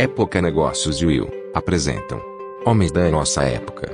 Época 0.00 0.40
Negócios 0.40 1.02
e 1.02 1.04
Will 1.04 1.28
apresentam 1.52 2.22
Homens 2.64 2.90
da 2.90 3.06
Nossa 3.10 3.42
Época. 3.42 3.92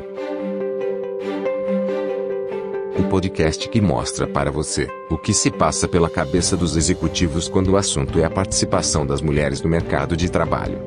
O 2.97 3.09
podcast 3.09 3.69
que 3.69 3.81
mostra 3.81 4.25
para 4.25 4.53
você 4.53 4.87
o 5.11 5.19
que 5.19 5.35
se 5.35 5.51
passa 5.51 5.89
pela 5.89 6.09
cabeça 6.09 6.57
dos 6.57 6.77
executivos 6.77 7.49
quando 7.49 7.73
o 7.73 7.77
assunto 7.77 8.21
é 8.21 8.25
a 8.25 8.31
participação 8.31 9.05
das 9.05 9.21
mulheres 9.21 9.61
no 9.61 9.69
mercado 9.69 10.17
de 10.17 10.31
trabalho. 10.31 10.79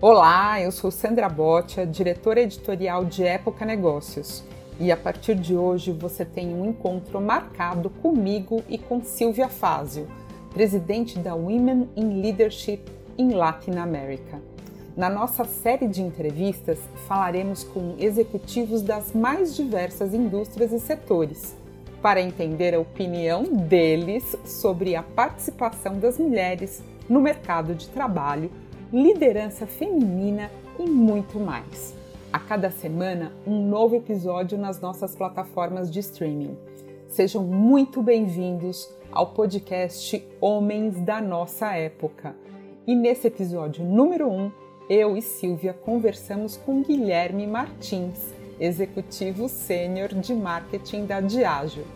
Olá, 0.00 0.60
eu 0.60 0.72
sou 0.72 0.90
Sandra 0.90 1.28
Botia, 1.28 1.86
diretora 1.86 2.40
editorial 2.40 3.04
de 3.04 3.22
Época 3.22 3.64
Negócios. 3.64 4.42
E 4.80 4.90
a 4.90 4.96
partir 4.96 5.36
de 5.36 5.54
hoje 5.54 5.92
você 5.92 6.24
tem 6.24 6.52
um 6.52 6.70
encontro 6.70 7.20
marcado 7.20 7.88
comigo 7.88 8.64
e 8.68 8.76
com 8.76 9.00
Silvia 9.04 9.48
Fázio, 9.48 10.08
presidente 10.56 11.18
da 11.18 11.34
Women 11.34 11.90
in 11.94 12.22
Leadership 12.22 12.80
in 13.18 13.32
Latin 13.32 13.72
America. 13.72 14.40
Na 14.96 15.10
nossa 15.10 15.44
série 15.44 15.86
de 15.86 16.00
entrevistas, 16.00 16.78
falaremos 17.06 17.62
com 17.62 17.94
executivos 17.98 18.80
das 18.80 19.12
mais 19.12 19.54
diversas 19.54 20.14
indústrias 20.14 20.72
e 20.72 20.80
setores, 20.80 21.54
para 22.00 22.22
entender 22.22 22.74
a 22.74 22.80
opinião 22.80 23.42
deles 23.42 24.34
sobre 24.46 24.96
a 24.96 25.02
participação 25.02 25.98
das 25.98 26.16
mulheres 26.16 26.82
no 27.06 27.20
mercado 27.20 27.74
de 27.74 27.88
trabalho, 27.90 28.50
liderança 28.90 29.66
feminina 29.66 30.50
e 30.78 30.88
muito 30.88 31.38
mais 31.38 31.94
a 32.32 32.38
cada 32.38 32.70
semana 32.70 33.32
um 33.46 33.66
novo 33.66 33.96
episódio 33.96 34.58
nas 34.58 34.78
nossas 34.78 35.14
plataformas 35.14 35.90
de 35.90 36.00
streaming. 36.00 36.56
Sejam 37.16 37.42
muito 37.42 38.02
bem-vindos 38.02 38.86
ao 39.10 39.28
podcast 39.28 40.22
Homens 40.38 41.00
da 41.00 41.18
Nossa 41.18 41.72
Época. 41.72 42.36
E 42.86 42.94
nesse 42.94 43.28
episódio 43.28 43.82
número 43.82 44.28
1, 44.28 44.38
um, 44.38 44.52
eu 44.90 45.16
e 45.16 45.22
Silvia 45.22 45.72
conversamos 45.72 46.58
com 46.58 46.82
Guilherme 46.82 47.46
Martins, 47.46 48.34
executivo 48.60 49.48
sênior 49.48 50.10
de 50.10 50.34
marketing 50.34 51.06
da 51.06 51.22
Diageo. 51.22 51.86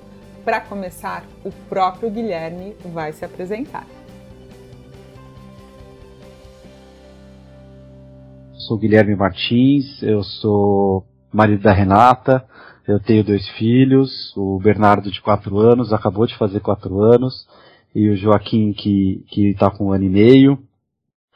Para 0.43 0.59
começar, 0.59 1.27
o 1.45 1.53
próprio 1.69 2.11
Guilherme 2.11 2.75
vai 2.87 3.13
se 3.13 3.23
apresentar. 3.23 3.87
sou 8.55 8.79
Guilherme 8.79 9.15
Martins, 9.15 10.03
eu 10.03 10.23
sou 10.23 11.05
marido 11.33 11.63
da 11.63 11.73
Renata, 11.73 12.45
eu 12.87 12.99
tenho 12.99 13.23
dois 13.23 13.49
filhos, 13.51 14.37
o 14.37 14.59
Bernardo 14.59 15.11
de 15.11 15.21
quatro 15.21 15.59
anos, 15.59 15.93
acabou 15.93 16.27
de 16.27 16.37
fazer 16.37 16.61
quatro 16.61 17.01
anos, 17.03 17.47
e 17.95 18.09
o 18.09 18.17
Joaquim 18.17 18.73
que 18.73 19.25
está 19.37 19.71
com 19.71 19.87
um 19.87 19.93
ano 19.93 20.05
e 20.05 20.09
meio. 20.09 20.59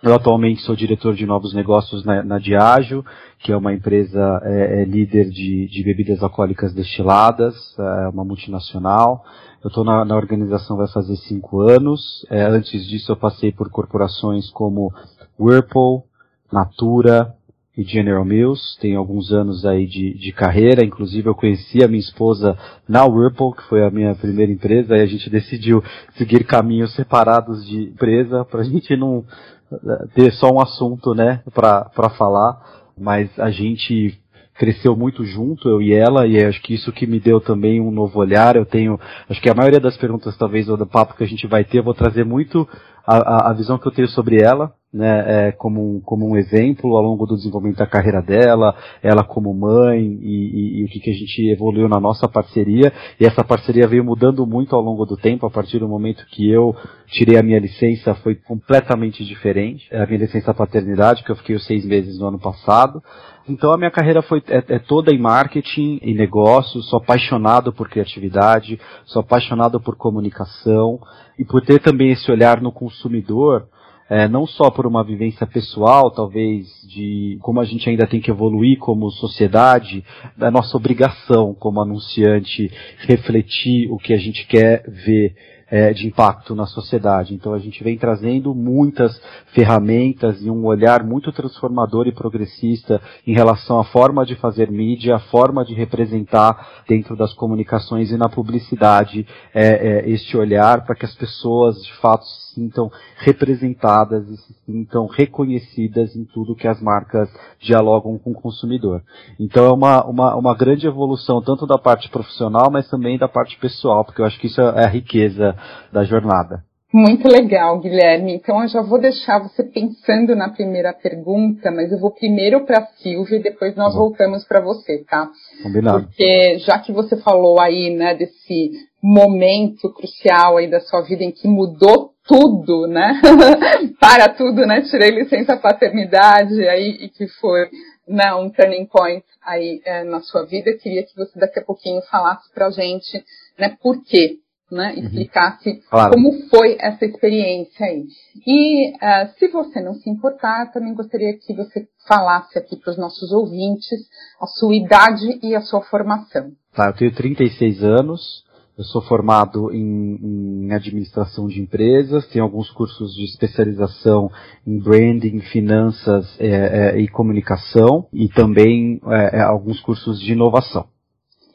Eu 0.03 0.15
atualmente 0.15 0.61
sou 0.63 0.77
diretor 0.77 1.15
de 1.15 1.25
novos 1.25 1.55
negócios 1.55 2.05
na, 2.05 2.23
na 2.23 2.39
Diageo, 2.39 3.05
que 3.39 3.53
é 3.53 3.57
uma 3.57 3.73
empresa 3.73 4.41
é, 4.43 4.83
é 4.83 4.85
líder 4.85 5.31
de, 5.31 5.67
de, 5.67 5.83
bebidas 5.83 6.23
alcoólicas 6.23 6.75
destiladas, 6.75 7.55
é 7.79 8.09
uma 8.09 8.25
multinacional. 8.25 9.25
Eu 9.63 9.69
estou 9.69 9.83
na, 9.83 10.05
na, 10.05 10.15
organização 10.15 10.77
vai 10.77 10.89
fazer 10.89 11.17
cinco 11.17 11.61
anos. 11.61 12.27
É, 12.29 12.43
antes 12.43 12.87
disso 12.87 13.13
eu 13.13 13.17
passei 13.17 13.51
por 13.51 13.71
corporações 13.71 14.51
como 14.51 14.93
Whirlpool, 15.41 16.05
Natura 16.53 17.35
e 17.77 17.83
General 17.83 18.25
Mills. 18.25 18.79
Tenho 18.81 18.99
alguns 18.99 19.33
anos 19.33 19.65
aí 19.65 19.87
de, 19.87 20.15
de 20.15 20.33
carreira, 20.33 20.85
inclusive 20.85 21.29
eu 21.29 21.35
conheci 21.35 21.83
a 21.83 21.89
minha 21.89 22.01
esposa 22.01 22.57
na 22.89 23.05
Whirlpool, 23.05 23.55
que 23.55 23.65
foi 23.65 23.85
a 23.85 23.91
minha 23.91 24.15
primeira 24.15 24.53
empresa, 24.53 24.97
e 24.97 25.01
a 25.01 25.07
gente 25.07 25.29
decidiu 25.29 25.83
seguir 26.17 26.45
caminhos 26.45 26.95
separados 26.95 27.67
de 27.67 27.83
empresa 27.83 28.45
para 28.45 28.61
a 28.61 28.65
gente 28.65 28.97
não 28.97 29.25
eh, 29.73 30.07
ter 30.15 30.33
só 30.33 30.51
um 30.53 30.61
assunto, 30.61 31.15
né, 31.15 31.43
para 31.53 32.11
falar, 32.11 32.61
mas 32.97 33.31
a 33.39 33.51
gente 33.51 34.19
cresceu 34.57 34.95
muito 34.95 35.25
junto, 35.25 35.69
eu 35.69 35.83
e 35.83 35.93
ela, 35.93 36.29
e 36.29 36.43
acho 36.43 36.63
que 36.63 36.75
isso 36.75 36.93
que 36.93 37.09
me 37.09 37.19
deu 37.19 37.41
também 37.41 37.81
um 37.81 37.91
novo 37.91 38.21
olhar. 38.21 38.55
Eu 38.55 38.65
tenho, 38.65 38.99
acho 39.29 39.41
que 39.41 39.51
a 39.51 39.55
maioria 39.55 39.81
das 39.81 39.97
perguntas, 39.97 40.37
talvez, 40.37 40.69
ou 40.69 40.77
do 40.77 40.87
papo 40.87 41.17
que 41.17 41.25
a 41.25 41.27
gente 41.27 41.47
vai 41.49 41.65
ter, 41.65 41.79
eu 41.79 41.83
vou 41.83 41.93
trazer 41.93 42.25
muito 42.25 42.69
a, 43.05 43.51
a 43.51 43.53
visão 43.53 43.79
que 43.79 43.87
eu 43.87 43.93
tenho 43.93 44.09
sobre 44.09 44.41
ela, 44.41 44.73
né, 44.95 45.49
é, 45.49 45.53
como, 45.53 45.97
um, 45.97 46.01
como 46.01 46.31
um 46.31 46.37
exemplo 46.37 46.97
ao 46.97 47.03
longo 47.03 47.27
do 47.27 47.35
desenvolvimento 47.35 47.79
da 47.79 47.87
carreira 47.87 48.23
dela, 48.23 48.77
ela 49.03 49.25
como 49.25 49.53
mãe 49.53 50.01
e, 50.01 50.23
e, 50.23 50.81
e, 50.81 50.85
o 50.85 50.89
que, 50.89 51.01
que 51.01 51.11
a 51.11 51.15
gente 51.15 51.51
evoluiu 51.51 51.89
na 51.89 51.99
nossa 51.99 52.29
parceria. 52.29 52.93
E 53.19 53.27
essa 53.27 53.43
parceria 53.43 53.89
veio 53.89 54.05
mudando 54.05 54.47
muito 54.47 54.77
ao 54.77 54.81
longo 54.81 55.05
do 55.05 55.17
tempo, 55.17 55.45
a 55.47 55.51
partir 55.51 55.81
do 55.81 55.89
momento 55.89 56.25
que 56.31 56.49
eu 56.49 56.77
tirei 57.09 57.37
a 57.37 57.43
minha 57.43 57.59
licença 57.59 58.15
foi 58.15 58.37
completamente 58.37 59.25
diferente. 59.25 59.93
A 59.93 60.07
minha 60.07 60.21
licença 60.21 60.55
paternidade, 60.55 61.25
que 61.25 61.33
eu 61.33 61.37
fiquei 61.37 61.57
os 61.57 61.67
seis 61.67 61.85
meses 61.85 62.21
no 62.21 62.29
ano 62.29 62.39
passado. 62.39 63.03
Então 63.49 63.73
a 63.73 63.77
minha 63.77 63.91
carreira 63.91 64.23
foi 64.23 64.41
é, 64.47 64.77
é 64.77 64.79
toda 64.79 65.13
em 65.13 65.19
marketing 65.19 65.99
e 66.03 66.15
negócios, 66.15 66.89
sou 66.89 67.01
apaixonado 67.01 67.73
por 67.73 67.91
criatividade, 67.91 68.81
sou 69.05 69.21
apaixonado 69.21 69.81
por 69.81 69.97
comunicação 69.97 71.01
e 71.37 71.45
por 71.45 71.63
ter 71.63 71.81
também 71.81 72.13
esse 72.13 72.31
olhar 72.31 72.61
no 72.63 72.71
consumidor 72.71 73.67
é, 74.09 74.29
não 74.29 74.47
só 74.47 74.71
por 74.71 74.87
uma 74.87 75.03
vivência 75.03 75.47
pessoal, 75.47 76.11
talvez, 76.11 76.67
de 76.87 77.39
como 77.41 77.61
a 77.61 77.65
gente 77.65 77.89
ainda 77.89 78.07
tem 78.07 78.21
que 78.21 78.31
evoluir 78.31 78.79
como 78.79 79.11
sociedade, 79.11 80.05
da 80.37 80.51
nossa 80.51 80.77
obrigação 80.77 81.55
como 81.55 81.81
anunciante 81.81 82.71
refletir 82.99 83.91
o 83.91 83.97
que 83.97 84.13
a 84.13 84.19
gente 84.19 84.47
quer 84.47 84.85
ver 84.89 85.35
é, 85.75 85.93
de 85.93 86.07
impacto 86.07 86.55
na 86.55 86.67
sociedade. 86.67 87.35
Então 87.35 87.53
a 87.53 87.59
gente 87.59 87.83
vem 87.83 87.97
trazendo 87.97 88.55
muitas 88.55 89.21
ferramentas 89.47 90.41
e 90.43 90.51
um 90.51 90.65
olhar 90.67 91.03
muito 91.03 91.33
transformador 91.33 92.07
e 92.07 92.13
progressista 92.13 93.01
em 93.27 93.33
relação 93.33 93.79
à 93.79 93.85
forma 93.85 94.25
de 94.25 94.35
fazer 94.37 94.71
mídia, 94.71 95.17
a 95.17 95.21
forma 95.21 95.65
de 95.65 95.75
representar 95.75 96.85
dentro 96.87 97.17
das 97.17 97.33
comunicações 97.33 98.11
e 98.11 98.17
na 98.17 98.29
publicidade 98.29 99.27
é, 99.55 99.67
é, 99.67 100.11
este 100.11 100.37
olhar 100.37 100.85
para 100.85 100.95
que 100.95 101.05
as 101.05 101.15
pessoas 101.15 101.83
de 101.83 101.93
fato 101.95 102.25
sintam 102.55 102.91
representadas 103.17 104.29
e 104.29 104.37
se 104.37 104.55
sintam 104.65 105.07
reconhecidas 105.07 106.15
em 106.17 106.25
tudo 106.25 106.55
que 106.55 106.69
as 106.69 106.81
marcas 106.81 107.29
dialogam 107.61 108.19
com 108.19 108.31
o 108.31 108.41
consumidor. 108.41 109.03
Então 109.39 109.65
é 109.65 109.73
uma, 109.73 110.05
uma, 110.05 110.35
uma 110.35 110.55
grande 110.55 110.87
evolução 110.87 111.43
tanto 111.43 111.67
da 111.67 111.79
parte 111.79 112.09
profissional, 112.09 112.71
mas 112.71 112.89
também 112.89 113.19
da 113.19 113.29
parte 113.29 113.59
pessoal, 113.59 114.05
porque 114.05 114.21
eu 114.21 114.27
acho 114.27 114.39
que 114.39 114.47
isso 114.47 114.61
é 114.61 114.85
a 114.85 114.89
riqueza 114.89 115.57
da 115.93 116.05
jornada. 116.05 116.65
Muito 116.95 117.27
legal, 117.27 117.81
Guilherme. 117.81 118.37
Então 118.37 118.63
eu 118.63 118.69
já 118.69 118.81
vou 118.81 119.01
deixar 119.01 119.41
você 119.41 119.65
pensando 119.65 120.37
na 120.37 120.49
primeira 120.49 120.93
pergunta, 120.93 121.69
mas 121.73 121.91
eu 121.91 121.99
vou 121.99 122.13
primeiro 122.13 122.65
para 122.65 122.79
a 122.79 122.87
Silvia 123.03 123.39
e 123.39 123.43
depois 123.43 123.75
nós 123.75 123.97
voltamos 123.97 124.45
para 124.45 124.61
você, 124.61 125.03
tá? 125.03 125.29
Combinado. 125.61 126.05
Porque 126.05 126.59
já 126.61 126.79
que 126.79 126.93
você 126.93 127.17
falou 127.17 127.61
aí, 127.61 127.91
né, 127.91 128.15
desse 128.15 128.71
momento 129.03 129.93
crucial 129.93 130.57
aí 130.57 130.71
da 130.71 130.79
sua 130.79 131.01
vida 131.01 131.25
em 131.25 131.33
que 131.33 131.49
mudou 131.49 132.13
tudo, 132.29 132.87
né? 132.87 133.21
Para 133.99 134.29
tudo, 134.29 134.65
né? 134.65 134.83
Tirei 134.83 135.11
licença 135.11 135.57
paternidade 135.57 136.55
aí 136.69 136.91
e 137.01 137.09
que 137.09 137.27
foi 137.41 137.71
né, 138.07 138.33
um 138.35 138.49
turning 138.51 138.87
point 138.87 139.25
aí 139.45 139.81
é, 139.85 140.05
na 140.05 140.21
sua 140.21 140.47
vida. 140.47 140.73
Queria 140.81 141.03
que 141.03 141.17
você 141.17 141.41
daqui 141.41 141.59
a 141.59 141.65
pouquinho 141.65 142.01
falasse 142.03 142.49
pra 142.55 142.71
gente, 142.71 143.21
né, 143.59 143.77
por 143.83 144.01
quê 144.05 144.44
né, 144.75 144.93
uhum. 144.93 145.05
explicasse 145.05 145.81
claro. 145.89 146.13
como 146.13 146.33
foi 146.49 146.77
essa 146.79 147.05
experiência 147.05 147.87
aí. 147.87 148.05
E 148.47 148.91
uh, 148.91 149.33
se 149.39 149.49
você 149.49 149.81
não 149.81 149.95
se 149.95 150.11
importar, 150.11 150.71
também 150.73 150.95
gostaria 150.95 151.39
que 151.39 151.55
você 151.55 151.87
falasse 152.07 152.59
aqui 152.59 152.77
para 152.77 152.91
os 152.91 152.99
nossos 152.99 153.33
ouvintes 153.33 154.09
a 154.41 154.47
sua 154.47 154.75
idade 154.75 155.39
e 155.43 155.55
a 155.55 155.61
sua 155.61 155.81
formação. 155.83 156.51
Tá, 156.75 156.89
eu 156.89 156.95
tenho 156.95 157.15
36 157.15 157.83
anos, 157.83 158.45
eu 158.77 158.85
sou 158.85 159.01
formado 159.03 159.73
em, 159.73 160.67
em, 160.67 160.73
administração 160.73 161.47
de 161.47 161.61
empresas, 161.61 162.27
tenho 162.27 162.45
alguns 162.45 162.71
cursos 162.71 163.15
de 163.15 163.25
especialização 163.25 164.29
em 164.67 164.79
branding, 164.79 165.41
finanças 165.41 166.27
é, 166.41 166.49
é, 166.49 167.01
e 167.01 167.07
comunicação 167.07 168.09
e 168.13 168.29
também 168.29 169.01
é 169.33 169.41
alguns 169.41 169.81
cursos 169.81 170.21
de 170.21 170.33
inovação. 170.33 170.87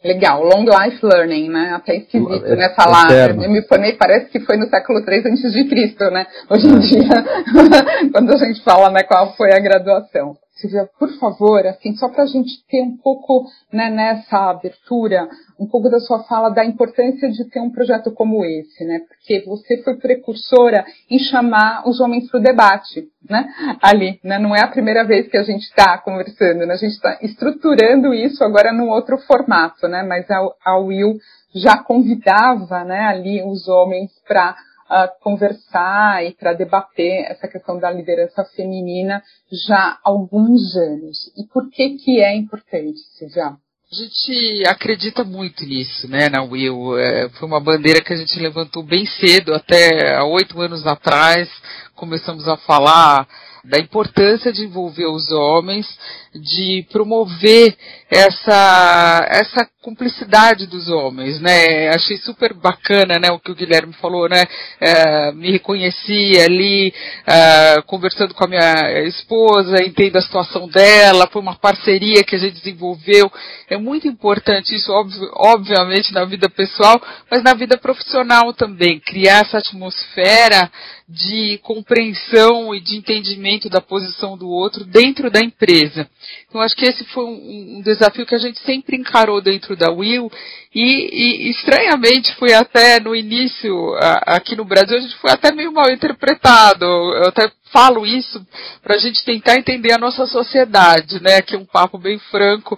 Legal, 0.03 0.41
long 0.43 0.63
life 0.63 1.05
learning, 1.05 1.49
né? 1.49 1.73
Até 1.75 1.97
esquisito, 1.97 2.45
é, 2.45 2.55
né? 2.55 2.69
Falar, 2.69 3.11
eu 3.11 3.49
me 3.49 3.61
formei, 3.63 3.93
parece 3.93 4.29
que 4.29 4.39
foi 4.39 4.55
no 4.55 4.69
século 4.69 4.99
III 4.99 5.23
antes 5.25 5.51
de 5.51 5.67
Cristo, 5.67 6.09
né? 6.09 6.25
Hoje 6.49 6.67
em 6.67 6.75
é. 6.75 6.79
dia, 6.79 7.25
quando 8.13 8.33
a 8.33 8.37
gente 8.37 8.63
fala, 8.63 8.89
né, 8.89 9.03
qual 9.03 9.35
foi 9.35 9.51
a 9.51 9.59
graduação. 9.59 10.37
Silvia, 10.59 10.89
por 10.99 11.09
favor, 11.19 11.65
assim, 11.65 11.95
só 11.95 12.09
para 12.09 12.23
a 12.23 12.27
gente 12.27 12.65
ter 12.67 12.81
um 12.81 12.97
pouco 12.97 13.45
né, 13.71 13.89
nessa 13.89 14.49
abertura, 14.49 15.27
um 15.59 15.65
pouco 15.65 15.89
da 15.89 15.99
sua 15.99 16.23
fala 16.23 16.49
da 16.49 16.65
importância 16.65 17.29
de 17.29 17.45
ter 17.49 17.59
um 17.59 17.71
projeto 17.71 18.11
como 18.11 18.43
esse, 18.43 18.83
né? 18.85 18.99
Porque 19.07 19.43
você 19.45 19.81
foi 19.83 19.95
precursora 19.95 20.85
em 21.09 21.19
chamar 21.19 21.87
os 21.87 21.99
homens 21.99 22.29
para 22.29 22.39
o 22.39 22.43
debate, 22.43 23.07
né? 23.29 23.47
Ali, 23.81 24.19
né? 24.23 24.37
Não 24.37 24.55
é 24.55 24.61
a 24.61 24.67
primeira 24.67 25.05
vez 25.05 25.27
que 25.27 25.37
a 25.37 25.43
gente 25.43 25.63
está 25.63 25.97
conversando, 25.97 26.65
né? 26.65 26.73
A 26.73 26.77
gente 26.77 26.93
está 26.93 27.17
estruturando 27.21 28.13
isso 28.13 28.43
agora 28.43 28.73
num 28.73 28.89
outro 28.89 29.17
formato, 29.19 29.87
né? 29.87 30.03
Mas 30.03 30.29
a, 30.29 30.39
a 30.65 30.77
Will 30.77 31.17
já 31.55 31.77
convidava, 31.77 32.83
né? 32.83 33.05
Ali 33.05 33.41
os 33.43 33.67
homens 33.67 34.11
para 34.27 34.55
uh, 34.89 35.09
conversar 35.21 36.25
e 36.25 36.33
para 36.33 36.53
debater 36.53 37.25
essa 37.29 37.47
questão 37.47 37.79
da 37.79 37.91
liderança 37.91 38.43
feminina 38.55 39.21
já 39.67 39.77
há 39.77 39.99
alguns 40.03 40.75
anos. 40.75 41.31
E 41.37 41.45
por 41.47 41.69
que 41.69 41.97
que 41.97 42.19
é 42.19 42.35
importante, 42.35 42.99
Silvia? 43.17 43.55
A 43.91 43.95
gente 43.95 44.67
acredita 44.67 45.23
muito 45.23 45.65
nisso, 45.65 46.07
né, 46.07 46.29
na 46.29 46.43
Will. 46.43 46.95
É, 46.97 47.27
foi 47.29 47.47
uma 47.47 47.59
bandeira 47.59 48.01
que 48.01 48.13
a 48.13 48.17
gente 48.17 48.39
levantou 48.39 48.83
bem 48.83 49.03
cedo, 49.05 49.51
até 49.53 50.15
há 50.15 50.23
oito 50.25 50.61
anos 50.61 50.85
atrás, 50.85 51.49
começamos 51.95 52.47
a 52.47 52.55
falar 52.55 53.27
da 53.63 53.79
importância 53.79 54.51
de 54.51 54.63
envolver 54.63 55.05
os 55.05 55.31
homens, 55.31 55.87
de 56.33 56.85
promover 56.91 57.75
essa, 58.09 59.27
essa 59.29 59.67
cumplicidade 59.81 60.67
dos 60.67 60.89
homens, 60.89 61.39
né? 61.39 61.89
Achei 61.89 62.17
super 62.17 62.53
bacana, 62.53 63.17
né, 63.17 63.31
o 63.31 63.39
que 63.39 63.51
o 63.51 63.55
Guilherme 63.55 63.93
falou, 63.93 64.27
né? 64.27 64.43
É, 64.79 65.31
me 65.31 65.51
reconheci 65.51 66.37
ali, 66.39 66.93
é, 67.25 67.81
conversando 67.83 68.33
com 68.33 68.43
a 68.43 68.47
minha 68.47 69.07
esposa, 69.07 69.83
entendo 69.83 70.17
a 70.17 70.21
situação 70.21 70.67
dela, 70.67 71.29
foi 71.31 71.41
uma 71.41 71.55
parceria 71.55 72.23
que 72.23 72.35
a 72.35 72.39
gente 72.39 72.55
desenvolveu. 72.55 73.31
É 73.69 73.77
muito 73.77 74.07
importante 74.07 74.75
isso, 74.75 74.91
obviamente, 75.33 76.13
na 76.13 76.25
vida 76.25 76.49
pessoal, 76.49 77.01
mas 77.31 77.41
na 77.41 77.53
vida 77.53 77.77
profissional 77.77 78.53
também, 78.53 78.99
criar 78.99 79.41
essa 79.41 79.57
atmosfera 79.59 80.69
de 81.09 81.57
compreensão 81.63 82.75
e 82.75 82.79
de 82.79 82.95
entendimento 82.95 83.67
da 83.67 83.81
posição 83.81 84.37
do 84.37 84.47
outro 84.47 84.85
dentro 84.85 85.31
da 85.31 85.39
empresa. 85.39 86.07
Então 86.47 86.61
acho 86.61 86.75
que 86.75 86.85
esse 86.85 87.03
foi 87.05 87.25
um, 87.25 87.77
um 87.77 87.81
desafio 87.81 88.27
que 88.27 88.35
a 88.35 88.39
gente 88.39 88.59
sempre 88.59 88.95
encarou 88.95 89.41
dentro 89.41 89.75
da 89.75 89.89
Will 89.91 90.31
e, 90.73 91.47
e 91.49 91.49
estranhamente 91.49 92.35
foi 92.35 92.53
até 92.53 92.99
no 92.99 93.15
início 93.15 93.95
a, 93.95 94.35
aqui 94.35 94.55
no 94.55 94.63
Brasil 94.63 94.97
a 94.97 95.01
gente 95.01 95.15
foi 95.15 95.31
até 95.31 95.51
meio 95.51 95.71
mal 95.71 95.89
interpretado. 95.89 96.85
Eu 96.85 97.29
até 97.29 97.51
falo 97.71 98.05
isso 98.05 98.45
para 98.83 98.93
a 98.95 98.99
gente 98.99 99.25
tentar 99.25 99.55
entender 99.55 99.91
a 99.93 99.97
nossa 99.97 100.27
sociedade, 100.27 101.19
né? 101.23 101.41
Que 101.41 101.55
é 101.55 101.57
um 101.59 101.65
papo 101.65 101.97
bem 101.97 102.19
franco 102.29 102.77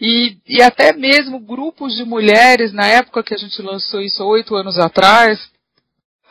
e, 0.00 0.36
e 0.46 0.62
até 0.62 0.92
mesmo 0.92 1.40
grupos 1.40 1.96
de 1.96 2.04
mulheres 2.04 2.72
na 2.72 2.86
época 2.86 3.24
que 3.24 3.34
a 3.34 3.38
gente 3.38 3.60
lançou 3.60 4.00
isso 4.00 4.24
oito 4.24 4.54
anos 4.54 4.78
atrás 4.78 5.50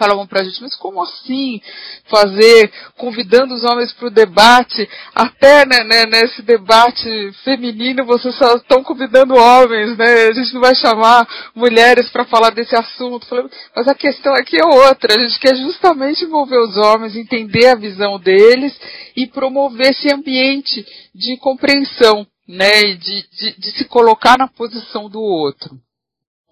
falavam 0.02 0.26
pra 0.26 0.44
gente, 0.44 0.60
mas 0.64 0.76
como 0.76 1.04
assim 1.04 1.62
fazer, 2.10 2.72
convidando 2.98 3.54
os 3.54 3.64
homens 3.64 3.94
para 3.94 4.08
o 4.08 4.12
debate, 4.12 4.90
até 5.14 5.64
né, 5.64 5.84
né, 5.84 6.06
nesse 6.08 6.42
debate 6.42 7.32
feminino 7.44 8.04
vocês 8.04 8.36
só 8.36 8.56
estão 8.56 8.84
convidando 8.84 9.36
homens, 9.36 9.96
né? 9.96 10.30
A 10.30 10.34
gente 10.34 10.56
não 10.56 10.62
vai 10.62 10.74
chamar 10.74 11.28
mulheres 11.54 12.10
para 12.10 12.26
falar 12.26 12.50
desse 12.50 12.76
assunto. 12.76 13.28
Mas 13.76 13.88
a 13.88 13.94
questão 13.94 14.34
aqui 14.34 14.58
é 14.60 14.66
outra, 14.66 15.14
a 15.14 15.24
gente 15.24 15.40
quer 15.40 15.56
justamente 15.56 16.26
envolver 16.26 16.58
os 16.58 16.78
homens, 16.78 17.16
entender 17.16 17.68
a 17.68 17.76
visão 17.76 18.20
deles 18.20 18.74
e 19.16 19.28
promover 19.28 19.92
esse 19.92 20.12
ambiente 20.12 20.84
de 21.14 21.38
compreensão, 21.38 22.26
né? 22.48 22.96
De, 22.96 23.28
de, 23.38 23.60
de 23.60 23.72
se 23.78 23.86
colocar 23.86 24.36
na 24.36 24.48
posição 24.48 25.08
do 25.08 25.22
outro. 25.22 25.80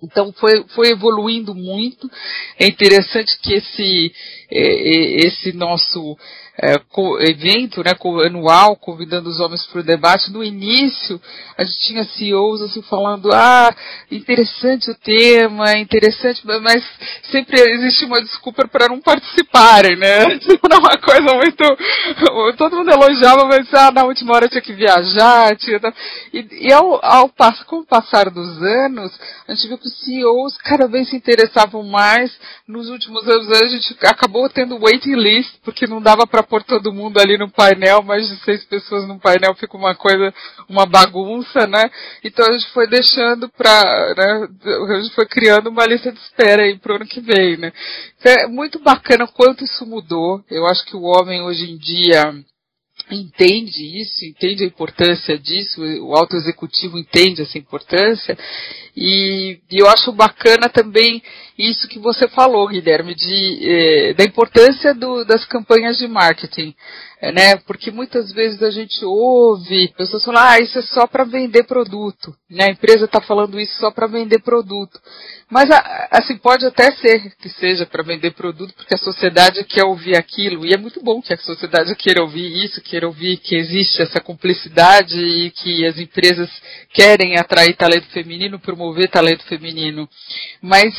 Então 0.01 0.31
foi, 0.33 0.63
foi 0.69 0.89
evoluindo 0.89 1.53
muito. 1.53 2.09
É 2.57 2.67
interessante 2.67 3.37
que 3.41 3.53
esse, 3.53 4.13
esse 4.51 5.53
nosso 5.53 6.17
é, 6.61 6.75
evento 7.29 7.83
né, 7.83 7.91
anual, 8.25 8.75
convidando 8.75 9.29
os 9.29 9.39
homens 9.39 9.65
para 9.67 9.79
o 9.79 9.83
debate, 9.83 10.31
no 10.31 10.43
início 10.43 11.21
a 11.59 11.63
gente 11.65 11.79
tinha 11.79 12.05
CEOs 12.05 12.61
assim 12.61 12.81
falando, 12.83 13.29
ah, 13.33 13.75
interessante 14.09 14.89
o 14.89 14.95
tema, 14.95 15.77
interessante, 15.77 16.41
mas 16.45 16.81
sempre 17.29 17.59
existe 17.59 18.05
uma 18.05 18.21
desculpa 18.21 18.65
para 18.65 18.87
não 18.87 19.01
participarem, 19.01 19.97
né? 19.97 20.19
Não 20.69 20.77
é 20.77 20.79
uma 20.79 20.97
coisa 20.99 21.33
muito. 21.35 22.57
Todo 22.57 22.77
mundo 22.77 22.91
elogiava, 22.91 23.45
mas 23.45 23.73
ah, 23.73 23.91
na 23.91 24.05
última 24.05 24.35
hora 24.35 24.47
tinha 24.47 24.61
que 24.61 24.71
viajar, 24.71 25.55
tinha. 25.57 25.79
E, 26.31 26.67
e 26.67 26.71
ao, 26.71 27.03
ao, 27.03 27.29
com 27.65 27.79
o 27.79 27.85
passar 27.85 28.29
dos 28.29 28.61
anos, 28.61 29.11
a 29.47 29.53
gente 29.53 29.67
viu 29.67 29.77
que 29.77 29.87
os 29.87 29.99
CEOs 29.99 30.57
cada 30.57 30.87
vez 30.87 31.09
se 31.09 31.15
interessavam 31.15 31.83
mais. 31.83 32.31
Nos 32.67 32.87
últimos 32.89 33.27
anos 33.27 33.51
a 33.51 33.67
gente 33.67 33.97
acabou 34.03 34.38
tendo 34.47 34.79
waiting 34.79 35.15
list, 35.15 35.55
porque 35.63 35.87
não 35.87 36.01
dava 36.01 36.27
para 36.27 36.43
pôr 36.43 36.63
todo 36.63 36.93
mundo 36.93 37.19
ali 37.19 37.37
no 37.37 37.49
painel, 37.49 38.03
mais 38.03 38.27
de 38.29 38.35
seis 38.43 38.63
pessoas 38.65 39.07
no 39.07 39.19
painel 39.19 39.55
fica 39.55 39.75
uma 39.75 39.95
coisa, 39.95 40.33
uma 40.69 40.85
bagunça, 40.85 41.65
né? 41.67 41.89
Então 42.23 42.45
a 42.47 42.53
gente 42.53 42.69
foi 42.71 42.87
deixando 42.87 43.49
pra, 43.49 44.13
né, 44.15 44.47
a 44.95 45.01
gente 45.01 45.15
foi 45.15 45.25
criando 45.25 45.67
uma 45.67 45.85
lista 45.85 46.11
de 46.11 46.19
espera 46.19 46.63
aí 46.63 46.77
pro 46.77 46.95
ano 46.95 47.05
que 47.05 47.19
vem, 47.19 47.57
né? 47.57 47.73
Então, 48.19 48.31
é 48.31 48.47
muito 48.47 48.79
bacana 48.79 49.27
quanto 49.27 49.63
isso 49.63 49.85
mudou. 49.85 50.43
Eu 50.49 50.65
acho 50.67 50.85
que 50.85 50.95
o 50.95 51.03
homem 51.03 51.41
hoje 51.41 51.71
em 51.71 51.77
dia, 51.77 52.33
entende 53.09 54.01
isso, 54.01 54.25
entende 54.25 54.63
a 54.63 54.67
importância 54.67 55.37
disso, 55.37 55.81
o 55.81 56.15
alto 56.15 56.35
executivo 56.35 56.97
entende 56.97 57.41
essa 57.41 57.57
importância, 57.57 58.37
e, 58.95 59.59
e 59.71 59.77
eu 59.81 59.87
acho 59.87 60.11
bacana 60.11 60.69
também 60.69 61.21
isso 61.57 61.87
que 61.87 61.99
você 61.99 62.27
falou, 62.27 62.67
Guilherme, 62.67 63.15
de, 63.15 63.59
eh, 63.61 64.13
da 64.13 64.23
importância 64.23 64.93
do, 64.93 65.25
das 65.25 65.45
campanhas 65.45 65.97
de 65.97 66.07
marketing 66.07 66.73
né? 67.21 67.57
Porque 67.67 67.91
muitas 67.91 68.31
vezes 68.31 68.63
a 68.63 68.71
gente 68.71 69.03
ouve 69.03 69.93
pessoas 69.97 70.23
falando, 70.23 70.41
ah, 70.41 70.59
isso 70.59 70.79
é 70.79 70.81
só 70.81 71.05
para 71.05 71.25
vender 71.25 71.63
produto, 71.63 72.33
né? 72.49 72.65
A 72.65 72.71
empresa 72.71 73.05
está 73.05 73.19
falando 73.19 73.59
isso 73.59 73.77
só 73.79 73.91
para 73.91 74.07
vender 74.07 74.39
produto. 74.41 74.99
Mas, 75.49 75.69
assim, 76.11 76.37
pode 76.37 76.65
até 76.65 76.91
ser 76.93 77.35
que 77.37 77.49
seja 77.49 77.85
para 77.85 78.03
vender 78.03 78.31
produto, 78.31 78.73
porque 78.73 78.93
a 78.93 78.97
sociedade 78.97 79.63
quer 79.65 79.83
ouvir 79.83 80.15
aquilo, 80.15 80.65
e 80.65 80.73
é 80.73 80.77
muito 80.77 81.03
bom 81.03 81.21
que 81.21 81.33
a 81.33 81.37
sociedade 81.37 81.93
queira 81.95 82.21
ouvir 82.21 82.63
isso, 82.63 82.81
queira 82.81 83.07
ouvir 83.07 83.37
que 83.37 83.55
existe 83.55 84.01
essa 84.01 84.21
cumplicidade 84.21 85.19
e 85.19 85.51
que 85.51 85.85
as 85.85 85.97
empresas 85.97 86.49
querem 86.93 87.37
atrair 87.37 87.75
talento 87.75 88.07
feminino, 88.11 88.59
promover 88.59 89.09
talento 89.09 89.43
feminino. 89.45 90.07
Mas 90.61 90.93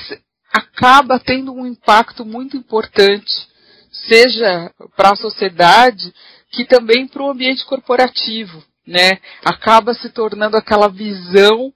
acaba 0.52 1.18
tendo 1.18 1.52
um 1.52 1.64
impacto 1.64 2.26
muito 2.26 2.56
importante 2.56 3.49
seja 4.06 4.70
para 4.96 5.10
a 5.12 5.16
sociedade, 5.16 6.12
que 6.50 6.64
também 6.64 7.06
para 7.06 7.22
o 7.22 7.30
ambiente 7.30 7.64
corporativo, 7.64 8.62
né? 8.86 9.18
Acaba 9.44 9.94
se 9.94 10.10
tornando 10.10 10.56
aquela 10.56 10.88
visão 10.88 11.72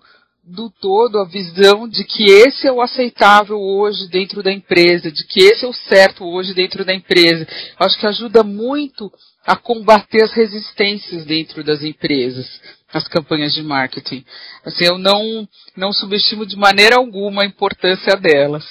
do 0.47 0.69
todo, 0.69 1.19
a 1.19 1.25
visão 1.25 1.89
de 1.89 2.05
que 2.05 2.25
esse 2.25 2.67
é 2.67 2.73
o 2.73 2.83
aceitável 2.83 3.59
hoje 3.59 4.09
dentro 4.09 4.43
da 4.43 4.53
empresa, 4.53 5.11
de 5.11 5.25
que 5.25 5.41
esse 5.41 5.65
é 5.65 5.69
o 5.69 5.73
certo 5.73 6.25
hoje 6.25 6.53
dentro 6.53 6.85
da 6.85 6.95
empresa. 6.95 7.47
Acho 7.79 7.99
que 7.99 8.07
ajuda 8.07 8.43
muito 8.43 9.11
a 9.47 9.57
combater 9.57 10.23
as 10.23 10.33
resistências 10.33 11.25
dentro 11.25 11.65
das 11.65 11.83
empresas, 11.83 12.47
as 12.93 13.09
campanhas 13.09 13.55
de 13.55 13.63
marketing. 13.63 14.25
Assim, 14.65 14.85
eu 14.85 14.99
não, 14.99 15.49
não 15.77 15.93
subestimo 15.93 16.45
de 16.45 16.57
maneira 16.57 16.97
alguma 16.97 17.43
a 17.43 17.47
importância 17.47 18.17
delas. 18.17 18.65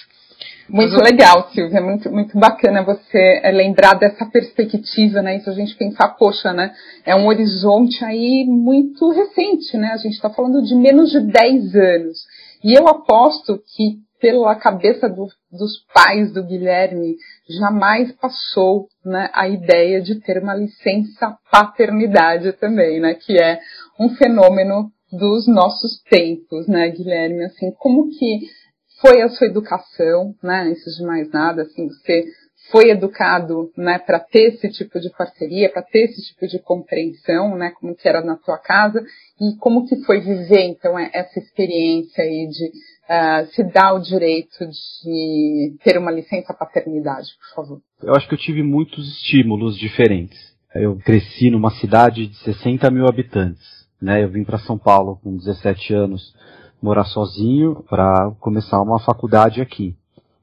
Muito 0.70 0.96
legal, 0.96 1.50
Silvia, 1.52 1.82
muito, 1.82 2.10
muito 2.10 2.40
bacana 2.40 2.84
você 2.84 3.42
eh, 3.44 3.52
lembrar 3.52 3.96
dessa 3.96 4.26
perspectiva, 4.26 5.22
né? 5.22 5.38
Isso 5.38 5.50
a 5.50 5.54
gente 5.54 5.76
pensar, 5.76 6.10
poxa, 6.10 6.54
né? 6.54 6.74
É 7.06 7.14
um 7.16 7.28
horizonte 7.28 8.04
aí 8.04 8.46
muito 8.48 9.10
recente, 9.12 9.76
né? 9.78 9.90
A 9.94 9.98
gente 9.98 10.14
está 10.14 10.30
falando 10.30 10.62
de 10.64 10.74
menos 10.74 11.12
de 11.12 11.20
10 11.20 11.76
anos. 11.76 12.26
E 12.64 12.74
eu 12.74 12.88
aposto 12.88 13.62
que 13.76 13.98
pela 14.22 14.56
cabeça 14.56 15.10
do, 15.10 15.28
dos 15.52 15.86
pais 15.94 16.32
do 16.32 16.42
Guilherme 16.46 17.18
jamais 17.60 18.14
passou 18.14 18.88
né, 19.04 19.30
a 19.34 19.50
ideia 19.50 20.02
de 20.02 20.16
ter 20.16 20.42
uma 20.42 20.56
licença 20.56 21.38
paternidade 21.52 22.54
também, 22.54 23.02
né? 23.02 23.16
Que 23.16 23.38
é 23.38 23.60
um 24.00 24.10
fenômeno 24.16 24.90
dos 25.12 25.46
nossos 25.46 26.02
tempos, 26.10 26.70
né, 26.70 26.90
Guilherme? 26.90 27.44
Assim, 27.44 27.72
como 27.78 28.08
que 28.08 28.48
foi 29.04 29.22
a 29.22 29.28
sua 29.28 29.48
educação, 29.48 30.34
né, 30.42 30.70
antes 30.70 30.96
de 30.96 31.04
mais 31.04 31.30
nada, 31.30 31.64
assim, 31.64 31.90
você 31.90 32.24
foi 32.72 32.90
educado, 32.90 33.70
né, 33.78 34.00
para 34.00 34.18
ter 34.18 34.54
esse 34.54 34.70
tipo 34.70 34.98
de 34.98 35.10
parceria, 35.10 35.70
para 35.70 35.82
ter 35.82 36.06
esse 36.06 36.22
tipo 36.30 36.48
de 36.48 36.58
compreensão, 36.60 37.58
né, 37.58 37.74
como 37.78 37.94
que 37.94 38.08
era 38.08 38.22
na 38.22 38.38
tua 38.38 38.58
casa, 38.58 39.04
e 39.42 39.58
como 39.58 39.86
que 39.86 39.98
foi 40.06 40.22
viver, 40.22 40.64
então, 40.70 40.98
essa 40.98 41.38
experiência 41.38 42.24
aí 42.24 42.48
de 42.48 42.66
uh, 42.66 43.54
se 43.54 43.64
dar 43.74 43.94
o 43.94 44.00
direito 44.00 44.66
de 44.66 45.76
ter 45.84 45.98
uma 45.98 46.12
licença 46.12 46.54
paternidade, 46.54 47.28
por 47.38 47.56
favor? 47.56 47.82
Eu 48.02 48.16
acho 48.16 48.28
que 48.30 48.36
eu 48.36 48.40
tive 48.40 48.64
muitos 48.64 49.06
estímulos 49.18 49.78
diferentes. 49.78 50.40
Eu 50.74 50.96
cresci 50.98 51.50
numa 51.52 51.72
cidade 51.72 52.28
de 52.28 52.38
60 52.38 52.90
mil 52.90 53.06
habitantes, 53.06 53.68
né, 54.02 54.24
eu 54.24 54.30
vim 54.30 54.46
para 54.46 54.60
São 54.60 54.78
Paulo 54.78 55.20
com 55.22 55.36
17 55.36 55.94
anos, 55.94 56.34
morar 56.84 57.06
sozinho 57.06 57.84
para 57.90 58.32
começar 58.40 58.82
uma 58.82 59.00
faculdade 59.00 59.62
aqui. 59.62 59.96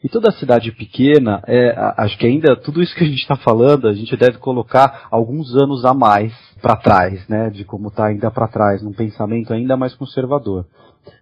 E 0.02 0.08
toda 0.08 0.32
cidade 0.32 0.72
pequena, 0.72 1.42
é, 1.46 1.74
acho 1.98 2.16
que 2.16 2.26
ainda 2.26 2.56
tudo 2.56 2.82
isso 2.82 2.94
que 2.94 3.04
a 3.04 3.06
gente 3.06 3.20
está 3.20 3.36
falando, 3.36 3.86
a 3.86 3.92
gente 3.92 4.16
deve 4.16 4.38
colocar 4.38 5.06
alguns 5.10 5.54
anos 5.54 5.84
a 5.84 5.92
mais 5.92 6.32
para 6.62 6.76
trás, 6.76 7.28
né, 7.28 7.50
de 7.50 7.64
como 7.64 7.88
está 7.88 8.06
ainda 8.06 8.30
para 8.30 8.48
trás, 8.48 8.82
num 8.82 8.94
pensamento 8.94 9.52
ainda 9.52 9.76
mais 9.76 9.94
conservador. 9.94 10.64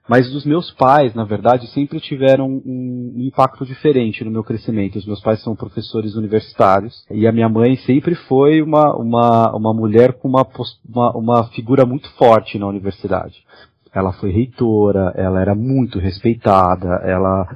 Mas 0.08 0.32
os 0.32 0.44
meus 0.44 0.70
pais, 0.70 1.12
na 1.14 1.25
verdade, 1.25 1.66
sempre 1.68 2.00
tiveram 2.00 2.46
um, 2.46 3.14
impacto 3.16 3.66
diferente 3.66 4.25
no 4.25 4.30
meu 4.30 4.42
crescimento. 4.42 4.96
Os 4.96 5.06
meus 5.06 5.20
pais 5.20 5.42
são 5.42 5.54
professores 5.54 6.14
universitários 6.14 7.04
e 7.10 7.26
a 7.26 7.32
minha 7.32 7.48
mãe 7.48 7.76
sempre 7.78 8.14
foi 8.14 8.62
uma, 8.62 8.96
uma, 8.96 9.54
uma 9.54 9.75
mulher 9.75 10.14
com 10.14 10.28
uma, 10.28 10.46
uma, 10.88 11.16
uma 11.16 11.44
figura 11.48 11.84
muito 11.84 12.08
forte 12.12 12.58
na 12.58 12.66
universidade 12.66 13.37
ela 13.95 14.12
foi 14.12 14.30
reitora, 14.30 15.12
ela 15.16 15.40
era 15.40 15.54
muito 15.54 15.99
respeitada, 15.99 16.88
ela 17.04 17.47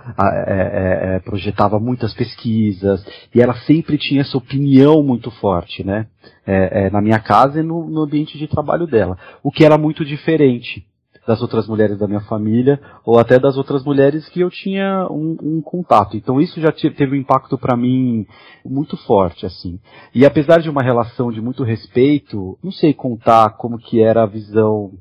é, 0.46 0.52
é, 0.52 1.16
é, 1.16 1.18
projetava 1.20 1.78
muitas 1.78 2.14
pesquisas 2.14 3.04
e 3.34 3.40
ela 3.40 3.54
sempre 3.66 3.98
tinha 3.98 4.22
essa 4.22 4.36
opinião 4.36 5.02
muito 5.02 5.30
forte, 5.30 5.84
né? 5.84 6.06
É, 6.46 6.86
é, 6.86 6.90
na 6.90 7.00
minha 7.00 7.18
casa 7.20 7.60
e 7.60 7.62
no, 7.62 7.88
no 7.88 8.02
ambiente 8.02 8.38
de 8.38 8.48
trabalho 8.48 8.86
dela, 8.86 9.16
o 9.42 9.50
que 9.50 9.64
era 9.64 9.78
muito 9.78 10.04
diferente 10.04 10.84
das 11.26 11.40
outras 11.40 11.68
mulheres 11.68 11.98
da 11.98 12.08
minha 12.08 12.20
família 12.22 12.80
ou 13.04 13.18
até 13.18 13.38
das 13.38 13.56
outras 13.56 13.84
mulheres 13.84 14.28
que 14.28 14.40
eu 14.40 14.50
tinha 14.50 15.06
um, 15.10 15.36
um 15.40 15.62
contato. 15.62 16.16
Então 16.16 16.40
isso 16.40 16.60
já 16.60 16.72
teve 16.72 17.12
um 17.12 17.20
impacto 17.20 17.56
para 17.56 17.76
mim 17.76 18.26
muito 18.64 18.96
forte, 18.96 19.46
assim. 19.46 19.78
E 20.14 20.26
apesar 20.26 20.60
de 20.60 20.68
uma 20.68 20.82
relação 20.82 21.30
de 21.30 21.40
muito 21.40 21.62
respeito, 21.62 22.58
não 22.62 22.72
sei 22.72 22.92
contar 22.92 23.50
como 23.50 23.78
que 23.78 24.00
era 24.00 24.24
a 24.24 24.26
visão 24.26 24.92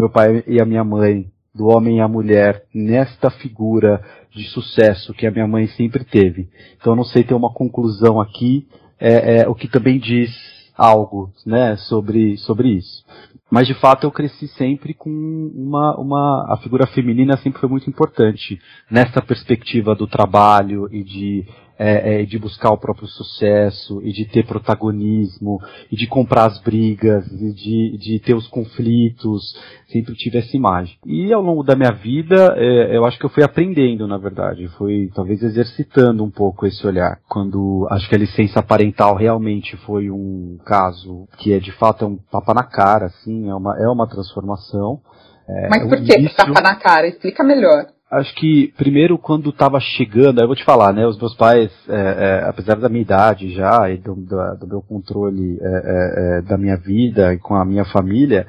meu 0.00 0.10
pai 0.10 0.42
e 0.46 0.60
a 0.60 0.64
minha 0.64 0.82
mãe, 0.82 1.26
do 1.54 1.66
homem 1.66 1.98
e 1.98 2.00
a 2.00 2.08
mulher, 2.08 2.64
nesta 2.74 3.28
figura 3.30 4.02
de 4.30 4.44
sucesso 4.50 5.12
que 5.12 5.26
a 5.26 5.30
minha 5.30 5.46
mãe 5.46 5.66
sempre 5.68 6.04
teve. 6.04 6.48
Então 6.80 6.96
não 6.96 7.04
sei 7.04 7.22
ter 7.22 7.34
uma 7.34 7.52
conclusão 7.52 8.20
aqui, 8.20 8.66
é, 8.98 9.40
é, 9.40 9.48
o 9.48 9.54
que 9.54 9.68
também 9.68 9.98
diz 9.98 10.30
algo, 10.76 11.30
né, 11.44 11.76
sobre, 11.76 12.38
sobre 12.38 12.68
isso. 12.70 13.04
Mas 13.50 13.66
de 13.66 13.74
fato 13.74 14.04
eu 14.04 14.12
cresci 14.12 14.46
sempre 14.48 14.94
com 14.94 15.10
uma, 15.10 15.96
uma, 15.98 16.46
a 16.48 16.56
figura 16.62 16.86
feminina 16.86 17.36
sempre 17.36 17.60
foi 17.60 17.68
muito 17.68 17.90
importante 17.90 18.58
nessa 18.90 19.20
perspectiva 19.20 19.94
do 19.94 20.06
trabalho 20.06 20.88
e 20.90 21.02
de 21.02 21.46
é, 21.82 22.20
é, 22.20 22.26
de 22.26 22.38
buscar 22.38 22.70
o 22.72 22.76
próprio 22.76 23.08
sucesso, 23.08 24.02
e 24.02 24.12
de 24.12 24.26
ter 24.26 24.44
protagonismo, 24.44 25.58
e 25.90 25.96
de 25.96 26.06
comprar 26.06 26.44
as 26.44 26.60
brigas, 26.60 27.26
e 27.32 27.54
de, 27.54 27.96
de 27.98 28.20
ter 28.20 28.34
os 28.34 28.46
conflitos. 28.48 29.56
Sempre 29.88 30.14
tive 30.14 30.38
essa 30.38 30.54
imagem. 30.54 30.98
E 31.06 31.32
ao 31.32 31.40
longo 31.40 31.62
da 31.62 31.74
minha 31.74 31.90
vida, 31.92 32.54
é, 32.58 32.94
eu 32.94 33.06
acho 33.06 33.18
que 33.18 33.24
eu 33.24 33.30
fui 33.30 33.42
aprendendo, 33.42 34.06
na 34.06 34.18
verdade. 34.18 34.68
Fui 34.76 35.10
talvez 35.14 35.42
exercitando 35.42 36.22
um 36.22 36.30
pouco 36.30 36.66
esse 36.66 36.86
olhar. 36.86 37.18
Quando 37.26 37.88
acho 37.90 38.06
que 38.10 38.14
a 38.14 38.18
licença 38.18 38.62
parental 38.62 39.16
realmente 39.16 39.74
foi 39.78 40.10
um 40.10 40.58
caso 40.66 41.26
que 41.38 41.54
é 41.54 41.58
de 41.58 41.72
fato 41.72 42.04
é 42.04 42.08
um 42.08 42.18
tapa 42.30 42.52
na 42.52 42.62
cara, 42.62 43.06
assim, 43.06 43.48
é 43.48 43.54
uma, 43.54 43.82
é 43.82 43.88
uma 43.88 44.06
transformação. 44.06 45.00
É, 45.48 45.68
Mas 45.70 45.88
por 45.88 45.96
que 45.96 46.18
início... 46.18 46.36
tapa 46.36 46.60
na 46.60 46.74
cara? 46.74 47.06
Explica 47.06 47.42
melhor. 47.42 47.86
Acho 48.10 48.34
que 48.34 48.74
primeiro 48.76 49.16
quando 49.16 49.50
estava 49.50 49.78
chegando, 49.78 50.40
eu 50.40 50.46
vou 50.48 50.56
te 50.56 50.64
falar, 50.64 50.92
né? 50.92 51.06
Os 51.06 51.16
meus 51.16 51.32
pais, 51.36 51.70
é, 51.88 51.94
é, 51.94 52.48
apesar 52.48 52.74
da 52.74 52.88
minha 52.88 53.02
idade 53.02 53.54
já 53.54 53.88
e 53.88 53.98
do, 53.98 54.16
do, 54.16 54.56
do 54.56 54.66
meu 54.66 54.82
controle 54.82 55.56
é, 55.60 55.64
é, 55.64 56.38
é, 56.38 56.42
da 56.42 56.58
minha 56.58 56.76
vida 56.76 57.32
e 57.32 57.38
com 57.38 57.54
a 57.54 57.64
minha 57.64 57.84
família, 57.84 58.48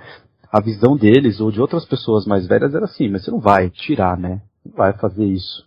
a 0.52 0.60
visão 0.60 0.98
deles 0.98 1.40
ou 1.40 1.52
de 1.52 1.62
outras 1.62 1.86
pessoas 1.86 2.26
mais 2.26 2.48
velhas 2.48 2.74
era 2.74 2.86
assim: 2.86 3.08
mas 3.08 3.24
você 3.24 3.30
não 3.30 3.40
vai 3.40 3.70
tirar, 3.70 4.18
né? 4.18 4.42
Não 4.66 4.74
vai 4.74 4.94
fazer 4.94 5.26
isso. 5.26 5.64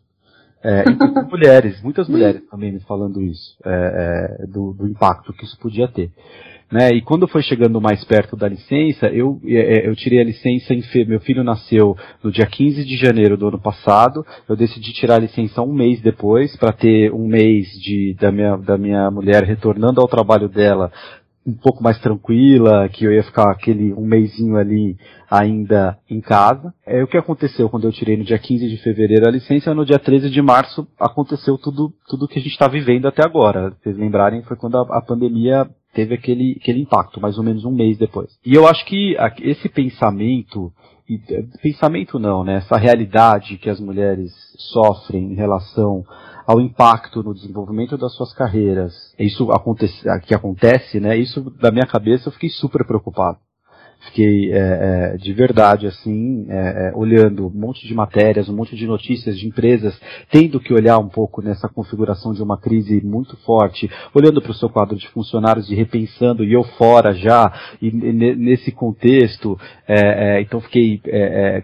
É, 0.60 0.82
e 0.88 1.22
mulheres, 1.30 1.80
muitas 1.80 2.08
mulheres 2.08 2.42
também 2.50 2.72
me 2.72 2.80
falando 2.80 3.22
isso, 3.22 3.56
do, 4.48 4.72
do 4.72 4.88
impacto 4.88 5.32
que 5.32 5.44
isso 5.44 5.56
podia 5.60 5.86
ter. 5.86 6.10
Né? 6.74 6.88
E 6.88 7.02
quando 7.02 7.28
foi 7.28 7.40
chegando 7.40 7.80
mais 7.80 8.02
perto 8.02 8.34
da 8.34 8.48
licença, 8.48 9.06
eu, 9.06 9.40
é, 9.46 9.76
é, 9.76 9.88
eu 9.88 9.94
tirei 9.94 10.20
a 10.20 10.24
licença 10.24 10.74
em 10.74 10.82
fe... 10.82 11.04
meu 11.04 11.20
filho 11.20 11.44
nasceu 11.44 11.96
no 12.20 12.32
dia 12.32 12.46
15 12.46 12.84
de 12.84 12.96
janeiro 12.96 13.36
do 13.36 13.46
ano 13.46 13.60
passado, 13.60 14.26
eu 14.48 14.56
decidi 14.56 14.92
tirar 14.92 15.14
a 15.14 15.20
licença 15.20 15.62
um 15.62 15.72
mês 15.72 16.00
depois, 16.00 16.56
para 16.56 16.72
ter 16.72 17.12
um 17.12 17.28
mês 17.28 17.68
de, 17.80 18.16
da, 18.18 18.32
minha, 18.32 18.56
da 18.56 18.76
minha 18.76 19.08
mulher 19.08 19.44
retornando 19.44 20.00
ao 20.00 20.08
trabalho 20.08 20.48
dela 20.48 20.90
um 21.46 21.54
pouco 21.54 21.80
mais 21.80 21.96
tranquila, 22.00 22.88
que 22.88 23.04
eu 23.04 23.12
ia 23.12 23.22
ficar 23.22 23.52
aquele 23.52 23.92
um 23.92 24.04
mêsinho 24.04 24.56
ali 24.56 24.96
ainda 25.30 25.96
em 26.10 26.20
casa. 26.20 26.74
É 26.84 27.04
o 27.04 27.06
que 27.06 27.16
aconteceu 27.16 27.68
quando 27.68 27.84
eu 27.84 27.92
tirei 27.92 28.16
no 28.16 28.24
dia 28.24 28.38
15 28.38 28.68
de 28.68 28.78
fevereiro 28.78 29.28
a 29.28 29.30
licença, 29.30 29.72
no 29.72 29.86
dia 29.86 29.98
13 30.00 30.28
de 30.28 30.42
março 30.42 30.88
aconteceu 30.98 31.56
tudo 31.56 31.92
tudo 32.08 32.26
que 32.26 32.40
a 32.40 32.42
gente 32.42 32.50
está 32.50 32.66
vivendo 32.66 33.06
até 33.06 33.22
agora. 33.22 33.72
Vocês 33.80 33.96
lembrarem, 33.96 34.42
foi 34.42 34.56
quando 34.56 34.76
a, 34.78 34.98
a 34.98 35.00
pandemia 35.00 35.68
teve 35.94 36.14
aquele, 36.14 36.58
aquele 36.60 36.80
impacto, 36.80 37.20
mais 37.20 37.38
ou 37.38 37.44
menos 37.44 37.64
um 37.64 37.70
mês 37.70 37.96
depois. 37.96 38.30
E 38.44 38.54
eu 38.54 38.66
acho 38.66 38.84
que 38.84 39.16
esse 39.40 39.68
pensamento, 39.68 40.72
pensamento 41.62 42.18
não, 42.18 42.44
né, 42.44 42.56
essa 42.56 42.76
realidade 42.76 43.56
que 43.56 43.70
as 43.70 43.80
mulheres 43.80 44.32
sofrem 44.72 45.32
em 45.32 45.34
relação 45.34 46.04
ao 46.46 46.60
impacto 46.60 47.22
no 47.22 47.32
desenvolvimento 47.32 47.96
das 47.96 48.14
suas 48.14 48.34
carreiras, 48.34 48.92
isso 49.18 49.50
acontece, 49.50 50.02
que 50.26 50.34
acontece, 50.34 51.00
né, 51.00 51.16
isso 51.16 51.40
da 51.58 51.70
minha 51.70 51.86
cabeça 51.86 52.28
eu 52.28 52.32
fiquei 52.32 52.50
super 52.50 52.84
preocupado 52.86 53.38
fiquei 54.06 54.52
é, 54.52 54.58
é, 54.58 55.16
de 55.16 55.32
verdade 55.32 55.86
assim 55.86 56.46
é, 56.48 56.88
é, 56.88 56.92
olhando 56.94 57.46
um 57.46 57.50
monte 57.50 57.86
de 57.86 57.94
matérias, 57.94 58.48
um 58.48 58.56
monte 58.56 58.76
de 58.76 58.86
notícias 58.86 59.38
de 59.38 59.46
empresas 59.46 59.98
tendo 60.30 60.60
que 60.60 60.72
olhar 60.72 60.98
um 60.98 61.08
pouco 61.08 61.42
nessa 61.42 61.68
configuração 61.68 62.32
de 62.32 62.42
uma 62.42 62.58
crise 62.58 63.00
muito 63.04 63.36
forte, 63.38 63.90
olhando 64.14 64.40
para 64.40 64.50
o 64.50 64.54
seu 64.54 64.68
quadro 64.68 64.96
de 64.96 65.08
funcionários 65.08 65.70
e 65.70 65.74
repensando 65.74 66.44
e 66.44 66.52
eu 66.52 66.62
fora 66.62 67.12
já 67.12 67.52
e, 67.80 67.88
e 67.88 68.12
nesse 68.12 68.70
contexto, 68.72 69.58
é, 69.86 70.38
é, 70.38 70.40
então 70.40 70.60
fiquei 70.60 71.00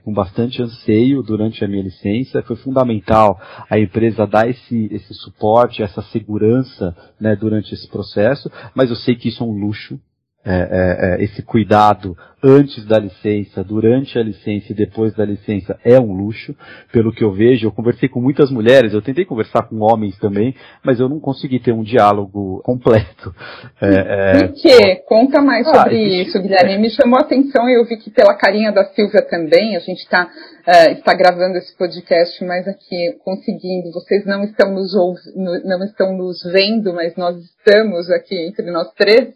com 0.04 0.12
bastante 0.12 0.62
anseio 0.62 1.22
durante 1.22 1.64
a 1.64 1.68
minha 1.68 1.82
licença. 1.82 2.42
Foi 2.42 2.56
fundamental 2.56 3.40
a 3.68 3.78
empresa 3.78 4.26
dar 4.26 4.48
esse, 4.48 4.88
esse 4.90 5.14
suporte, 5.14 5.82
essa 5.82 6.02
segurança 6.02 6.96
né, 7.20 7.36
durante 7.36 7.74
esse 7.74 7.88
processo, 7.88 8.50
mas 8.74 8.90
eu 8.90 8.96
sei 8.96 9.14
que 9.14 9.28
isso 9.28 9.42
é 9.42 9.46
um 9.46 9.52
luxo 9.52 9.98
é, 10.42 10.54
é, 10.54 11.20
é, 11.20 11.24
esse 11.24 11.42
cuidado 11.42 12.16
antes 12.42 12.86
da 12.86 12.98
licença, 12.98 13.62
durante 13.62 14.18
a 14.18 14.22
licença 14.22 14.72
e 14.72 14.74
depois 14.74 15.14
da 15.14 15.24
licença 15.24 15.78
é 15.84 16.00
um 16.00 16.12
luxo, 16.12 16.56
pelo 16.90 17.12
que 17.12 17.22
eu 17.22 17.32
vejo. 17.32 17.66
Eu 17.66 17.72
conversei 17.72 18.08
com 18.08 18.20
muitas 18.20 18.50
mulheres, 18.50 18.94
eu 18.94 19.02
tentei 19.02 19.26
conversar 19.26 19.68
com 19.68 19.80
homens 19.80 20.18
também, 20.18 20.54
mas 20.82 20.98
eu 20.98 21.08
não 21.08 21.20
consegui 21.20 21.60
ter 21.60 21.72
um 21.72 21.82
diálogo 21.82 22.62
completo. 22.64 23.34
É, 23.82 23.88
é... 23.88 24.46
Por 24.46 24.54
quê? 24.54 24.96
Conta 25.06 25.42
mais 25.42 25.66
ah, 25.68 25.74
sobre 25.74 26.22
isso, 26.22 26.40
Guilherme. 26.40 26.78
Me 26.78 26.90
chamou 26.90 27.18
a 27.18 27.22
atenção 27.22 27.68
e 27.68 27.78
eu 27.78 27.84
vi 27.84 27.98
que 27.98 28.10
pela 28.10 28.34
carinha 28.34 28.72
da 28.72 28.84
Silvia 28.84 29.22
também, 29.22 29.76
a 29.76 29.80
gente 29.80 30.08
tá, 30.08 30.24
uh, 30.24 30.92
está 30.92 31.14
gravando 31.14 31.58
esse 31.58 31.76
podcast, 31.76 32.42
mas 32.44 32.66
aqui 32.66 33.18
conseguindo, 33.24 33.92
vocês 33.92 34.24
não 34.24 34.44
estão 34.44 34.72
nos, 34.72 34.92
não 35.36 35.84
estão 35.84 36.16
nos 36.16 36.42
vendo, 36.50 36.94
mas 36.94 37.14
nós 37.16 37.36
estamos 37.36 38.10
aqui 38.10 38.48
entre 38.48 38.70
nós 38.70 38.90
três, 38.94 39.34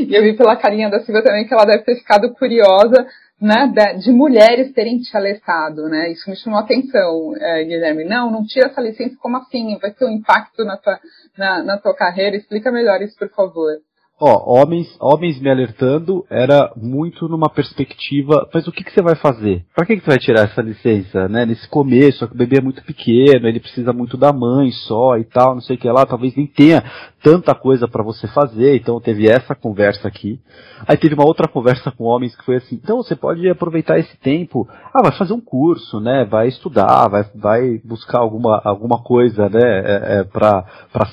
e 0.00 0.14
eu 0.14 0.22
vi 0.22 0.34
pela 0.34 0.45
carinha 0.54 0.90
da 0.90 1.00
Silvia 1.00 1.24
também 1.24 1.48
que 1.48 1.54
ela 1.54 1.64
deve 1.64 1.82
ter 1.82 1.96
ficado 1.96 2.32
curiosa 2.34 3.06
né, 3.40 3.66
de, 3.98 4.10
mulheres 4.10 4.72
terem 4.72 4.98
te 4.98 5.14
alertado, 5.16 5.88
né? 5.88 6.10
Isso 6.10 6.28
me 6.30 6.36
chamou 6.36 6.58
a 6.58 6.62
atenção, 6.62 7.34
é, 7.36 7.64
Guilherme. 7.64 8.04
Não, 8.04 8.30
não 8.30 8.44
tira 8.46 8.68
essa 8.68 8.80
licença, 8.80 9.16
como 9.20 9.36
assim? 9.36 9.76
Vai 9.78 9.90
ter 9.92 10.06
um 10.06 10.10
impacto 10.10 10.64
na 10.64 10.76
tua, 10.76 10.98
na, 11.36 11.62
na 11.62 11.78
tua 11.78 11.94
carreira? 11.94 12.36
Explica 12.36 12.72
melhor 12.72 13.02
isso, 13.02 13.16
por 13.18 13.28
favor. 13.30 13.72
Ó, 14.18 14.62
homens, 14.62 14.96
homens 14.98 15.38
me 15.38 15.50
alertando 15.50 16.24
era 16.30 16.72
muito 16.74 17.28
numa 17.28 17.50
perspectiva, 17.50 18.48
mas 18.52 18.66
o 18.66 18.72
que, 18.72 18.82
que 18.82 18.90
você 18.90 19.02
vai 19.02 19.14
fazer? 19.14 19.62
Para 19.74 19.84
que, 19.84 19.96
que 19.96 20.04
você 20.04 20.10
vai 20.10 20.18
tirar 20.18 20.44
essa 20.44 20.62
licença, 20.62 21.28
né? 21.28 21.44
Nesse 21.44 21.68
começo, 21.68 22.24
o 22.24 22.34
bebê 22.34 22.56
é 22.56 22.62
muito 22.62 22.82
pequeno, 22.82 23.46
ele 23.46 23.60
precisa 23.60 23.92
muito 23.92 24.16
da 24.16 24.32
mãe 24.32 24.70
só 24.70 25.18
e 25.18 25.24
tal, 25.24 25.54
não 25.54 25.60
sei 25.60 25.76
o 25.76 25.78
que 25.78 25.86
lá, 25.90 26.06
talvez 26.06 26.34
nem 26.34 26.46
tenha 26.46 26.82
tanta 27.22 27.54
coisa 27.54 27.86
para 27.86 28.02
você 28.02 28.26
fazer, 28.28 28.76
então 28.76 28.98
teve 29.02 29.30
essa 29.30 29.54
conversa 29.54 30.08
aqui. 30.08 30.40
Aí 30.88 30.96
teve 30.96 31.14
uma 31.14 31.26
outra 31.26 31.46
conversa 31.46 31.90
com 31.90 32.04
homens 32.04 32.34
que 32.34 32.44
foi 32.44 32.56
assim, 32.56 32.76
então 32.82 32.98
você 32.98 33.14
pode 33.14 33.46
aproveitar 33.50 33.98
esse 33.98 34.16
tempo, 34.18 34.66
ah, 34.94 35.02
vai 35.02 35.12
fazer 35.12 35.34
um 35.34 35.40
curso, 35.42 36.00
né? 36.00 36.24
Vai 36.24 36.48
estudar, 36.48 37.06
vai, 37.08 37.22
vai 37.34 37.80
buscar 37.84 38.20
alguma, 38.20 38.62
alguma 38.64 39.02
coisa, 39.02 39.46
né? 39.50 39.60
É, 39.60 40.20
é, 40.20 40.24
para 40.24 40.64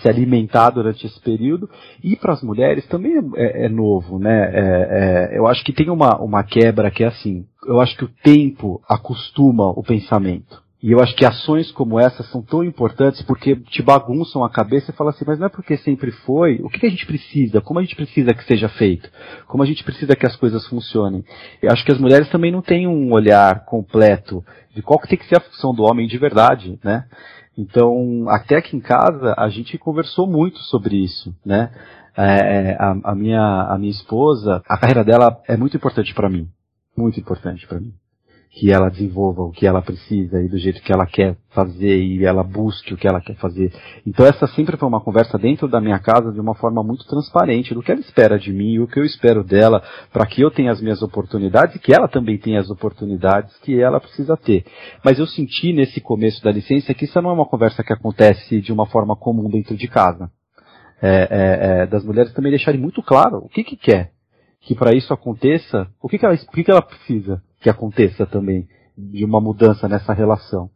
se 0.02 0.08
alimentar 0.08 0.70
durante 0.70 1.06
esse 1.06 1.20
período. 1.20 1.70
E 2.02 2.16
para 2.16 2.32
as 2.32 2.42
mulheres 2.42 2.86
também 2.94 3.14
é, 3.36 3.66
é 3.66 3.70
novo, 3.70 4.20
né? 4.20 4.52
É, 4.54 5.32
é, 5.34 5.38
eu 5.38 5.48
acho 5.48 5.64
que 5.66 5.74
tem 5.74 5.90
uma, 5.90 6.16
uma 6.22 6.44
quebra 6.44 6.92
que 6.92 7.04
é 7.04 7.08
assim. 7.08 7.44
Eu 7.66 7.82
acho 7.82 7.98
que 7.98 8.06
o 8.06 8.12
tempo 8.24 8.80
acostuma 8.88 9.68
o 9.68 9.82
pensamento. 9.82 10.62
E 10.82 10.92
eu 10.92 11.00
acho 11.00 11.16
que 11.16 11.26
ações 11.26 11.72
como 11.72 11.98
essas 11.98 12.30
são 12.30 12.42
tão 12.42 12.64
importantes 12.64 13.22
porque 13.22 13.56
te 13.56 13.82
bagunçam 13.82 14.44
a 14.44 14.50
cabeça 14.50 14.92
e 14.92 14.94
fala 14.94 15.12
assim, 15.12 15.24
mas 15.26 15.40
não 15.40 15.48
é 15.48 15.50
porque 15.50 15.78
sempre 15.78 16.12
foi, 16.12 16.60
o 16.62 16.68
que 16.68 16.86
a 16.86 16.90
gente 16.90 17.06
precisa? 17.06 17.62
Como 17.62 17.80
a 17.80 17.82
gente 17.82 17.96
precisa 17.96 18.34
que 18.34 18.44
seja 18.44 18.68
feito? 18.68 19.10
Como 19.48 19.64
a 19.64 19.66
gente 19.66 19.82
precisa 19.82 20.14
que 20.14 20.28
as 20.28 20.36
coisas 20.36 20.68
funcionem? 20.68 21.24
Eu 21.62 21.72
acho 21.72 21.86
que 21.86 21.92
as 21.94 21.98
mulheres 21.98 22.30
também 22.30 22.52
não 22.52 22.62
têm 22.62 22.86
um 22.86 23.14
olhar 23.14 23.64
completo 23.64 24.44
de 24.76 24.82
qual 24.82 25.00
que 25.00 25.08
tem 25.08 25.18
que 25.18 25.26
ser 25.26 25.38
a 25.38 25.42
função 25.42 25.74
do 25.74 25.84
homem 25.84 26.06
de 26.06 26.18
verdade, 26.18 26.78
né? 26.84 27.06
Então, 27.58 28.26
até 28.28 28.58
aqui 28.58 28.76
em 28.76 28.82
casa, 28.82 29.36
a 29.38 29.48
gente 29.48 29.78
conversou 29.78 30.28
muito 30.28 30.60
sobre 30.60 30.98
isso, 30.98 31.34
né? 31.46 31.72
É, 32.16 32.24
é, 32.24 32.78
a, 32.80 33.12
a, 33.12 33.16
minha, 33.16 33.64
a 33.64 33.78
minha 33.78 33.92
esposa, 33.92 34.62
a 34.68 34.78
carreira 34.78 35.04
dela 35.04 35.42
é 35.48 35.58
muito 35.58 35.76
importante 35.78 36.14
para 36.14 36.30
mim. 36.30 36.48
Muito 36.96 37.20
importante 37.20 37.66
para 37.68 37.80
mim. 37.80 37.94
que 38.56 38.72
ela 38.72 38.88
desenvolva 38.88 39.42
o 39.42 39.52
que 39.52 39.66
ela 39.66 39.82
precisa 39.82 40.40
e 40.40 40.48
do 40.48 40.60
jeito 40.60 40.82
que 40.84 40.94
ela 40.94 41.08
quer 41.08 41.36
fazer 41.50 41.98
e 41.98 42.24
ela 42.24 42.44
busque 42.44 42.94
o 42.94 42.98
que 42.98 43.08
ela 43.08 43.20
quer 43.20 43.36
fazer. 43.38 43.74
Então 44.06 44.24
essa 44.28 44.46
sempre 44.46 44.78
foi 44.78 44.88
uma 44.88 45.02
conversa 45.02 45.40
dentro 45.40 45.68
da 45.68 45.82
minha 45.82 45.98
casa 45.98 46.32
de 46.32 46.40
uma 46.40 46.54
forma 46.54 46.84
muito 46.84 47.04
transparente 47.08 47.74
do 47.74 47.82
que 47.82 47.92
ela 47.92 48.00
espera 48.00 48.38
de 48.38 48.54
mim, 48.54 48.78
o 48.78 48.88
que 48.88 49.00
eu 49.00 49.04
espero 49.04 49.44
dela, 49.44 49.82
para 50.12 50.28
que 50.28 50.42
eu 50.42 50.52
tenha 50.52 50.72
as 50.72 50.80
minhas 50.80 51.02
oportunidades 51.02 51.76
e 51.76 51.80
que 51.80 51.92
ela 51.92 52.08
também 52.08 52.38
tenha 52.38 52.60
as 52.60 52.70
oportunidades 52.70 53.58
que 53.58 53.80
ela 53.82 54.00
precisa 54.00 54.38
ter. 54.38 54.64
Mas 55.04 55.18
eu 55.18 55.26
senti 55.26 55.74
nesse 55.74 56.00
começo 56.00 56.44
da 56.44 56.52
licença 56.52 56.94
que 56.94 57.06
isso 57.06 57.20
não 57.24 57.32
é 57.32 57.34
uma 57.34 57.48
conversa 57.48 57.84
que 57.84 57.92
acontece 57.92 58.62
de 58.62 58.72
uma 58.72 58.86
forma 58.86 59.16
comum 59.16 59.50
dentro 59.50 59.76
de 59.76 59.88
casa. 59.88 60.30
É, 61.06 61.10
é, 61.10 61.82
é, 61.82 61.86
das 61.86 62.02
mulheres 62.06 62.32
também 62.32 62.50
deixarem 62.50 62.80
muito 62.80 63.04
claro 63.04 63.40
o 63.40 63.50
que 63.50 63.62
que 63.62 63.76
quer, 63.76 64.12
que 64.62 64.74
para 64.74 64.96
isso 64.96 65.14
aconteça, 65.14 65.86
o 66.02 66.08
que 66.08 66.18
que 66.18 66.26
ela, 66.26 66.34
o 66.34 66.52
que 66.52 66.64
que 66.64 66.72
ela 66.72 66.82
precisa 66.82 67.44
que 67.60 67.70
aconteça 67.70 68.26
também 68.26 68.68
de 68.98 69.26
uma 69.26 69.42
mudança 69.42 69.90
nessa 69.90 70.14
relação. 70.14 70.70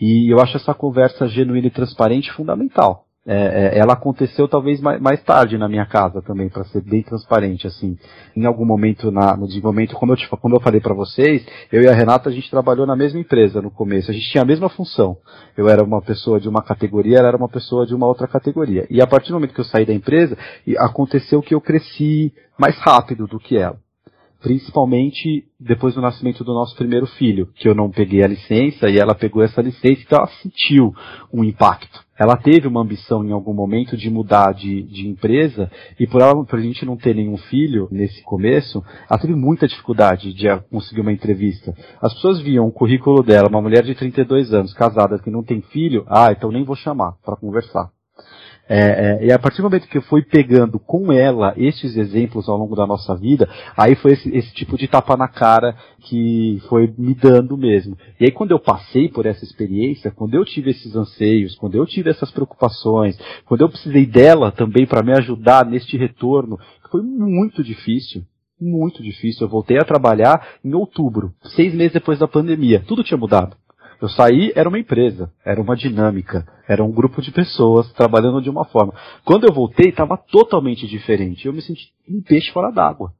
E 0.00 0.32
eu 0.32 0.40
acho 0.40 0.56
essa 0.56 0.72
conversa 0.72 1.28
genuína 1.28 1.66
e 1.66 1.70
transparente 1.70 2.32
fundamental. 2.32 3.07
É, 3.30 3.76
é, 3.76 3.78
ela 3.78 3.92
aconteceu 3.92 4.48
talvez 4.48 4.80
mais, 4.80 4.98
mais, 5.02 5.22
tarde 5.22 5.58
na 5.58 5.68
minha 5.68 5.84
casa 5.84 6.22
também, 6.22 6.48
para 6.48 6.64
ser 6.64 6.80
bem 6.80 7.02
transparente, 7.02 7.66
assim. 7.66 7.98
Em 8.34 8.46
algum 8.46 8.64
momento 8.64 9.10
na, 9.10 9.36
no 9.36 9.46
desenvolvimento, 9.46 9.94
como 9.96 10.12
eu, 10.12 10.16
tipo, 10.16 10.34
como 10.38 10.56
eu 10.56 10.60
falei 10.60 10.80
para 10.80 10.94
vocês, 10.94 11.44
eu 11.70 11.82
e 11.82 11.88
a 11.88 11.92
Renata 11.92 12.30
a 12.30 12.32
gente 12.32 12.50
trabalhou 12.50 12.86
na 12.86 12.96
mesma 12.96 13.20
empresa 13.20 13.60
no 13.60 13.70
começo, 13.70 14.10
a 14.10 14.14
gente 14.14 14.30
tinha 14.30 14.42
a 14.42 14.46
mesma 14.46 14.70
função. 14.70 15.18
Eu 15.54 15.68
era 15.68 15.84
uma 15.84 16.00
pessoa 16.00 16.40
de 16.40 16.48
uma 16.48 16.62
categoria, 16.62 17.18
ela 17.18 17.28
era 17.28 17.36
uma 17.36 17.50
pessoa 17.50 17.84
de 17.84 17.94
uma 17.94 18.06
outra 18.06 18.26
categoria. 18.26 18.86
E 18.88 19.02
a 19.02 19.06
partir 19.06 19.28
do 19.28 19.34
momento 19.34 19.52
que 19.52 19.60
eu 19.60 19.64
saí 19.64 19.84
da 19.84 19.92
empresa, 19.92 20.34
aconteceu 20.78 21.42
que 21.42 21.54
eu 21.54 21.60
cresci 21.60 22.32
mais 22.58 22.78
rápido 22.78 23.26
do 23.26 23.38
que 23.38 23.58
ela 23.58 23.76
principalmente 24.40 25.46
depois 25.58 25.94
do 25.94 26.00
nascimento 26.00 26.44
do 26.44 26.54
nosso 26.54 26.76
primeiro 26.76 27.06
filho, 27.06 27.48
que 27.56 27.68
eu 27.68 27.74
não 27.74 27.90
peguei 27.90 28.22
a 28.22 28.28
licença 28.28 28.88
e 28.88 28.96
ela 28.96 29.14
pegou 29.14 29.42
essa 29.42 29.60
licença, 29.60 30.00
então 30.00 30.18
ela 30.18 30.28
sentiu 30.40 30.94
um 31.32 31.42
impacto. 31.42 32.06
Ela 32.18 32.36
teve 32.36 32.66
uma 32.66 32.82
ambição 32.82 33.24
em 33.24 33.32
algum 33.32 33.54
momento 33.54 33.96
de 33.96 34.10
mudar 34.10 34.52
de, 34.52 34.82
de 34.82 35.06
empresa 35.06 35.70
e 35.98 36.06
por 36.06 36.20
ela, 36.20 36.44
por 36.44 36.58
a 36.58 36.62
gente 36.62 36.84
não 36.84 36.96
ter 36.96 37.14
nenhum 37.14 37.36
filho 37.36 37.88
nesse 37.90 38.22
começo, 38.22 38.82
ela 39.08 39.20
teve 39.20 39.34
muita 39.34 39.68
dificuldade 39.68 40.34
de 40.34 40.48
conseguir 40.70 41.00
uma 41.00 41.12
entrevista. 41.12 41.74
As 42.02 42.12
pessoas 42.14 42.40
viam 42.40 42.66
o 42.66 42.72
currículo 42.72 43.22
dela, 43.22 43.48
uma 43.48 43.62
mulher 43.62 43.84
de 43.84 43.94
32 43.94 44.52
anos, 44.52 44.74
casada, 44.74 45.18
que 45.18 45.30
não 45.30 45.42
tem 45.42 45.60
filho, 45.62 46.04
ah, 46.08 46.32
então 46.32 46.50
nem 46.50 46.64
vou 46.64 46.76
chamar 46.76 47.12
para 47.24 47.36
conversar. 47.36 47.90
É, 48.68 48.78
é, 49.22 49.26
e 49.26 49.32
a 49.32 49.38
partir 49.38 49.62
do 49.62 49.64
momento 49.64 49.88
que 49.88 49.96
eu 49.96 50.02
fui 50.02 50.22
pegando 50.22 50.78
com 50.78 51.10
ela 51.10 51.54
esses 51.56 51.96
exemplos 51.96 52.48
ao 52.48 52.58
longo 52.58 52.76
da 52.76 52.86
nossa 52.86 53.16
vida, 53.16 53.48
aí 53.74 53.94
foi 53.94 54.12
esse, 54.12 54.28
esse, 54.36 54.52
tipo 54.52 54.76
de 54.76 54.86
tapa 54.86 55.16
na 55.16 55.26
cara 55.26 55.74
que 56.02 56.60
foi 56.68 56.92
me 56.98 57.14
dando 57.14 57.56
mesmo. 57.56 57.96
E 58.20 58.26
aí 58.26 58.30
quando 58.30 58.50
eu 58.50 58.58
passei 58.58 59.08
por 59.08 59.24
essa 59.24 59.42
experiência, 59.42 60.10
quando 60.10 60.34
eu 60.34 60.44
tive 60.44 60.70
esses 60.70 60.94
anseios, 60.94 61.56
quando 61.56 61.76
eu 61.76 61.86
tive 61.86 62.10
essas 62.10 62.30
preocupações, 62.30 63.18
quando 63.46 63.62
eu 63.62 63.70
precisei 63.70 64.04
dela 64.04 64.52
também 64.52 64.86
para 64.86 65.02
me 65.02 65.12
ajudar 65.12 65.64
neste 65.64 65.96
retorno, 65.96 66.58
foi 66.90 67.02
muito 67.02 67.64
difícil. 67.64 68.22
Muito 68.60 69.02
difícil. 69.02 69.46
Eu 69.46 69.50
voltei 69.50 69.78
a 69.78 69.84
trabalhar 69.84 70.56
em 70.64 70.74
outubro, 70.74 71.32
seis 71.54 71.72
meses 71.72 71.92
depois 71.92 72.18
da 72.18 72.26
pandemia. 72.26 72.82
Tudo 72.86 73.04
tinha 73.04 73.16
mudado. 73.16 73.56
Eu 74.00 74.08
saí, 74.08 74.52
era 74.54 74.68
uma 74.68 74.78
empresa, 74.78 75.30
era 75.44 75.60
uma 75.60 75.74
dinâmica, 75.76 76.46
era 76.68 76.84
um 76.84 76.90
grupo 76.92 77.20
de 77.20 77.32
pessoas 77.32 77.92
trabalhando 77.94 78.40
de 78.40 78.48
uma 78.48 78.64
forma. 78.64 78.92
Quando 79.24 79.44
eu 79.48 79.52
voltei, 79.52 79.88
estava 79.90 80.16
totalmente 80.16 80.86
diferente. 80.86 81.46
Eu 81.46 81.52
me 81.52 81.60
senti 81.60 81.88
um 82.08 82.22
peixe 82.22 82.52
fora 82.52 82.70
d'água. 82.70 83.12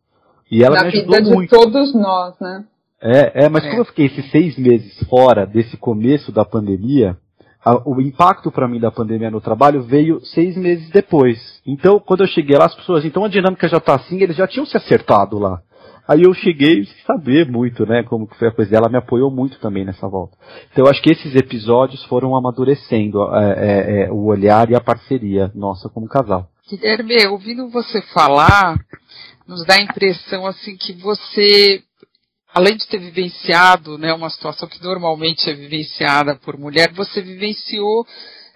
E 0.50 0.62
ela 0.62 0.76
Na 0.76 0.82
me 0.82 0.88
ajudou 0.88 1.16
vida 1.16 1.30
muito. 1.34 1.50
de 1.50 1.56
todos 1.62 1.94
nós, 1.94 2.34
né? 2.40 2.64
É, 3.02 3.44
é 3.44 3.48
mas 3.48 3.64
É. 3.64 3.68
como 3.68 3.80
eu 3.82 3.84
fiquei 3.86 4.06
esses 4.06 4.30
seis 4.30 4.56
meses 4.56 4.98
fora 5.08 5.44
desse 5.46 5.76
começo 5.76 6.30
da 6.32 6.44
pandemia, 6.44 7.16
a- 7.64 7.82
o 7.88 8.00
impacto 8.00 8.50
para 8.50 8.66
mim 8.68 8.78
da 8.80 8.90
pandemia 8.90 9.30
no 9.30 9.40
trabalho 9.40 9.82
veio 9.82 10.20
seis 10.26 10.56
meses 10.56 10.88
depois. 10.90 11.60
Então, 11.66 11.98
quando 12.00 12.22
eu 12.22 12.28
cheguei 12.28 12.56
lá, 12.56 12.66
as 12.66 12.74
pessoas, 12.74 13.04
então 13.04 13.24
a 13.24 13.28
dinâmica 13.28 13.68
já 13.68 13.78
tá 13.80 13.94
assim, 13.96 14.20
eles 14.22 14.36
já 14.36 14.46
tinham 14.46 14.64
se 14.66 14.76
acertado 14.76 15.38
lá. 15.38 15.60
Aí 16.08 16.22
eu 16.22 16.32
cheguei 16.32 16.86
sem 16.86 17.04
saber 17.04 17.46
muito, 17.50 17.84
né, 17.84 18.02
como 18.02 18.26
que 18.26 18.38
foi 18.38 18.48
a 18.48 18.50
coisa. 18.50 18.74
Ela 18.74 18.88
me 18.88 18.96
apoiou 18.96 19.30
muito 19.30 19.60
também 19.60 19.84
nessa 19.84 20.08
volta. 20.08 20.38
Então 20.72 20.86
eu 20.86 20.90
acho 20.90 21.02
que 21.02 21.12
esses 21.12 21.34
episódios 21.34 22.02
foram 22.06 22.34
amadurecendo 22.34 23.22
é, 23.34 23.52
é, 23.52 24.02
é, 24.04 24.10
o 24.10 24.24
olhar 24.24 24.70
e 24.70 24.74
a 24.74 24.80
parceria 24.80 25.52
nossa 25.54 25.86
como 25.90 26.08
casal. 26.08 26.48
Guilherme, 26.66 27.26
ouvindo 27.26 27.68
você 27.68 28.00
falar, 28.14 28.78
nos 29.46 29.66
dá 29.66 29.74
a 29.74 29.82
impressão 29.82 30.46
assim 30.46 30.78
que 30.78 30.94
você, 30.94 31.82
além 32.54 32.78
de 32.78 32.88
ter 32.88 32.98
vivenciado 32.98 33.98
né, 33.98 34.12
uma 34.14 34.30
situação 34.30 34.66
que 34.66 34.82
normalmente 34.82 35.50
é 35.50 35.54
vivenciada 35.54 36.36
por 36.36 36.56
mulher, 36.58 36.90
você 36.94 37.20
vivenciou 37.20 38.06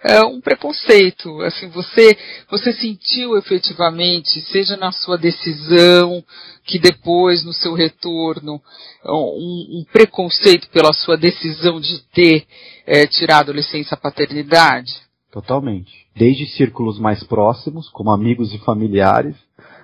é, 0.03 0.21
um 0.21 0.41
preconceito. 0.41 1.41
Assim, 1.41 1.69
você, 1.69 2.17
você 2.49 2.73
sentiu 2.73 3.37
efetivamente, 3.37 4.41
seja 4.41 4.75
na 4.75 4.91
sua 4.91 5.17
decisão, 5.17 6.23
que 6.65 6.77
depois 6.77 7.43
no 7.43 7.53
seu 7.53 7.73
retorno, 7.73 8.61
um, 9.05 9.79
um 9.79 9.85
preconceito 9.91 10.69
pela 10.69 10.93
sua 10.93 11.17
decisão 11.17 11.79
de 11.79 11.99
ter 12.13 12.45
é, 12.85 13.07
tirado 13.07 13.53
licença 13.53 13.95
paternidade? 13.95 14.93
Totalmente. 15.31 15.91
Desde 16.15 16.45
círculos 16.45 16.99
mais 16.99 17.23
próximos, 17.23 17.89
como 17.89 18.11
amigos 18.11 18.53
e 18.53 18.59
familiares, 18.59 19.35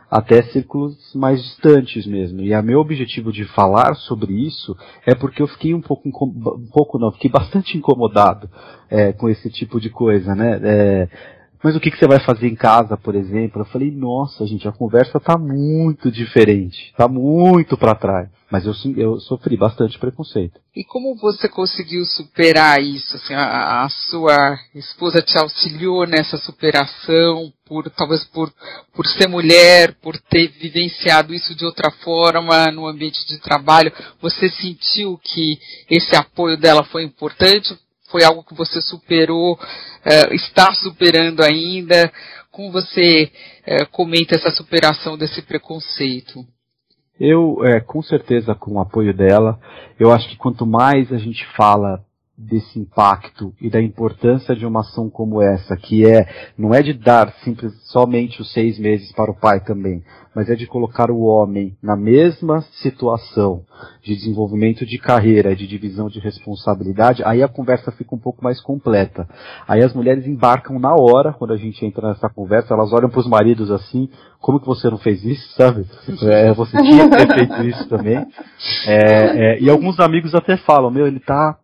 até 0.10 0.42
círculos 0.44 0.98
mais 1.14 1.42
distantes 1.42 2.06
mesmo. 2.08 2.42
E 2.42 2.54
a 2.54 2.62
meu 2.62 2.80
objetivo 2.80 3.32
de 3.32 3.46
falar 3.46 3.96
sobre 3.96 4.34
isso 4.34 4.76
é 5.06 5.14
porque 5.14 5.42
eu 5.42 5.48
fiquei 5.48 5.74
um 5.74 5.82
pouco, 5.82 6.10
um 6.10 6.70
pouco 6.72 6.98
não, 6.98 7.12
fiquei 7.12 7.30
bastante 7.30 7.78
incomodado 7.78 8.50
é, 8.90 9.14
com 9.14 9.30
esse 9.30 9.50
tipo 9.50 9.80
de 9.80 9.90
coisa, 9.90 10.34
né? 10.34 10.60
É, 10.64 11.10
mas 11.62 11.76
o 11.76 11.80
que, 11.80 11.92
que 11.92 11.98
você 11.98 12.08
vai 12.08 12.20
fazer 12.20 12.48
em 12.48 12.56
casa, 12.56 12.96
por 12.96 13.16
exemplo? 13.16 13.62
Eu 13.62 13.66
falei, 13.66 13.92
nossa, 13.92 14.46
gente, 14.46 14.68
a 14.68 14.72
conversa 14.72 15.20
tá 15.20 15.38
muito 15.38 16.10
diferente, 16.10 16.94
tá 16.96 17.08
muito 17.08 17.78
para 17.78 17.96
trás. 17.96 18.30
Mas 18.50 18.66
eu, 18.66 18.74
eu 18.98 19.20
sofri 19.20 19.56
bastante 19.56 20.00
preconceito. 20.00 20.60
E 20.76 20.84
como 20.84 21.16
você 21.16 21.48
conseguiu 21.48 22.04
superar 22.06 22.82
isso? 22.82 23.16
Assim, 23.16 23.34
a, 23.34 23.84
a 23.84 23.90
sua 23.90 24.58
esposa 24.74 25.22
te 25.22 25.38
auxiliou 25.38 26.08
nessa 26.08 26.38
superação, 26.38 27.54
por 27.66 27.90
talvez 27.92 28.24
por, 28.26 28.52
por 28.94 29.06
ser 29.06 29.28
mulher, 29.28 29.94
por 30.02 30.18
ter 30.18 30.48
vivenciado 30.60 31.34
isso 31.34 31.54
de 31.54 31.64
outra 31.64 31.92
forma 31.92 32.72
no 32.72 32.88
ambiente 32.88 33.28
de 33.28 33.38
trabalho. 33.38 33.92
Você 34.20 34.50
sentiu 34.50 35.20
que 35.22 35.60
esse 35.90 36.16
apoio 36.16 36.58
dela 36.58 36.84
foi 36.86 37.04
importante? 37.04 37.78
Foi 38.10 38.24
algo 38.24 38.44
que 38.44 38.56
você 38.56 38.82
superou, 38.82 39.60
eh, 40.04 40.36
está 40.36 40.74
superando 40.74 41.42
ainda? 41.42 42.12
Como 42.52 42.72
você 42.72 43.32
eh, 43.66 43.86
comenta 43.86 44.36
essa 44.36 44.50
superação 44.52 45.18
desse 45.18 45.42
preconceito? 45.42 46.46
Eu, 47.20 47.66
é, 47.66 47.80
com 47.82 48.02
certeza, 48.02 48.56
com 48.56 48.74
o 48.74 48.80
apoio 48.80 49.14
dela, 49.14 49.60
eu 50.00 50.12
acho 50.12 50.28
que 50.30 50.38
quanto 50.38 50.66
mais 50.66 51.12
a 51.12 51.18
gente 51.18 51.46
fala 51.56 52.04
desse 52.40 52.80
impacto 52.80 53.54
e 53.60 53.70
da 53.70 53.82
importância 53.82 54.56
de 54.56 54.66
uma 54.66 54.80
ação 54.80 55.10
como 55.10 55.42
essa, 55.42 55.76
que 55.76 56.06
é, 56.06 56.26
não 56.58 56.74
é 56.74 56.82
de 56.82 56.94
dar 56.94 57.34
simples, 57.44 57.74
somente 57.92 58.42
os 58.42 58.54
seis 58.54 58.80
meses 58.80 59.12
para 59.12 59.30
o 59.30 59.36
pai 59.36 59.60
também, 59.60 60.02
mas 60.34 60.50
é 60.50 60.56
de 60.56 60.66
colocar 60.66 61.12
o 61.12 61.22
homem 61.22 61.76
na 61.84 61.98
mesma 61.98 62.62
situação 62.82 63.66
de 64.02 64.16
desenvolvimento 64.16 64.86
de 64.86 64.98
carreira, 64.98 65.56
de 65.56 65.68
divisão 65.68 66.08
de 66.08 66.20
responsabilidade, 66.20 67.22
aí 67.26 67.44
a 67.44 67.48
conversa 67.48 67.92
fica 67.92 68.16
um 68.16 68.20
pouco 68.20 68.42
mais 68.44 68.62
completa. 68.62 69.28
Aí 69.68 69.84
as 69.84 69.94
mulheres 69.94 70.26
embarcam 70.26 70.80
na 70.80 70.96
hora, 70.96 71.34
quando 71.34 71.52
a 71.52 71.58
gente 71.58 71.86
entra 71.86 72.08
nessa 72.08 72.30
conversa, 72.30 72.74
elas 72.74 72.94
olham 72.94 73.10
para 73.10 73.20
os 73.20 73.28
maridos 73.28 73.70
assim, 73.70 74.10
como 74.40 74.62
que 74.62 74.68
você 74.68 74.90
não 74.90 74.98
fez 74.98 75.24
isso, 75.26 75.56
sabe? 75.56 75.86
É, 76.30 76.54
você 76.54 76.78
tinha 76.78 77.10
que 77.10 77.18
ter 77.18 77.34
feito 77.34 77.64
isso 77.64 77.88
também. 77.88 78.18
É, 78.86 79.56
é, 79.56 79.62
e 79.62 79.70
alguns 79.70 80.00
amigos 80.00 80.36
até 80.36 80.58
falam, 80.58 80.92
meu, 80.92 81.08
ele 81.08 81.20
tá 81.20 81.58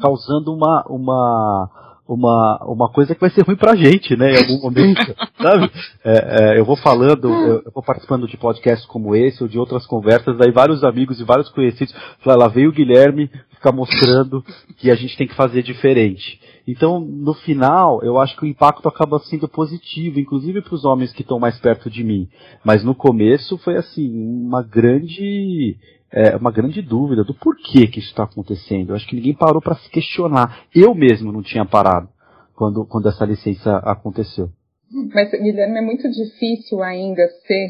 causando 0.00 0.52
uma, 0.54 0.84
uma, 0.88 1.70
uma, 2.08 2.64
uma 2.64 2.88
coisa 2.88 3.14
que 3.14 3.20
vai 3.20 3.30
ser 3.30 3.42
ruim 3.42 3.56
pra 3.56 3.74
gente, 3.74 4.16
né, 4.16 4.34
em 4.34 4.38
algum 4.38 4.62
momento, 4.62 5.14
sabe? 5.40 5.70
É, 6.04 6.54
é, 6.54 6.58
eu 6.58 6.64
vou 6.64 6.76
falando, 6.76 7.28
eu, 7.28 7.62
eu 7.64 7.72
vou 7.74 7.82
participando 7.82 8.28
de 8.28 8.36
podcasts 8.36 8.86
como 8.86 9.14
esse 9.14 9.42
ou 9.42 9.48
de 9.48 9.58
outras 9.58 9.86
conversas, 9.86 10.36
daí 10.38 10.52
vários 10.52 10.84
amigos 10.84 11.20
e 11.20 11.24
vários 11.24 11.48
conhecidos 11.48 11.94
falam, 12.20 12.40
lá 12.40 12.48
veio 12.48 12.70
o 12.70 12.72
Guilherme 12.72 13.30
ficar 13.50 13.72
mostrando 13.72 14.44
que 14.76 14.90
a 14.90 14.94
gente 14.94 15.16
tem 15.16 15.26
que 15.26 15.34
fazer 15.34 15.62
diferente. 15.62 16.40
Então, 16.66 17.00
no 17.00 17.32
final, 17.32 18.02
eu 18.02 18.18
acho 18.18 18.36
que 18.36 18.44
o 18.44 18.48
impacto 18.48 18.88
acaba 18.88 19.20
sendo 19.20 19.48
positivo, 19.48 20.18
inclusive 20.18 20.60
para 20.60 20.74
os 20.74 20.84
homens 20.84 21.12
que 21.12 21.22
estão 21.22 21.38
mais 21.38 21.58
perto 21.58 21.88
de 21.88 22.02
mim. 22.02 22.28
Mas 22.64 22.82
no 22.82 22.94
começo 22.94 23.56
foi 23.58 23.76
assim, 23.76 24.10
uma 24.12 24.62
grande 24.62 25.76
é, 26.16 26.34
uma 26.34 26.50
grande 26.50 26.80
dúvida 26.80 27.22
do 27.22 27.34
porquê 27.34 27.86
que 27.86 27.98
isso 27.98 28.08
está 28.08 28.24
acontecendo. 28.24 28.88
Eu 28.88 28.96
acho 28.96 29.06
que 29.06 29.14
ninguém 29.14 29.34
parou 29.34 29.60
para 29.60 29.76
se 29.76 29.90
questionar. 29.90 30.64
Eu 30.74 30.94
mesmo 30.94 31.30
não 31.30 31.42
tinha 31.42 31.66
parado 31.66 32.08
quando, 32.54 32.86
quando 32.86 33.06
essa 33.10 33.26
licença 33.26 33.76
aconteceu. 33.84 34.48
Mas, 35.12 35.30
Guilherme, 35.30 35.78
é 35.78 35.82
muito 35.82 36.08
difícil 36.08 36.82
ainda 36.82 37.28
ser 37.46 37.68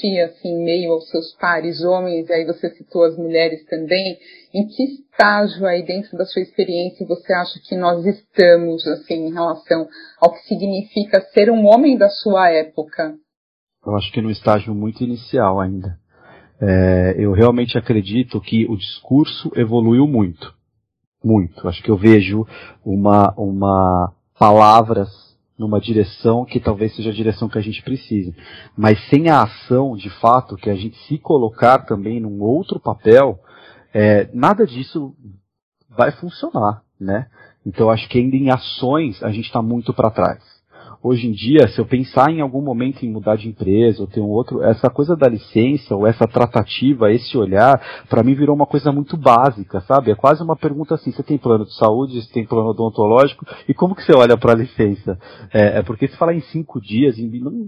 she, 0.00 0.20
assim, 0.20 0.64
meio 0.64 0.92
aos 0.92 1.10
seus 1.10 1.34
pares 1.34 1.84
homens, 1.84 2.30
e 2.30 2.32
aí 2.32 2.46
você 2.46 2.70
citou 2.70 3.04
as 3.04 3.16
mulheres 3.18 3.62
também. 3.66 4.16
Em 4.54 4.66
que 4.68 4.84
estágio 4.84 5.66
aí 5.66 5.84
dentro 5.84 6.16
da 6.16 6.24
sua 6.24 6.40
experiência 6.40 7.06
você 7.06 7.32
acha 7.34 7.60
que 7.68 7.76
nós 7.76 8.06
estamos, 8.06 8.86
assim, 8.86 9.26
em 9.26 9.32
relação 9.34 9.86
ao 10.18 10.32
que 10.32 10.40
significa 10.46 11.20
ser 11.34 11.50
um 11.50 11.66
homem 11.66 11.98
da 11.98 12.08
sua 12.08 12.48
época? 12.48 13.16
Eu 13.84 13.96
acho 13.96 14.10
que 14.12 14.22
no 14.22 14.30
estágio 14.30 14.74
muito 14.74 15.02
inicial 15.02 15.60
ainda. 15.60 16.00
É, 16.64 17.16
eu 17.18 17.32
realmente 17.32 17.76
acredito 17.76 18.40
que 18.40 18.66
o 18.66 18.76
discurso 18.76 19.50
evoluiu 19.56 20.06
muito. 20.06 20.54
Muito. 21.22 21.68
Acho 21.68 21.82
que 21.82 21.90
eu 21.90 21.96
vejo 21.96 22.46
uma, 22.84 23.34
uma 23.36 24.12
palavras 24.38 25.08
numa 25.58 25.80
direção 25.80 26.44
que 26.44 26.60
talvez 26.60 26.94
seja 26.94 27.10
a 27.10 27.14
direção 27.14 27.48
que 27.48 27.58
a 27.58 27.62
gente 27.62 27.82
precise. 27.82 28.32
Mas 28.76 28.96
sem 29.08 29.28
a 29.28 29.42
ação, 29.42 29.96
de 29.96 30.08
fato, 30.20 30.56
que 30.56 30.70
a 30.70 30.76
gente 30.76 30.96
se 31.08 31.18
colocar 31.18 31.80
também 31.80 32.20
num 32.20 32.40
outro 32.40 32.78
papel, 32.78 33.40
é, 33.92 34.28
nada 34.32 34.64
disso 34.64 35.16
vai 35.90 36.12
funcionar, 36.12 36.82
né? 36.98 37.26
Então 37.66 37.90
acho 37.90 38.08
que 38.08 38.18
ainda 38.18 38.36
em 38.36 38.50
ações 38.50 39.20
a 39.22 39.30
gente 39.30 39.46
está 39.46 39.60
muito 39.60 39.92
para 39.92 40.10
trás 40.10 40.51
hoje 41.02 41.26
em 41.26 41.32
dia, 41.32 41.66
se 41.68 41.80
eu 41.80 41.84
pensar 41.84 42.30
em 42.30 42.40
algum 42.40 42.62
momento 42.62 43.04
em 43.04 43.10
mudar 43.10 43.36
de 43.36 43.48
empresa 43.48 44.00
ou 44.00 44.06
ter 44.06 44.20
um 44.20 44.28
outro, 44.28 44.62
essa 44.62 44.88
coisa 44.88 45.16
da 45.16 45.28
licença 45.28 45.96
ou 45.96 46.06
essa 46.06 46.26
tratativa, 46.28 47.10
esse 47.10 47.36
olhar, 47.36 48.04
para 48.08 48.22
mim 48.22 48.34
virou 48.34 48.54
uma 48.54 48.66
coisa 48.66 48.92
muito 48.92 49.16
básica, 49.16 49.80
sabe? 49.80 50.12
É 50.12 50.14
quase 50.14 50.42
uma 50.42 50.56
pergunta 50.56 50.94
assim: 50.94 51.10
você 51.10 51.22
tem 51.22 51.36
plano 51.36 51.64
de 51.64 51.74
saúde, 51.74 52.22
você 52.22 52.32
tem 52.32 52.46
plano 52.46 52.70
odontológico 52.70 53.44
e 53.68 53.74
como 53.74 53.94
que 53.94 54.02
você 54.02 54.14
olha 54.14 54.36
para 54.36 54.52
a 54.52 54.56
licença? 54.56 55.18
É, 55.52 55.78
é, 55.78 55.82
porque 55.82 56.06
se 56.06 56.16
falar 56.16 56.34
em 56.34 56.40
cinco 56.40 56.80
dias, 56.80 57.16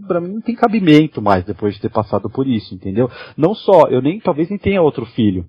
para 0.06 0.20
mim 0.20 0.34
não 0.34 0.40
tem 0.40 0.54
cabimento 0.54 1.20
mais 1.20 1.44
depois 1.44 1.74
de 1.74 1.80
ter 1.80 1.90
passado 1.90 2.30
por 2.30 2.46
isso, 2.46 2.74
entendeu? 2.74 3.10
Não 3.36 3.54
só, 3.54 3.88
eu 3.88 4.00
nem 4.00 4.20
talvez 4.20 4.48
nem 4.48 4.58
tenha 4.58 4.80
outro 4.82 5.04
filho, 5.06 5.44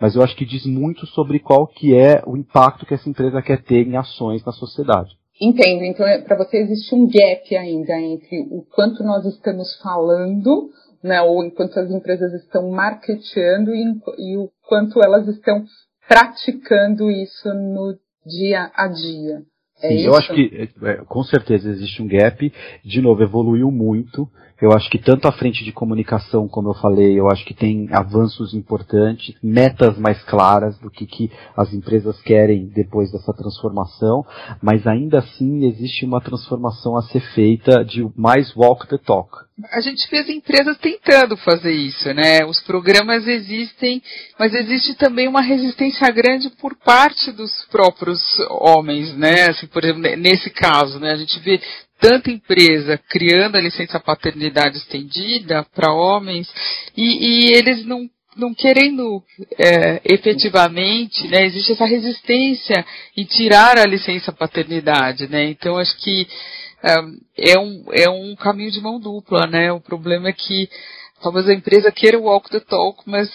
mas 0.00 0.14
eu 0.14 0.22
acho 0.22 0.36
que 0.36 0.44
diz 0.44 0.66
muito 0.66 1.06
sobre 1.06 1.38
qual 1.38 1.66
que 1.66 1.94
é 1.94 2.22
o 2.26 2.36
impacto 2.36 2.84
que 2.84 2.94
essa 2.94 3.08
empresa 3.08 3.40
quer 3.40 3.62
ter 3.62 3.86
em 3.86 3.96
ações 3.96 4.44
na 4.44 4.52
sociedade. 4.52 5.19
Entendo. 5.40 5.84
Então, 5.84 6.06
é, 6.06 6.20
para 6.20 6.36
você 6.36 6.58
existe 6.58 6.94
um 6.94 7.06
gap 7.06 7.56
ainda 7.56 7.98
entre 7.98 8.42
o 8.50 8.62
quanto 8.74 9.02
nós 9.02 9.24
estamos 9.24 9.74
falando, 9.82 10.70
né, 11.02 11.22
ou 11.22 11.42
enquanto 11.42 11.78
as 11.78 11.90
empresas 11.90 12.32
estão 12.34 12.70
marketeando 12.70 13.74
e, 13.74 13.82
e 14.18 14.36
o 14.36 14.50
quanto 14.68 15.02
elas 15.02 15.26
estão 15.26 15.64
praticando 16.06 17.10
isso 17.10 17.48
no 17.54 17.96
dia 18.26 18.70
a 18.74 18.86
dia. 18.88 19.42
É 19.82 19.88
Sim, 19.88 20.00
eu 20.02 20.14
acho 20.14 20.34
que 20.34 20.68
é, 20.82 20.96
com 21.06 21.22
certeza 21.22 21.70
existe 21.70 22.02
um 22.02 22.06
gap. 22.06 22.52
De 22.84 23.00
novo, 23.00 23.22
evoluiu 23.22 23.70
muito. 23.70 24.28
Eu 24.60 24.72
acho 24.72 24.90
que 24.90 24.98
tanto 24.98 25.26
a 25.26 25.32
frente 25.32 25.64
de 25.64 25.72
comunicação, 25.72 26.46
como 26.46 26.70
eu 26.70 26.74
falei, 26.74 27.18
eu 27.18 27.30
acho 27.30 27.44
que 27.44 27.54
tem 27.54 27.88
avanços 27.92 28.52
importantes, 28.52 29.34
metas 29.42 29.96
mais 29.98 30.22
claras 30.24 30.78
do 30.78 30.90
que, 30.90 31.06
que 31.06 31.30
as 31.56 31.72
empresas 31.72 32.20
querem 32.20 32.66
depois 32.66 33.10
dessa 33.10 33.32
transformação, 33.32 34.24
mas 34.62 34.86
ainda 34.86 35.18
assim 35.18 35.64
existe 35.64 36.04
uma 36.04 36.20
transformação 36.20 36.96
a 36.96 37.02
ser 37.02 37.20
feita 37.34 37.84
de 37.84 38.06
mais 38.14 38.54
walk 38.54 38.86
the 38.86 38.98
talk. 38.98 39.30
A 39.72 39.80
gente 39.80 40.08
vê 40.10 40.18
as 40.18 40.28
empresas 40.28 40.78
tentando 40.78 41.36
fazer 41.36 41.72
isso, 41.72 42.12
né? 42.14 42.44
Os 42.46 42.60
programas 42.60 43.26
existem, 43.26 44.02
mas 44.38 44.54
existe 44.54 44.94
também 44.94 45.28
uma 45.28 45.42
resistência 45.42 46.10
grande 46.10 46.48
por 46.50 46.74
parte 46.76 47.30
dos 47.32 47.66
próprios 47.70 48.20
homens, 48.48 49.14
né? 49.16 49.50
Assim, 49.50 49.66
por 49.66 49.84
exemplo, 49.84 50.02
nesse 50.16 50.50
caso, 50.50 50.98
né? 50.98 51.12
A 51.12 51.16
gente 51.16 51.38
vê 51.40 51.60
tanta 52.00 52.30
empresa 52.30 52.98
criando 53.08 53.56
a 53.56 53.60
licença 53.60 54.00
paternidade 54.00 54.78
estendida 54.78 55.64
para 55.74 55.92
homens 55.92 56.48
e, 56.96 57.02
e, 57.02 57.56
eles 57.56 57.84
não 57.84 58.08
não 58.36 58.54
querendo 58.54 59.22
é, 59.58 60.00
efetivamente, 60.04 61.26
né, 61.28 61.44
existe 61.44 61.72
essa 61.72 61.84
resistência 61.84 62.86
em 63.16 63.24
tirar 63.24 63.76
a 63.76 63.84
licença 63.84 64.32
paternidade, 64.32 65.28
né? 65.28 65.44
Então 65.50 65.76
acho 65.76 65.94
que 65.98 66.26
é, 67.36 67.58
um, 67.58 67.84
é 67.92 68.08
um 68.08 68.34
caminho 68.36 68.70
de 68.70 68.80
mão 68.80 68.98
dupla, 68.98 69.46
né? 69.46 69.70
O 69.72 69.80
problema 69.80 70.28
é 70.28 70.32
que 70.32 70.70
talvez 71.22 71.48
a 71.48 71.52
empresa 71.52 71.92
queira 71.92 72.18
o 72.18 72.22
walk 72.22 72.48
the 72.50 72.60
talk, 72.60 73.02
mas 73.04 73.28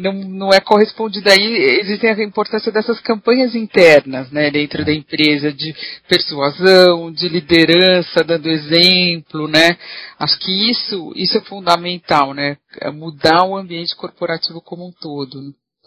não, 0.00 0.12
não 0.12 0.52
é 0.52 0.60
correspondida 0.60 1.30
aí, 1.30 1.80
existem 1.80 2.10
a 2.10 2.22
importância 2.22 2.72
dessas 2.72 3.00
campanhas 3.00 3.54
internas, 3.54 4.30
né, 4.30 4.50
dentro 4.50 4.84
da 4.84 4.92
empresa, 4.92 5.52
de 5.52 5.74
persuasão, 6.08 7.12
de 7.12 7.28
liderança, 7.28 8.24
dando 8.24 8.48
exemplo, 8.48 9.46
né, 9.46 9.76
acho 10.18 10.38
que 10.40 10.70
isso, 10.70 11.12
isso 11.14 11.38
é 11.38 11.40
fundamental, 11.42 12.34
né, 12.34 12.56
é 12.80 12.90
mudar 12.90 13.44
o 13.44 13.56
ambiente 13.56 13.94
corporativo 13.96 14.60
como 14.60 14.86
um 14.86 14.92
todo. 14.92 15.38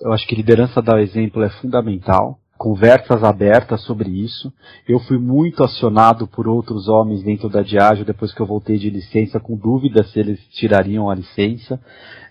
Eu 0.02 0.12
acho 0.14 0.28
que 0.28 0.36
liderança 0.36 0.82
dar 0.82 1.02
exemplo 1.02 1.44
é 1.44 1.50
fundamental, 1.50 2.40
conversas 2.66 3.24
abertas 3.24 3.82
sobre 3.82 4.10
isso. 4.10 4.52
Eu 4.90 4.98
fui 5.02 5.20
muito 5.20 5.64
acionado 5.64 6.26
por 6.26 6.48
outros 6.48 6.88
homens 6.88 7.22
dentro 7.22 7.48
da 7.48 7.62
Diageo 7.62 8.04
depois 8.04 8.34
que 8.34 8.42
eu 8.42 8.46
voltei 8.48 8.80
de 8.80 8.90
licença, 8.90 9.40
com 9.40 9.56
dúvidas 9.56 10.12
se 10.12 10.20
eles 10.20 10.40
tirariam 10.50 11.08
a 11.08 11.14
licença. 11.14 11.80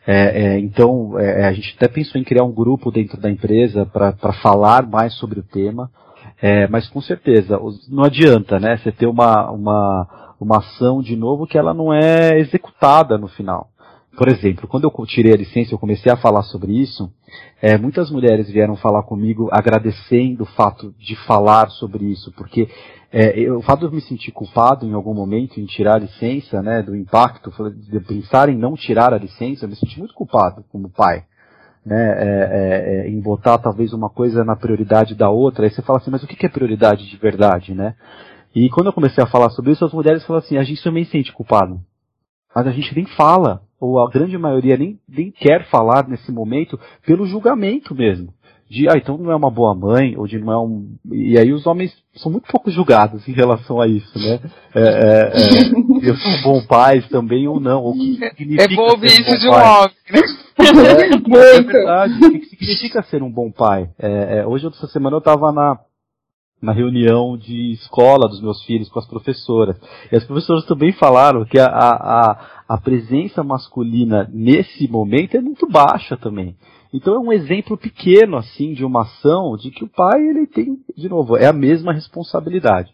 É, 0.05 0.43
é, 0.43 0.59
então, 0.59 1.17
é, 1.21 1.43
é, 1.43 1.47
a 1.47 1.53
gente 1.53 1.77
até 1.77 1.87
pensou 1.87 2.21
em 2.21 2.25
criar 2.25 2.43
um 2.43 2.51
grupo 2.51 2.91
dentro 2.91 3.17
da 3.21 3.31
empresa 3.31 3.87
para 3.87 4.33
falar 4.43 4.85
mais 4.85 5.15
sobre 5.15 5.39
o 5.39 5.45
tema, 5.45 5.89
é, 6.43 6.67
mas 6.67 6.89
com 6.89 7.01
certeza, 7.01 7.57
não 7.89 8.03
adianta, 8.03 8.59
né, 8.59 8.77
você 8.77 8.91
ter 8.91 9.07
uma, 9.07 9.53
uma, 9.53 10.35
uma 10.41 10.59
ação 10.59 11.01
de 11.01 11.15
novo 11.15 11.47
que 11.47 11.57
ela 11.57 11.73
não 11.73 11.95
é 11.95 12.41
executada 12.41 13.17
no 13.17 13.29
final. 13.29 13.69
Por 14.17 14.29
exemplo, 14.29 14.69
quando 14.69 14.85
eu 14.85 15.07
tirei 15.07 15.33
a 15.33 15.37
licença, 15.37 15.75
eu 15.75 15.79
comecei 15.79 16.11
a 16.11 16.17
falar 16.17 16.43
sobre 16.43 16.73
isso, 16.73 17.13
é, 17.61 17.77
muitas 17.77 18.11
mulheres 18.11 18.49
vieram 18.49 18.77
falar 18.77 19.03
comigo 19.03 19.49
agradecendo 19.51 20.45
o 20.45 20.47
fato 20.47 20.95
de 20.99 21.17
falar 21.27 21.69
sobre 21.71 22.05
isso, 22.05 22.33
porque 22.33 22.69
é, 23.11 23.39
eu, 23.39 23.59
o 23.59 23.63
fato 23.63 23.81
de 23.81 23.87
eu 23.87 23.93
me 23.93 24.01
sentir 24.01 24.31
culpado 24.31 24.87
em 24.87 24.93
algum 24.93 25.15
momento 25.15 25.59
em 25.59 25.67
tirar 25.67 25.97
a 25.97 25.99
licença, 25.99 26.63
né, 26.63 26.83
do 26.83 26.95
impacto, 26.95 27.53
de 27.73 28.01
pensar 28.01 28.49
em 28.49 28.57
não 28.57 28.75
tirar 28.75 29.13
a 29.13 29.19
licença, 29.19 29.65
eu 29.65 29.69
me 29.69 29.77
senti 29.77 29.99
muito 29.99 30.15
culpado 30.15 30.65
como 30.71 30.91
pai. 30.91 31.25
Né, 31.85 31.97
é, 31.97 32.25
é, 32.25 33.07
é, 33.07 33.11
em 33.11 33.21
botar 33.21 33.59
talvez 33.59 33.93
uma 33.93 34.09
coisa 34.09 34.43
na 34.43 34.57
prioridade 34.57 35.15
da 35.15 35.29
outra, 35.29 35.65
aí 35.65 35.71
você 35.71 35.83
fala 35.83 35.99
assim, 35.99 36.11
mas 36.11 36.23
o 36.23 36.27
que 36.27 36.47
é 36.47 36.49
prioridade 36.49 37.07
de 37.11 37.17
verdade, 37.19 37.75
né? 37.75 37.95
E 38.55 38.71
quando 38.71 38.87
eu 38.87 38.93
comecei 38.93 39.23
a 39.23 39.27
falar 39.27 39.51
sobre 39.51 39.73
isso, 39.73 39.85
as 39.85 39.93
mulheres 39.93 40.25
falam 40.25 40.41
assim, 40.41 40.57
a 40.57 40.63
gente 40.63 40.83
também 40.83 41.05
sente 41.05 41.33
culpado. 41.33 41.79
Mas 42.55 42.67
a 42.67 42.71
gente 42.71 42.95
nem 42.95 43.05
fala 43.05 43.61
ou 43.85 44.01
a 44.01 44.11
grande 44.11 44.39
maioria 44.39 44.77
nem, 44.77 44.99
nem 45.09 45.31
quer 45.31 45.69
falar 45.69 46.09
nesse 46.09 46.33
momento 46.33 46.79
pelo 47.07 47.27
julgamento 47.27 47.95
mesmo. 47.95 48.33
De, 48.69 48.89
ah, 48.89 48.97
então 48.97 49.19
não 49.19 49.31
é 49.31 49.37
uma 49.37 49.51
boa 49.51 49.75
mãe, 49.75 50.17
ou 50.17 50.27
de 50.27 50.39
não 50.39 50.53
é 50.53 50.59
um. 50.59 50.97
E 51.13 51.39
aí 51.39 51.53
os 51.53 51.67
homens 51.67 51.95
são 52.17 52.33
muito 52.33 52.51
pouco 52.51 52.71
julgados 52.71 53.29
em 53.29 53.33
relação 53.33 53.79
a 53.81 53.87
isso, 53.87 54.19
né? 54.19 54.41
É, 54.75 54.81
é, 54.81 55.33
é, 55.35 56.09
eu 56.11 56.17
sou 56.17 56.33
um 56.33 56.43
bom 56.43 56.67
pai 56.67 57.03
também 57.03 57.47
ou 57.47 57.61
não. 57.61 57.83
Ou 57.83 57.93
que 57.93 58.15
significa 58.37 58.65
é 58.65 58.75
bom 58.75 58.91
ouvir 58.91 59.09
isso 59.09 59.31
um 59.31 59.39
de 59.39 59.49
um 59.49 59.53
homem, 59.53 59.95
né? 60.11 60.21
É, 60.59 61.55
é, 61.59 61.63
verdade. 61.63 62.15
O 62.25 62.41
que 62.41 62.47
significa 62.47 63.03
ser 63.03 63.23
um 63.23 63.31
bom 63.31 63.51
pai? 63.51 63.91
É, 63.99 64.39
é, 64.39 64.47
hoje, 64.47 64.67
essa 64.67 64.87
semana, 64.87 65.17
eu 65.17 65.19
estava 65.19 65.53
na, 65.53 65.79
na 66.65 66.73
reunião 66.73 67.37
de 67.37 67.73
escola 67.73 68.29
dos 68.29 68.41
meus 68.41 68.65
filhos 68.65 68.89
com 68.89 68.99
as 68.99 69.07
professoras. 69.07 69.77
E 70.11 70.17
as 70.17 70.25
professoras 70.25 70.65
também 70.65 70.93
falaram 70.93 71.45
que 71.45 71.59
a, 71.59 71.67
a, 71.67 72.65
a 72.69 72.79
presença 72.79 73.45
masculina 73.45 74.29
nesse 74.33 74.89
momento 74.89 75.37
é 75.37 75.41
muito 75.41 75.69
baixa 75.69 76.17
também. 76.17 76.57
Então 76.93 77.15
é 77.15 77.19
um 77.19 77.33
exemplo 77.33 77.77
pequeno 77.77 78.37
assim 78.37 78.73
de 78.73 78.85
uma 78.85 79.03
ação 79.03 79.57
de 79.57 79.71
que 79.71 79.85
o 79.85 79.89
pai 79.89 80.21
ele 80.21 80.47
tem, 80.47 80.79
de 80.97 81.09
novo, 81.09 81.37
é 81.37 81.47
a 81.47 81.53
mesma 81.53 81.93
responsabilidade. 81.93 82.93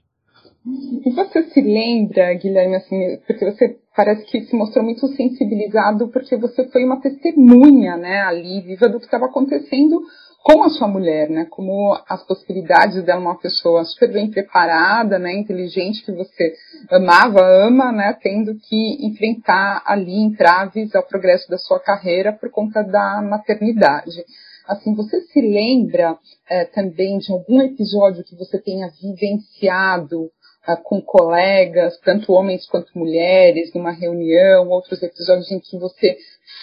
E 1.06 1.10
você 1.12 1.44
se 1.44 1.60
lembra, 1.62 2.34
Guilherme, 2.34 2.76
assim, 2.76 3.18
porque 3.26 3.50
você 3.50 3.78
parece 3.96 4.26
que 4.26 4.42
se 4.42 4.56
mostrou 4.56 4.84
muito 4.84 5.06
sensibilizado 5.08 6.08
porque 6.08 6.36
você 6.36 6.68
foi 6.70 6.84
uma 6.84 7.00
testemunha, 7.00 7.96
né, 7.96 8.20
ali, 8.22 8.60
viva 8.60 8.88
do 8.88 8.98
que 8.98 9.06
estava 9.06 9.26
acontecendo 9.26 10.02
com 10.42 10.62
a 10.62 10.70
sua 10.70 10.88
mulher, 10.88 11.28
né? 11.28 11.46
Como 11.50 11.96
as 12.08 12.22
possibilidades 12.26 13.02
dela 13.04 13.20
uma 13.20 13.38
pessoa 13.38 13.84
super 13.84 14.10
bem 14.10 14.30
preparada, 14.30 15.18
né? 15.18 15.32
Inteligente 15.34 16.04
que 16.04 16.12
você 16.12 16.54
amava, 16.90 17.40
ama, 17.42 17.92
né? 17.92 18.16
Tendo 18.22 18.54
que 18.54 19.06
enfrentar 19.06 19.82
ali 19.84 20.14
entraves 20.14 20.94
ao 20.94 21.02
progresso 21.02 21.48
da 21.50 21.58
sua 21.58 21.78
carreira 21.78 22.32
por 22.32 22.50
conta 22.50 22.82
da 22.82 23.20
maternidade. 23.22 24.24
Assim, 24.66 24.94
você 24.94 25.20
se 25.22 25.40
lembra 25.40 26.16
é, 26.48 26.64
também 26.64 27.18
de 27.18 27.32
algum 27.32 27.60
episódio 27.60 28.24
que 28.24 28.36
você 28.36 28.58
tenha 28.58 28.88
vivenciado 29.00 30.30
é, 30.66 30.76
com 30.76 31.02
colegas, 31.02 31.98
tanto 31.98 32.32
homens 32.32 32.66
quanto 32.66 32.98
mulheres, 32.98 33.74
numa 33.74 33.90
reunião, 33.90 34.68
outros 34.68 35.02
episódios 35.02 35.50
em 35.50 35.60
que 35.60 35.76
você 35.78 36.16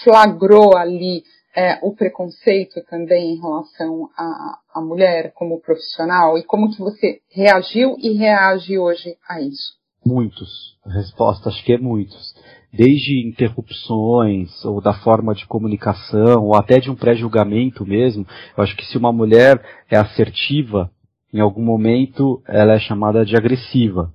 flagrou 0.03 0.75
ali 0.75 1.23
é, 1.57 1.79
o 1.81 1.91
preconceito 1.91 2.83
também 2.87 3.33
em 3.33 3.41
relação 3.41 4.11
à, 4.15 4.59
à 4.75 4.79
mulher 4.79 5.33
como 5.33 5.59
profissional 5.59 6.37
e 6.37 6.43
como 6.43 6.69
que 6.69 6.77
você 6.77 7.19
reagiu 7.31 7.95
e 7.97 8.15
reage 8.15 8.77
hoje 8.77 9.15
a 9.27 9.41
isso? 9.41 9.75
Muitos. 10.05 10.77
A 10.85 10.93
resposta 10.93 11.49
acho 11.49 11.65
que 11.65 11.73
é 11.73 11.77
muitos. 11.79 12.35
Desde 12.71 13.27
interrupções, 13.27 14.63
ou 14.63 14.79
da 14.79 14.93
forma 14.93 15.33
de 15.33 15.47
comunicação, 15.47 16.45
ou 16.45 16.55
até 16.55 16.79
de 16.79 16.91
um 16.91 16.95
pré-julgamento 16.95 17.83
mesmo. 17.83 18.23
Eu 18.55 18.63
acho 18.63 18.77
que 18.77 18.85
se 18.85 18.95
uma 18.95 19.11
mulher 19.11 19.59
é 19.89 19.97
assertiva, 19.97 20.91
em 21.33 21.39
algum 21.39 21.63
momento 21.63 22.39
ela 22.47 22.73
é 22.73 22.79
chamada 22.79 23.25
de 23.25 23.35
agressiva. 23.35 24.13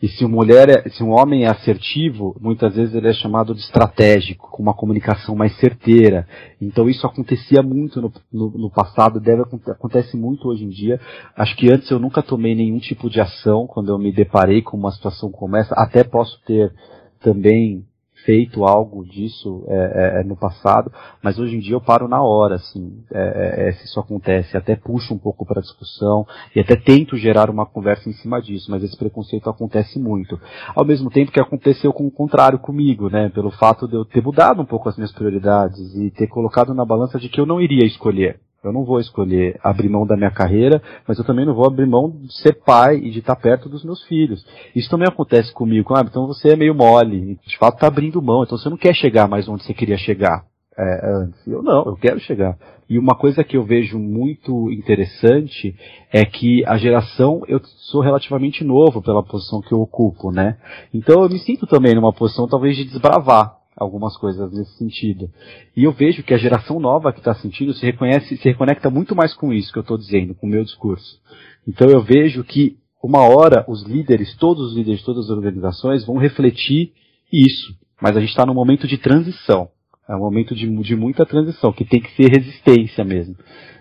E 0.00 0.08
se, 0.08 0.24
mulher 0.24 0.68
é, 0.68 0.88
se 0.88 1.02
um 1.02 1.10
homem 1.10 1.44
é 1.44 1.48
assertivo, 1.48 2.36
muitas 2.40 2.76
vezes 2.76 2.94
ele 2.94 3.08
é 3.08 3.12
chamado 3.12 3.54
de 3.54 3.60
estratégico, 3.60 4.48
com 4.50 4.62
uma 4.62 4.74
comunicação 4.74 5.34
mais 5.34 5.56
certeira. 5.58 6.26
Então 6.60 6.88
isso 6.88 7.06
acontecia 7.06 7.62
muito 7.62 8.00
no, 8.00 8.12
no, 8.32 8.50
no 8.50 8.70
passado, 8.70 9.18
deve 9.20 9.42
acontece 9.42 10.16
muito 10.16 10.48
hoje 10.48 10.64
em 10.64 10.68
dia. 10.68 11.00
Acho 11.36 11.56
que 11.56 11.72
antes 11.72 11.90
eu 11.90 11.98
nunca 11.98 12.22
tomei 12.22 12.54
nenhum 12.54 12.78
tipo 12.78 13.10
de 13.10 13.20
ação 13.20 13.66
quando 13.66 13.88
eu 13.88 13.98
me 13.98 14.12
deparei 14.12 14.62
com 14.62 14.76
uma 14.76 14.92
situação 14.92 15.30
como 15.30 15.56
essa. 15.56 15.74
Até 15.74 16.04
posso 16.04 16.40
ter 16.44 16.72
também 17.20 17.84
feito 18.24 18.64
algo 18.64 19.04
disso 19.04 19.64
é, 19.68 19.74
é, 19.74 20.20
é, 20.20 20.24
no 20.24 20.36
passado, 20.36 20.92
mas 21.22 21.38
hoje 21.38 21.56
em 21.56 21.60
dia 21.60 21.74
eu 21.74 21.80
paro 21.80 22.08
na 22.08 22.22
hora, 22.22 22.56
assim, 22.56 23.02
é, 23.12 23.66
é, 23.66 23.68
é 23.68 23.72
se 23.72 23.84
isso 23.84 24.00
acontece, 24.00 24.56
até 24.56 24.76
puxo 24.76 25.14
um 25.14 25.18
pouco 25.18 25.46
para 25.46 25.60
discussão 25.60 26.26
e 26.54 26.60
até 26.60 26.76
tento 26.76 27.16
gerar 27.16 27.50
uma 27.50 27.66
conversa 27.66 28.08
em 28.08 28.12
cima 28.12 28.40
disso, 28.40 28.70
mas 28.70 28.82
esse 28.82 28.96
preconceito 28.96 29.48
acontece 29.48 29.98
muito. 29.98 30.40
Ao 30.74 30.84
mesmo 30.84 31.10
tempo 31.10 31.32
que 31.32 31.40
aconteceu 31.40 31.92
com 31.92 32.06
o 32.06 32.10
contrário 32.10 32.58
comigo, 32.58 33.08
né, 33.08 33.28
pelo 33.30 33.50
fato 33.50 33.86
de 33.86 33.94
eu 33.94 34.04
ter 34.04 34.22
mudado 34.22 34.62
um 34.62 34.66
pouco 34.66 34.88
as 34.88 34.96
minhas 34.96 35.12
prioridades 35.12 35.94
e 35.94 36.10
ter 36.10 36.26
colocado 36.26 36.74
na 36.74 36.84
balança 36.84 37.18
de 37.18 37.28
que 37.28 37.40
eu 37.40 37.46
não 37.46 37.60
iria 37.60 37.86
escolher. 37.86 38.40
Eu 38.62 38.72
não 38.72 38.84
vou 38.84 38.98
escolher 38.98 39.58
abrir 39.62 39.88
mão 39.88 40.04
da 40.04 40.16
minha 40.16 40.30
carreira, 40.30 40.82
mas 41.06 41.16
eu 41.18 41.24
também 41.24 41.46
não 41.46 41.54
vou 41.54 41.66
abrir 41.66 41.86
mão 41.86 42.10
de 42.10 42.32
ser 42.42 42.54
pai 42.54 42.96
e 42.96 43.10
de 43.10 43.20
estar 43.20 43.36
perto 43.36 43.68
dos 43.68 43.84
meus 43.84 44.02
filhos. 44.04 44.44
Isso 44.74 44.90
também 44.90 45.06
acontece 45.06 45.52
comigo. 45.52 45.94
Ah, 45.94 46.04
então 46.04 46.26
você 46.26 46.50
é 46.50 46.56
meio 46.56 46.74
mole, 46.74 47.38
de 47.46 47.56
fato 47.56 47.74
está 47.74 47.86
abrindo 47.86 48.20
mão, 48.20 48.42
então 48.42 48.58
você 48.58 48.68
não 48.68 48.76
quer 48.76 48.94
chegar 48.94 49.28
mais 49.28 49.48
onde 49.48 49.62
você 49.62 49.72
queria 49.72 49.96
chegar 49.96 50.44
é, 50.76 51.10
antes. 51.10 51.46
Eu 51.46 51.62
não, 51.62 51.84
eu 51.86 51.96
quero 51.96 52.18
chegar. 52.20 52.56
E 52.88 52.98
uma 52.98 53.14
coisa 53.14 53.44
que 53.44 53.56
eu 53.56 53.64
vejo 53.64 53.98
muito 53.98 54.72
interessante 54.72 55.76
é 56.12 56.24
que 56.24 56.64
a 56.66 56.78
geração, 56.78 57.42
eu 57.46 57.60
sou 57.90 58.00
relativamente 58.00 58.64
novo 58.64 59.02
pela 59.02 59.22
posição 59.22 59.60
que 59.60 59.72
eu 59.72 59.80
ocupo, 59.80 60.30
né? 60.30 60.56
Então 60.92 61.22
eu 61.22 61.28
me 61.28 61.38
sinto 61.38 61.66
também 61.66 61.94
numa 61.94 62.12
posição 62.12 62.48
talvez 62.48 62.76
de 62.76 62.84
desbravar 62.84 63.58
algumas 63.78 64.16
coisas 64.16 64.52
nesse 64.52 64.76
sentido. 64.76 65.30
E 65.76 65.84
eu 65.84 65.92
vejo 65.92 66.22
que 66.22 66.34
a 66.34 66.38
geração 66.38 66.80
nova 66.80 67.12
que 67.12 67.20
está 67.20 67.34
sentindo 67.34 67.72
se 67.72 67.84
reconhece, 67.84 68.36
se 68.36 68.44
reconecta 68.44 68.90
muito 68.90 69.14
mais 69.14 69.34
com 69.34 69.52
isso 69.52 69.72
que 69.72 69.78
eu 69.78 69.82
estou 69.82 69.96
dizendo, 69.96 70.34
com 70.34 70.46
o 70.46 70.50
meu 70.50 70.64
discurso. 70.64 71.20
Então 71.66 71.88
eu 71.88 72.02
vejo 72.02 72.42
que 72.44 72.76
uma 73.02 73.20
hora 73.20 73.64
os 73.68 73.84
líderes, 73.84 74.36
todos 74.36 74.70
os 74.70 74.76
líderes, 74.76 75.02
todas 75.02 75.26
as 75.26 75.30
organizações 75.30 76.04
vão 76.04 76.16
refletir 76.16 76.92
isso. 77.32 77.74
Mas 78.00 78.16
a 78.16 78.20
gente 78.20 78.30
está 78.30 78.44
num 78.44 78.54
momento 78.54 78.86
de 78.86 78.98
transição. 78.98 79.70
É 80.08 80.14
um 80.14 80.20
momento 80.20 80.54
de, 80.54 80.66
de 80.82 80.96
muita 80.96 81.26
transição, 81.26 81.72
que 81.72 81.84
tem 81.84 82.00
que 82.00 82.10
ser 82.16 82.30
resistência 82.30 83.04
mesmo. 83.04 83.36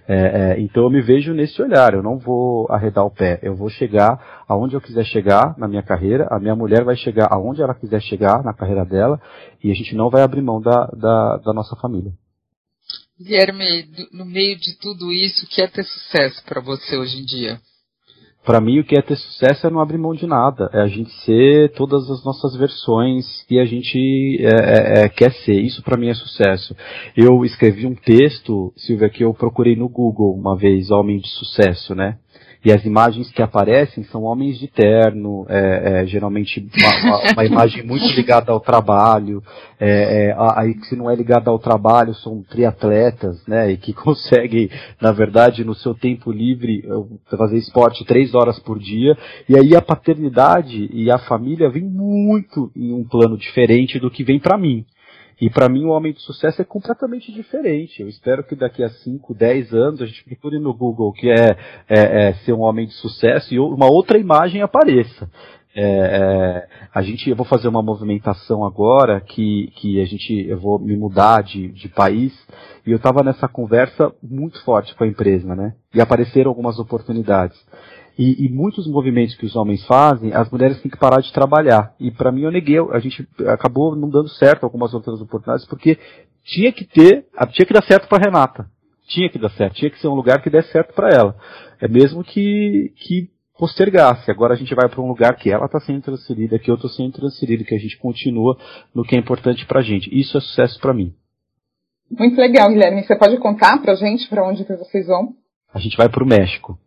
É, 0.07 0.15
é, 0.55 0.61
então 0.61 0.83
eu 0.83 0.89
me 0.89 1.01
vejo 1.01 1.33
nesse 1.33 1.61
olhar, 1.61 1.93
eu 1.93 2.01
não 2.01 2.17
vou 2.17 2.65
arredar 2.69 3.05
o 3.05 3.11
pé, 3.11 3.39
eu 3.43 3.55
vou 3.55 3.69
chegar 3.69 4.45
aonde 4.47 4.73
eu 4.73 4.81
quiser 4.81 5.03
chegar 5.05 5.57
na 5.57 5.67
minha 5.67 5.83
carreira, 5.83 6.27
a 6.31 6.39
minha 6.39 6.55
mulher 6.55 6.83
vai 6.83 6.95
chegar 6.95 7.27
aonde 7.29 7.61
ela 7.61 7.75
quiser 7.75 8.01
chegar 8.01 8.41
na 8.41 8.53
carreira 8.53 8.85
dela, 8.85 9.21
e 9.61 9.69
a 9.69 9.73
gente 9.73 9.95
não 9.95 10.09
vai 10.09 10.21
abrir 10.21 10.41
mão 10.41 10.61
da, 10.61 10.85
da, 10.87 11.37
da 11.37 11.53
nossa 11.53 11.75
família. 11.75 12.11
Guilherme, 13.19 13.85
no 14.13 14.25
meio 14.25 14.57
de 14.57 14.77
tudo 14.79 15.11
isso, 15.11 15.45
o 15.45 15.49
que 15.49 15.61
é 15.61 15.67
ter 15.67 15.83
sucesso 15.83 16.43
para 16.45 16.61
você 16.61 16.95
hoje 16.95 17.19
em 17.19 17.25
dia? 17.25 17.59
Para 18.47 18.61
mim 18.61 18.79
o 18.79 18.83
que 18.85 18.97
é 18.97 19.01
ter 19.01 19.17
sucesso 19.17 19.67
é 19.67 19.69
não 19.69 19.81
abrir 19.81 19.97
mão 19.97 20.13
de 20.13 20.25
nada, 20.25 20.69
é 20.71 20.79
a 20.79 20.87
gente 20.87 21.11
ser 21.25 21.73
todas 21.73 22.09
as 22.09 22.23
nossas 22.23 22.55
versões 22.55 23.43
que 23.45 23.59
a 23.59 23.65
gente 23.65 24.37
é, 24.39 25.01
é, 25.01 25.03
é, 25.03 25.09
quer 25.09 25.33
ser. 25.33 25.59
Isso 25.59 25.83
para 25.83 25.97
mim 25.97 26.07
é 26.07 26.13
sucesso. 26.13 26.73
Eu 27.15 27.43
escrevi 27.43 27.85
um 27.85 27.93
texto, 27.93 28.71
Silvia, 28.77 29.09
que 29.09 29.21
eu 29.21 29.33
procurei 29.33 29.75
no 29.75 29.89
Google 29.89 30.33
uma 30.33 30.55
vez, 30.55 30.89
homem 30.91 31.19
de 31.19 31.27
sucesso, 31.27 31.93
né? 31.93 32.19
E 32.67 32.71
as 32.73 32.83
imagens 32.83 33.31
que 33.31 33.41
aparecem 33.41 34.03
são 34.03 34.23
homens 34.23 34.59
de 34.59 34.67
terno, 34.67 35.45
é, 35.47 36.01
é, 36.01 36.05
geralmente 36.05 36.69
uma, 37.05 37.31
uma, 37.31 37.45
imagem 37.45 37.81
muito 37.81 38.05
ligada 38.07 38.51
ao 38.51 38.59
trabalho. 38.59 39.41
É, 39.79 40.31
é 40.31 40.35
aí 40.37 40.75
se 40.83 40.93
não 40.93 41.09
é 41.09 41.15
ligada 41.15 41.49
ao 41.49 41.57
trabalho, 41.59 42.13
são 42.15 42.43
triatletas, 42.43 43.41
né? 43.47 43.71
E 43.71 43.77
que 43.77 43.93
conseguem, 43.95 44.69
na 44.99 45.13
verdade, 45.13 45.63
no 45.63 45.73
seu 45.73 45.95
tempo 45.95 46.29
livre, 46.29 46.83
fazer 47.29 47.57
esporte 47.57 48.03
três 48.03 48.35
horas 48.35 48.59
por 48.59 48.77
dia. 48.77 49.17
E 49.47 49.57
aí 49.57 49.73
a 49.73 49.81
paternidade 49.81 50.89
e 50.91 51.09
a 51.09 51.19
família 51.19 51.69
vem 51.69 51.85
muito 51.85 52.69
em 52.75 52.91
um 52.91 53.05
plano 53.05 53.37
diferente 53.37 53.97
do 53.97 54.11
que 54.11 54.25
vem 54.25 54.41
para 54.41 54.57
mim. 54.57 54.85
E 55.39 55.49
para 55.49 55.69
mim 55.69 55.85
o 55.85 55.89
homem 55.89 56.13
de 56.13 56.21
sucesso 56.21 56.61
é 56.61 56.65
completamente 56.65 57.31
diferente. 57.31 58.01
Eu 58.01 58.09
espero 58.09 58.43
que 58.43 58.55
daqui 58.55 58.83
a 58.83 58.89
5, 58.89 59.33
10 59.35 59.73
anos 59.73 60.01
a 60.01 60.05
gente 60.05 60.23
procure 60.23 60.59
no 60.59 60.73
Google 60.73 61.13
que 61.13 61.29
é, 61.29 61.57
é, 61.87 62.29
é, 62.29 62.33
ser 62.43 62.53
um 62.53 62.61
homem 62.61 62.87
de 62.87 62.93
sucesso 62.93 63.53
e 63.53 63.59
uma 63.59 63.85
outra 63.85 64.17
imagem 64.17 64.61
apareça. 64.61 65.29
É, 65.79 65.83
é, 65.83 66.67
a 66.91 67.03
gente, 67.03 67.29
eu 67.29 67.35
vou 67.35 67.45
fazer 67.45 67.67
uma 67.67 67.83
movimentação 67.83 68.65
agora 68.65 69.21
que, 69.21 69.71
que 69.75 70.01
a 70.01 70.05
gente, 70.05 70.47
eu 70.47 70.59
vou 70.59 70.79
me 70.79 70.97
mudar 70.97 71.43
de, 71.43 71.67
de 71.67 71.87
país 71.87 72.33
e 72.83 72.89
eu 72.89 72.97
estava 72.97 73.21
nessa 73.21 73.47
conversa 73.47 74.11
muito 74.23 74.59
forte 74.63 74.95
com 74.95 75.03
a 75.03 75.07
empresa, 75.07 75.55
né? 75.55 75.75
E 75.93 76.01
apareceram 76.01 76.49
algumas 76.49 76.79
oportunidades. 76.79 77.55
E, 78.17 78.45
e, 78.45 78.49
muitos 78.49 78.87
movimentos 78.87 79.35
que 79.35 79.45
os 79.45 79.55
homens 79.55 79.85
fazem, 79.85 80.33
as 80.33 80.49
mulheres 80.49 80.81
têm 80.81 80.89
que 80.89 80.97
parar 80.97 81.21
de 81.21 81.31
trabalhar. 81.31 81.93
E 81.99 82.09
para 82.09 82.31
mim 82.31 82.41
eu 82.41 82.51
neguei, 82.51 82.79
a 82.91 82.99
gente 82.99 83.27
acabou 83.47 83.95
não 83.95 84.09
dando 84.09 84.27
certo 84.29 84.63
algumas 84.63 84.91
outras 84.91 85.21
oportunidades, 85.21 85.67
porque 85.67 85.99
tinha 86.43 86.71
que 86.71 86.83
ter, 86.83 87.27
tinha 87.51 87.65
que 87.65 87.73
dar 87.73 87.83
certo 87.83 88.07
para 88.07 88.25
Renata. 88.25 88.67
Tinha 89.07 89.29
que 89.29 89.37
dar 89.37 89.51
certo, 89.51 89.75
tinha 89.75 89.91
que 89.91 89.99
ser 89.99 90.07
um 90.07 90.15
lugar 90.15 90.41
que 90.41 90.49
desse 90.49 90.71
certo 90.71 90.93
para 90.93 91.09
ela. 91.09 91.35
É 91.79 91.87
mesmo 91.87 92.23
que, 92.23 92.91
que 92.97 93.29
postergasse. 93.57 94.31
Agora 94.31 94.55
a 94.55 94.57
gente 94.57 94.73
vai 94.73 94.89
para 94.89 95.01
um 95.01 95.07
lugar 95.07 95.35
que 95.35 95.51
ela 95.51 95.65
está 95.65 95.79
sendo 95.79 96.01
transferida, 96.01 96.57
que 96.57 96.71
eu 96.71 96.75
estou 96.75 96.89
sendo 96.89 97.13
transferido, 97.13 97.63
que 97.63 97.75
a 97.75 97.79
gente 97.79 97.97
continua 97.99 98.57
no 98.93 99.03
que 99.03 99.15
é 99.15 99.19
importante 99.19 99.65
para 99.65 99.79
a 99.79 99.83
gente. 99.83 100.09
Isso 100.11 100.37
é 100.37 100.41
sucesso 100.41 100.79
para 100.79 100.93
mim. 100.93 101.13
Muito 102.09 102.35
legal, 102.37 102.69
Guilherme. 102.69 103.03
Você 103.03 103.15
pode 103.15 103.37
contar 103.37 103.79
para 103.81 103.93
a 103.93 103.95
gente 103.95 104.27
para 104.27 104.45
onde 104.45 104.65
que 104.65 104.75
vocês 104.75 105.05
vão? 105.05 105.35
A 105.71 105.79
gente 105.79 105.95
vai 105.95 106.09
para 106.09 106.23
o 106.23 106.27
México 106.27 106.77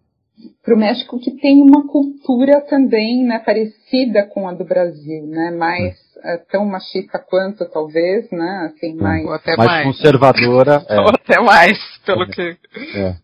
para 0.63 0.75
o 0.75 0.79
México 0.79 1.19
que 1.19 1.33
tem 1.33 1.63
uma 1.63 1.87
cultura 1.87 2.61
também 2.63 3.25
né, 3.25 3.39
parecida 3.39 4.25
com 4.27 4.49
a 4.49 4.53
do 4.53 4.65
Brasil, 4.65 5.27
né? 5.27 5.51
Mais 5.51 5.97
é, 6.23 6.37
tão 6.51 6.65
machista 6.67 7.19
quanto 7.19 7.65
talvez, 7.71 8.31
né? 8.31 8.71
Assim, 8.73 8.95
mais, 8.95 9.25
Ou 9.25 9.33
até 9.33 9.57
mais, 9.57 9.71
mais 9.71 9.87
conservadora. 9.87 10.85
é. 10.89 11.01
Ou 11.01 11.09
até 11.09 11.41
mais, 11.41 11.79
pelo 12.05 12.25
é. 12.25 12.27
que. 12.27 12.57
É. 12.97 13.15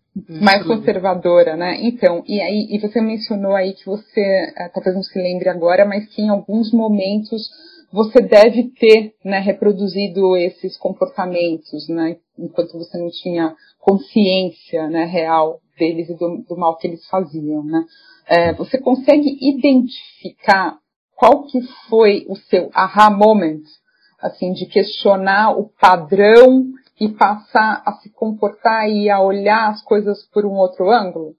Mais 0.42 0.64
conservadora, 0.64 1.56
né? 1.56 1.76
Então, 1.82 2.24
e 2.26 2.40
aí, 2.40 2.68
e 2.70 2.78
você 2.80 3.02
mencionou 3.02 3.54
aí 3.54 3.74
que 3.74 3.84
você, 3.84 4.52
é, 4.56 4.68
talvez 4.72 4.96
não 4.96 5.02
se 5.02 5.18
lembre 5.18 5.50
agora, 5.50 5.84
mas 5.84 6.06
que 6.06 6.22
em 6.22 6.30
alguns 6.30 6.72
momentos 6.72 7.42
você 7.92 8.20
deve 8.20 8.70
ter 8.78 9.12
né, 9.22 9.38
reproduzido 9.40 10.34
esses 10.36 10.76
comportamentos, 10.78 11.86
né, 11.88 12.16
enquanto 12.38 12.78
você 12.78 12.98
não 12.98 13.10
tinha 13.10 13.54
consciência 13.78 14.88
né, 14.88 15.04
real 15.04 15.60
deles 15.78 16.08
e 16.08 16.14
do, 16.14 16.44
do 16.48 16.56
mal 16.56 16.76
que 16.76 16.86
eles 16.86 17.06
faziam. 17.08 17.64
Né. 17.64 17.84
É, 18.26 18.52
você 18.54 18.78
consegue 18.78 19.38
identificar 19.40 20.78
qual 21.14 21.44
que 21.44 21.60
foi 21.88 22.26
o 22.28 22.36
seu 22.36 22.70
aha 22.74 23.10
moment, 23.10 23.62
assim, 24.20 24.52
de 24.52 24.66
questionar 24.66 25.58
o 25.58 25.70
padrão 25.80 26.64
e 27.00 27.08
passar 27.08 27.82
a 27.86 27.92
se 27.94 28.10
comportar 28.10 28.88
e 28.88 29.08
a 29.08 29.20
olhar 29.20 29.70
as 29.70 29.82
coisas 29.82 30.24
por 30.32 30.44
um 30.44 30.52
outro 30.52 30.90
ângulo? 30.90 31.34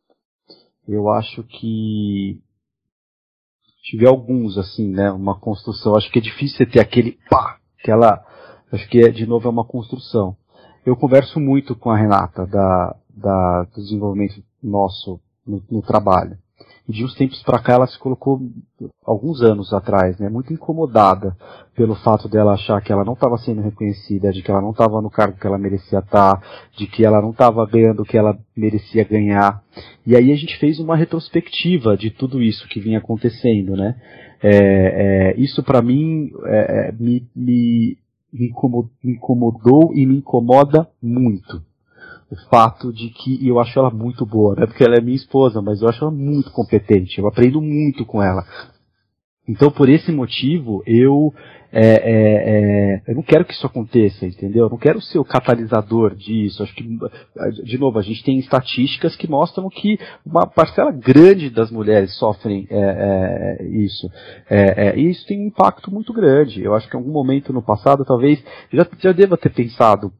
Eu 0.87 1.09
acho 1.09 1.43
que 1.43 2.39
tive 3.83 4.07
alguns, 4.07 4.57
assim, 4.57 4.89
né? 4.89 5.11
Uma 5.11 5.39
construção. 5.39 5.95
Acho 5.95 6.11
que 6.11 6.19
é 6.19 6.21
difícil 6.21 6.57
você 6.57 6.65
ter 6.65 6.79
aquele 6.79 7.17
pá, 7.29 7.57
aquela. 7.79 8.23
Acho 8.71 8.87
que 8.89 8.99
é, 8.99 9.09
de 9.09 9.25
novo 9.25 9.47
é 9.47 9.51
uma 9.51 9.65
construção. 9.65 10.35
Eu 10.85 10.95
converso 10.95 11.39
muito 11.39 11.75
com 11.75 11.89
a 11.89 11.97
Renata 11.97 12.45
da, 12.45 12.95
da 13.17 13.63
do 13.63 13.81
desenvolvimento 13.81 14.43
nosso 14.61 15.19
no, 15.45 15.61
no 15.69 15.81
trabalho. 15.81 16.37
E 16.87 16.93
de 16.93 17.03
uns 17.03 17.13
tempos 17.15 17.43
para 17.43 17.59
cá 17.59 17.73
ela 17.73 17.87
se 17.87 17.99
colocou, 17.99 18.41
alguns 19.05 19.41
anos 19.41 19.73
atrás, 19.73 20.17
né, 20.19 20.29
muito 20.29 20.53
incomodada 20.53 21.35
pelo 21.75 21.95
fato 21.95 22.29
dela 22.29 22.53
achar 22.53 22.81
que 22.81 22.93
ela 22.93 23.03
não 23.03 23.13
estava 23.13 23.37
sendo 23.37 23.61
reconhecida, 23.61 24.31
de 24.31 24.41
que 24.41 24.49
ela 24.49 24.61
não 24.61 24.71
estava 24.71 25.01
no 25.01 25.09
cargo 25.09 25.37
que 25.37 25.45
ela 25.45 25.57
merecia 25.57 25.99
estar, 25.99 26.41
de 26.77 26.87
que 26.87 27.05
ela 27.05 27.21
não 27.21 27.31
estava 27.31 27.65
ganhando 27.65 28.03
o 28.03 28.05
que 28.05 28.17
ela 28.17 28.37
merecia 28.55 29.03
ganhar. 29.03 29.61
E 30.05 30.15
aí 30.15 30.31
a 30.31 30.35
gente 30.35 30.57
fez 30.59 30.79
uma 30.79 30.95
retrospectiva 30.95 31.97
de 31.97 32.09
tudo 32.09 32.41
isso 32.41 32.67
que 32.69 32.79
vinha 32.79 32.99
acontecendo, 32.99 33.75
né? 33.75 33.95
É, 34.41 35.33
é, 35.33 35.39
isso 35.39 35.61
para 35.63 35.81
mim 35.81 36.31
é, 36.45 36.89
é, 36.89 36.91
me, 36.93 37.27
me, 37.35 37.97
me 38.31 38.53
incomodou 39.03 39.93
e 39.93 40.05
me 40.05 40.17
incomoda 40.17 40.87
muito 41.01 41.61
o 42.29 42.35
fato 42.49 42.91
de 42.91 43.09
que 43.09 43.47
eu 43.47 43.59
acho 43.59 43.77
ela 43.77 43.89
muito 43.89 44.25
boa, 44.25 44.55
não 44.55 44.63
é 44.63 44.67
porque 44.67 44.83
ela 44.83 44.95
é 44.95 45.01
minha 45.01 45.15
esposa, 45.15 45.61
mas 45.61 45.81
eu 45.81 45.87
acho 45.87 46.03
ela 46.03 46.11
muito 46.11 46.51
competente, 46.51 47.19
eu 47.19 47.27
aprendo 47.27 47.61
muito 47.61 48.05
com 48.05 48.21
ela. 48.21 48.45
Então, 49.47 49.71
por 49.71 49.87
esse 49.87 50.11
motivo, 50.11 50.83
eu 50.85 51.33
é, 51.71 51.81
é, 51.81 53.01
é, 53.01 53.01
eu 53.07 53.15
não 53.15 53.21
quero 53.21 53.43
que 53.43 53.53
isso 53.53 53.65
aconteça, 53.65 54.25
entendeu? 54.25 54.65
Eu 54.65 54.69
não 54.69 54.77
quero 54.77 55.01
ser 55.01 55.19
o 55.19 55.25
catalisador 55.25 56.15
disso. 56.15 56.63
Acho 56.63 56.73
que, 56.73 56.83
de 57.63 57.77
novo, 57.77 57.99
a 57.99 58.01
gente 58.01 58.23
tem 58.23 58.39
estatísticas 58.39 59.15
que 59.15 59.29
mostram 59.29 59.69
que 59.69 59.99
uma 60.25 60.47
parcela 60.47 60.91
grande 60.91 61.49
das 61.49 61.69
mulheres 61.69 62.17
sofrem 62.17 62.67
é, 62.69 63.57
é, 63.59 63.65
isso. 63.67 64.09
É, 64.49 64.97
e 64.97 65.09
isso 65.09 65.25
tem 65.27 65.39
um 65.39 65.47
impacto 65.47 65.91
muito 65.91 66.13
grande. 66.13 66.63
Eu 66.63 66.73
acho 66.73 66.89
que 66.89 66.95
em 66.95 66.99
algum 66.99 67.11
momento 67.11 67.51
no 67.51 67.61
passado, 67.61 68.05
talvez, 68.05 68.41
já, 68.71 68.87
já 68.99 69.11
deva 69.11 69.37
ter 69.37 69.49
pensado 69.49 70.11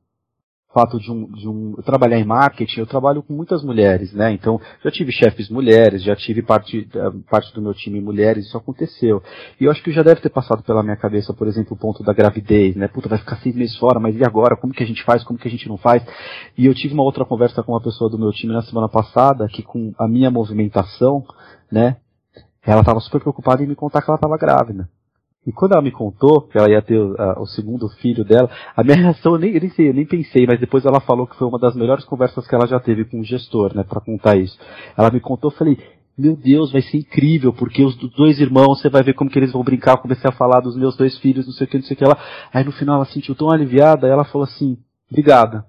fato 0.73 0.99
de 0.99 1.11
um, 1.11 1.25
de 1.31 1.47
um 1.47 1.73
trabalhar 1.83 2.19
em 2.19 2.25
marketing, 2.25 2.81
eu 2.81 2.85
trabalho 2.85 3.23
com 3.23 3.33
muitas 3.33 3.63
mulheres, 3.63 4.13
né? 4.13 4.31
Então, 4.33 4.59
já 4.83 4.91
tive 4.91 5.11
chefes 5.11 5.49
mulheres, 5.49 6.03
já 6.03 6.15
tive 6.15 6.41
parte, 6.41 6.87
eh, 6.93 7.11
parte 7.29 7.53
do 7.53 7.61
meu 7.61 7.73
time 7.73 8.01
mulheres, 8.01 8.45
isso 8.45 8.57
aconteceu. 8.57 9.23
E 9.59 9.63
eu 9.63 9.71
acho 9.71 9.81
que 9.81 9.91
já 9.91 10.03
deve 10.03 10.21
ter 10.21 10.29
passado 10.29 10.61
pela 10.63 10.83
minha 10.83 10.97
cabeça, 10.97 11.33
por 11.33 11.47
exemplo, 11.47 11.73
o 11.73 11.79
ponto 11.79 12.03
da 12.03 12.13
gravidez, 12.13 12.75
né? 12.75 12.87
Puta, 12.87 13.07
vai 13.07 13.17
ficar 13.17 13.37
seis 13.37 13.55
meses 13.55 13.77
fora, 13.77 13.99
mas 13.99 14.15
e 14.15 14.23
agora? 14.23 14.57
Como 14.57 14.73
que 14.73 14.83
a 14.83 14.87
gente 14.87 15.03
faz? 15.03 15.23
Como 15.23 15.39
que 15.39 15.47
a 15.47 15.51
gente 15.51 15.67
não 15.69 15.77
faz? 15.77 16.03
E 16.57 16.65
eu 16.65 16.73
tive 16.75 16.93
uma 16.93 17.03
outra 17.03 17.25
conversa 17.25 17.63
com 17.63 17.71
uma 17.71 17.81
pessoa 17.81 18.09
do 18.09 18.19
meu 18.19 18.31
time 18.31 18.53
na 18.53 18.61
semana 18.61 18.89
passada, 18.89 19.47
que 19.47 19.63
com 19.63 19.93
a 19.97 20.07
minha 20.07 20.29
movimentação, 20.29 21.23
né? 21.71 21.97
Ela 22.61 22.81
estava 22.81 22.99
super 22.99 23.21
preocupada 23.21 23.63
em 23.63 23.67
me 23.67 23.75
contar 23.75 24.01
que 24.01 24.09
ela 24.09 24.17
estava 24.17 24.37
grávida. 24.37 24.89
E 25.45 25.51
quando 25.51 25.73
ela 25.73 25.81
me 25.81 25.91
contou 25.91 26.41
que 26.41 26.57
ela 26.57 26.69
ia 26.69 26.81
ter 26.81 26.99
uh, 26.99 27.39
o 27.39 27.45
segundo 27.45 27.87
filho 28.01 28.25
dela, 28.25 28.49
a 28.75 28.83
minha 28.83 28.97
reação 28.99 29.33
eu 29.33 29.39
nem, 29.39 29.53
eu 29.53 29.61
nem 29.61 29.69
sei, 29.69 29.89
eu 29.89 29.93
nem 29.93 30.05
pensei, 30.05 30.45
mas 30.45 30.59
depois 30.59 30.85
ela 30.85 30.99
falou 30.99 31.25
que 31.25 31.37
foi 31.37 31.47
uma 31.47 31.59
das 31.59 31.75
melhores 31.75 32.03
conversas 32.03 32.45
que 32.47 32.53
ela 32.53 32.67
já 32.67 32.79
teve 32.79 33.05
com 33.05 33.19
o 33.19 33.23
gestor, 33.23 33.73
né, 33.75 33.83
para 33.83 34.01
contar 34.01 34.37
isso. 34.37 34.57
Ela 34.97 35.09
me 35.09 35.19
contou, 35.21 35.49
eu 35.51 35.55
falei, 35.55 35.77
meu 36.17 36.35
Deus, 36.35 36.71
vai 36.71 36.81
ser 36.81 36.97
incrível, 36.97 37.53
porque 37.53 37.83
os 37.83 37.95
dois 37.95 38.39
irmãos, 38.39 38.81
você 38.81 38.89
vai 38.89 39.03
ver 39.03 39.13
como 39.13 39.29
que 39.29 39.37
eles 39.37 39.51
vão 39.51 39.63
brincar, 39.63 39.91
eu 39.91 39.99
comecei 39.99 40.29
a 40.29 40.33
falar 40.33 40.61
dos 40.61 40.75
meus 40.75 40.97
dois 40.97 41.17
filhos, 41.19 41.45
não 41.45 41.53
sei 41.53 41.67
o 41.67 41.69
que, 41.69 41.77
não 41.77 41.85
sei 41.85 41.93
o 41.95 41.97
que 41.97 42.05
lá. 42.05 42.17
Aí 42.51 42.63
no 42.63 42.71
final 42.71 42.95
ela 42.95 43.05
se 43.05 43.13
sentiu 43.13 43.35
tão 43.35 43.51
aliviada, 43.51 44.07
ela 44.07 44.25
falou 44.25 44.45
assim, 44.45 44.77
obrigada 45.09 45.63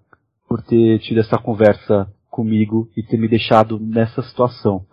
por 0.48 0.62
ter 0.62 0.98
tido 1.00 1.20
essa 1.20 1.36
conversa 1.36 2.10
comigo 2.30 2.88
e 2.96 3.02
ter 3.02 3.18
me 3.18 3.28
deixado 3.28 3.78
nessa 3.78 4.22
situação. 4.22 4.86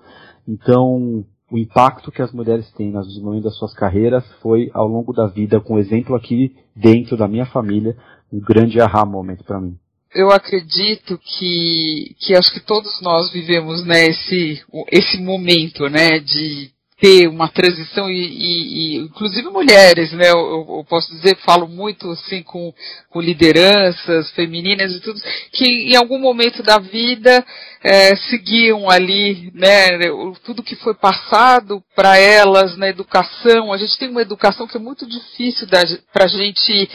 Então, 0.48 1.26
o 1.52 1.58
impacto 1.58 2.12
que 2.12 2.22
as 2.22 2.32
mulheres 2.32 2.72
têm 2.72 2.92
no 2.92 3.02
desenvolvimento 3.02 3.46
das 3.46 3.58
suas 3.58 3.74
carreiras 3.74 4.26
foi 4.42 4.70
ao 4.74 4.88
longo 4.88 5.14
da 5.14 5.28
vida, 5.28 5.60
com 5.60 5.78
exemplo 5.78 6.16
aqui 6.16 6.56
dentro 6.76 7.16
da 7.16 7.28
minha 7.28 7.46
família, 7.46 7.96
um 8.32 8.40
grande 8.40 8.80
aha 8.82 9.06
momento 9.06 9.44
para 9.44 9.60
mim. 9.60 9.78
Eu 10.14 10.32
acredito 10.32 11.20
que, 11.20 12.16
que 12.20 12.34
acho 12.36 12.54
que 12.54 12.62
todos 12.62 13.02
nós 13.02 13.32
vivemos 13.32 13.86
né, 13.86 14.06
esse, 14.06 14.64
esse 14.92 15.22
momento 15.22 15.90
né, 15.90 16.20
de 16.20 16.72
ter 17.00 17.28
uma 17.28 17.50
transição 17.50 18.10
e, 18.10 18.18
e, 18.18 18.96
e, 18.96 18.98
inclusive 18.98 19.50
mulheres, 19.50 20.14
né? 20.14 20.32
Eu, 20.32 20.66
eu, 20.78 20.86
posso 20.88 21.12
dizer, 21.12 21.36
falo 21.46 21.68
muito 21.68 22.10
assim 22.12 22.42
com, 22.42 22.74
com 23.10 23.20
lideranças 23.20 24.32
femininas 24.32 24.94
e 24.94 25.02
tudo, 25.02 25.20
que 25.52 25.66
em 25.66 25.96
algum 25.98 26.18
momento 26.18 26.64
da 26.64 26.80
vida 26.80 27.46
é, 27.84 28.16
seguiam 28.16 28.90
ali, 28.90 29.52
né? 29.54 30.00
Tudo 30.46 30.64
que 30.64 30.76
foi 30.78 30.94
passado 30.94 31.84
para 31.96 32.18
elas 32.18 32.78
na 32.78 32.88
educação. 32.88 33.74
A 33.74 33.78
gente 33.78 33.98
tem 33.98 34.10
uma 34.10 34.22
educação 34.22 34.66
que 34.66 34.78
é 34.78 34.80
muito 34.80 35.06
difícil 35.06 35.68
para 35.68 36.24
a 36.24 36.28
gente 36.28 36.90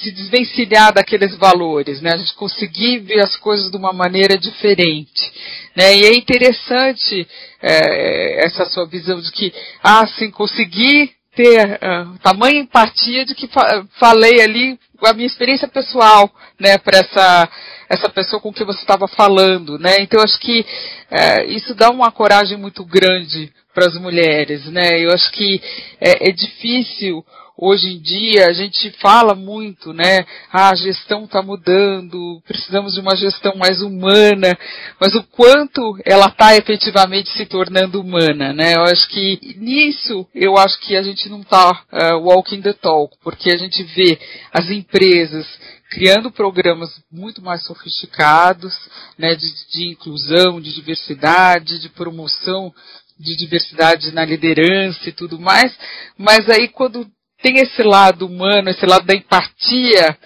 se 0.00 0.10
desvencilhar 0.10 0.92
daqueles 0.92 1.36
valores, 1.36 2.00
né? 2.00 2.12
A 2.12 2.16
gente 2.16 2.34
conseguir 2.34 2.98
ver 2.98 3.20
as 3.20 3.36
coisas 3.36 3.70
de 3.70 3.76
uma 3.76 3.92
maneira 3.92 4.36
diferente, 4.36 5.32
né? 5.74 5.96
E 5.96 6.04
é 6.04 6.14
interessante 6.14 7.26
é, 7.62 8.44
essa 8.44 8.66
sua 8.66 8.86
visão 8.86 9.20
de 9.20 9.30
que, 9.32 9.52
ah, 9.82 10.06
sim, 10.06 10.30
conseguir 10.30 11.16
ter 11.34 11.78
uh, 11.82 12.18
tamanha 12.22 12.60
empatia 12.60 13.24
de 13.24 13.34
que 13.34 13.46
fa 13.46 13.86
falei 14.00 14.40
ali 14.40 14.78
a 15.04 15.12
minha 15.12 15.26
experiência 15.26 15.68
pessoal, 15.68 16.30
né, 16.58 16.78
para 16.78 16.98
essa 16.98 17.48
essa 17.88 18.08
pessoa 18.08 18.40
com 18.40 18.52
quem 18.52 18.66
você 18.66 18.80
estava 18.80 19.06
falando, 19.06 19.78
né? 19.78 19.96
Então 20.00 20.20
acho 20.20 20.40
que 20.40 20.66
é, 21.10 21.44
isso 21.46 21.74
dá 21.74 21.90
uma 21.90 22.10
coragem 22.10 22.56
muito 22.56 22.84
grande 22.84 23.52
para 23.72 23.86
as 23.86 23.96
mulheres, 23.98 24.64
né? 24.66 24.98
Eu 24.98 25.10
acho 25.12 25.30
que 25.30 25.60
é, 26.00 26.30
é 26.30 26.32
difícil 26.32 27.24
hoje 27.56 27.88
em 27.88 28.00
dia 28.00 28.46
a 28.46 28.52
gente 28.52 28.90
fala 29.00 29.34
muito, 29.34 29.92
né? 29.92 30.24
Ah, 30.52 30.70
a 30.70 30.74
gestão 30.74 31.24
está 31.24 31.40
mudando, 31.42 32.42
precisamos 32.46 32.94
de 32.94 33.00
uma 33.00 33.16
gestão 33.16 33.56
mais 33.56 33.80
humana, 33.80 34.56
mas 35.00 35.14
o 35.14 35.22
quanto 35.22 35.98
ela 36.04 36.26
está 36.26 36.54
efetivamente 36.56 37.30
se 37.30 37.46
tornando 37.46 38.00
humana, 38.00 38.52
né? 38.52 38.74
Eu 38.74 38.82
acho 38.82 39.08
que 39.08 39.56
nisso 39.58 40.26
eu 40.34 40.56
acho 40.58 40.78
que 40.80 40.96
a 40.96 41.02
gente 41.02 41.28
não 41.28 41.40
está 41.40 41.70
uh, 41.70 42.18
walking 42.20 42.60
the 42.60 42.72
talk, 42.74 43.16
porque 43.22 43.50
a 43.50 43.56
gente 43.56 43.82
vê 43.82 44.18
as 44.52 44.70
empresas 44.70 45.46
criando 45.90 46.32
programas 46.32 46.90
muito 47.10 47.40
mais 47.40 47.64
sofisticados, 47.64 48.74
né, 49.16 49.36
de, 49.36 49.46
de 49.70 49.88
inclusão, 49.88 50.60
de 50.60 50.74
diversidade, 50.74 51.78
de 51.78 51.88
promoção 51.88 52.74
de 53.18 53.34
diversidade 53.34 54.12
na 54.12 54.24
liderança 54.24 55.08
e 55.08 55.12
tudo 55.12 55.40
mais, 55.40 55.74
mas 56.18 56.48
aí 56.50 56.68
quando 56.68 57.06
tem 57.42 57.58
esse 57.58 57.82
lado 57.82 58.26
humano, 58.26 58.70
esse 58.70 58.86
lado 58.86 59.06
da 59.06 59.14
empatia, 59.14 60.16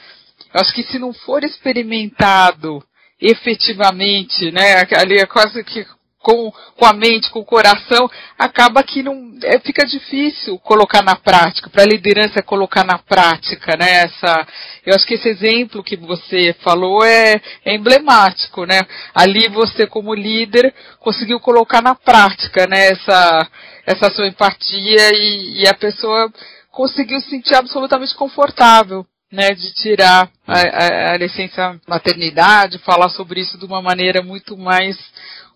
eu 0.55 0.61
acho 0.61 0.73
que 0.73 0.83
se 0.85 0.99
não 0.99 1.13
for 1.13 1.45
experimentado 1.45 2.83
efetivamente, 3.21 4.51
né, 4.51 4.87
ali 4.97 5.17
é 5.19 5.27
quase 5.27 5.63
que 5.63 5.87
com, 6.23 6.53
com 6.77 6.85
a 6.85 6.93
mente, 6.93 7.31
com 7.31 7.41
o 7.41 7.45
coração, 7.45 8.11
acaba 8.39 8.83
que 8.83 9.03
não 9.03 9.39
é, 9.43 9.59
fica 9.61 9.87
difícil 9.87 10.59
colocar 10.59 11.03
na 11.03 11.17
prática, 11.17 11.71
para 11.71 11.83
a 11.83 11.87
liderança 11.87 12.43
colocar 12.43 12.85
na 12.85 12.99
prática, 12.99 13.75
né? 13.77 14.03
Essa, 14.03 14.47
eu 14.85 14.95
acho 14.95 15.07
que 15.07 15.15
esse 15.15 15.29
exemplo 15.29 15.83
que 15.83 15.97
você 15.97 16.55
falou 16.63 17.03
é, 17.05 17.41
é 17.65 17.75
emblemático, 17.75 18.67
né? 18.67 18.83
Ali 19.15 19.49
você 19.49 19.87
como 19.87 20.15
líder 20.15 20.75
conseguiu 20.99 21.41
colocar 21.41 21.81
na 21.81 21.95
prática, 21.95 22.67
né? 22.67 22.89
Essa, 22.89 23.49
essa 23.87 24.15
sua 24.15 24.27
empatia 24.27 25.15
e, 25.15 25.63
e 25.63 25.69
a 25.69 25.75
pessoa 25.75 26.31
conseguiu 26.71 27.21
se 27.21 27.31
sentir 27.31 27.55
absolutamente 27.55 28.15
confortável, 28.15 29.07
né, 29.31 29.51
de 29.51 29.73
tirar 29.75 30.31
a, 30.47 30.61
a, 30.61 31.13
a 31.13 31.17
licença 31.17 31.81
maternidade, 31.87 32.79
falar 32.79 33.09
sobre 33.11 33.41
isso 33.41 33.57
de 33.59 33.65
uma 33.65 33.81
maneira 33.81 34.23
muito 34.23 34.57
mais 34.57 34.97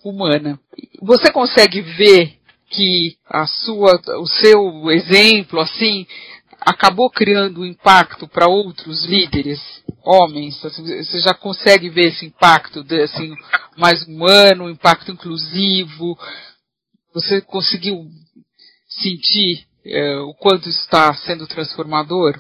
humana. 0.05 0.59
Você 1.03 1.33
consegue 1.33 1.81
ver 1.81 2.39
que 2.71 3.17
a 3.29 3.47
sua, 3.47 4.01
o 4.21 4.27
seu 4.27 4.91
exemplo, 4.91 5.61
assim, 5.61 6.07
acabou 6.61 7.11
criando 7.11 7.61
um 7.61 7.65
impacto 7.65 8.27
para 8.27 8.49
outros 8.49 9.05
líderes, 9.05 9.61
homens? 10.05 10.61
Você 10.61 11.21
já 11.21 11.35
consegue 11.35 11.89
ver 11.91 12.09
esse 12.09 12.27
impacto, 12.27 12.83
de, 12.83 13.03
assim, 13.03 13.35
mais 13.77 14.03
humano, 14.07 14.65
um 14.65 14.71
impacto 14.71 15.11
inclusivo? 15.11 16.19
Você 17.13 17.41
conseguiu 17.41 18.07
sentir 18.89 19.67
é, 19.87 20.19
o 20.19 20.35
quanto 20.35 20.69
está 20.69 21.13
sendo 21.15 21.47
transformador? 21.47 22.35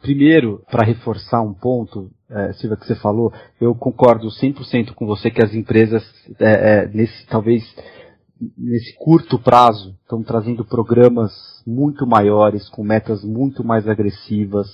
Primeiro, 0.00 0.62
para 0.70 0.86
reforçar 0.86 1.42
um 1.42 1.52
ponto, 1.52 2.10
é, 2.30 2.52
Silvia, 2.54 2.76
que 2.76 2.86
você 2.86 2.94
falou, 2.94 3.32
eu 3.60 3.74
concordo 3.74 4.28
100% 4.28 4.94
com 4.94 5.06
você 5.06 5.30
que 5.30 5.42
as 5.42 5.52
empresas, 5.54 6.02
é, 6.38 6.84
é, 6.84 6.88
nesse, 6.88 7.26
talvez, 7.26 7.64
nesse 8.56 8.94
curto 8.96 9.38
prazo, 9.38 9.96
estão 10.02 10.22
trazendo 10.22 10.64
programas 10.64 11.32
muito 11.66 12.06
maiores, 12.06 12.68
com 12.68 12.84
metas 12.84 13.24
muito 13.24 13.64
mais 13.64 13.88
agressivas, 13.88 14.68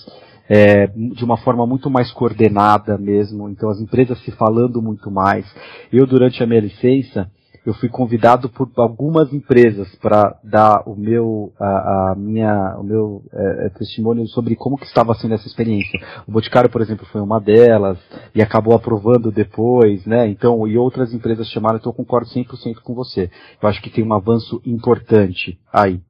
é, 0.47 0.89
de 0.89 1.25
uma 1.25 1.39
forma 1.39 1.67
muito 1.67 1.89
mais 1.89 2.13
coordenada 2.13 2.99
mesmo, 2.99 3.49
então 3.49 3.71
as 3.71 3.81
empresas 3.81 4.23
se 4.25 4.31
falando 4.33 4.83
muito 4.83 5.11
mais. 5.11 5.47
Eu, 5.91 6.07
durante 6.07 6.43
a 6.43 6.47
minha 6.47 6.61
licença, 6.61 7.31
eu 7.65 7.73
fui 7.75 7.89
convidado 7.89 8.49
por 8.49 8.71
algumas 8.77 9.33
empresas 9.33 9.95
para 9.97 10.39
dar 10.45 10.83
o 10.87 10.95
meu, 10.95 11.53
a, 11.59 12.11
a, 12.13 12.15
minha, 12.15 12.77
o 12.79 12.83
meu 12.83 13.23
é, 13.33 13.71
testemunho 13.71 14.27
sobre 14.29 14.55
como 14.55 14.77
que 14.77 14.85
estava 14.85 15.15
sendo 15.15 15.35
essa 15.35 15.47
experiência. 15.47 15.99
O 16.27 16.33
Boticário, 16.33 16.69
por 16.69 16.83
exemplo, 16.83 17.07
foi 17.07 17.23
uma 17.23 17.41
delas 17.41 17.99
e 18.35 18.43
acabou 18.43 18.75
aprovando 18.75 19.33
depois, 19.33 20.05
né? 20.05 20.29
Então, 20.29 20.69
e 20.69 20.77
outras 20.77 21.15
empresas 21.15 21.49
chamaram, 21.49 21.79
então 21.79 21.91
eu 21.91 21.97
concordo 21.97 22.29
100% 22.29 22.81
com 22.83 22.95
você. 22.95 23.31
Eu 23.63 23.69
acho 23.69 23.81
que 23.81 23.91
tem 23.91 24.05
um 24.05 24.13
avanço 24.13 24.61
importante 24.67 25.59
aí. 25.73 26.01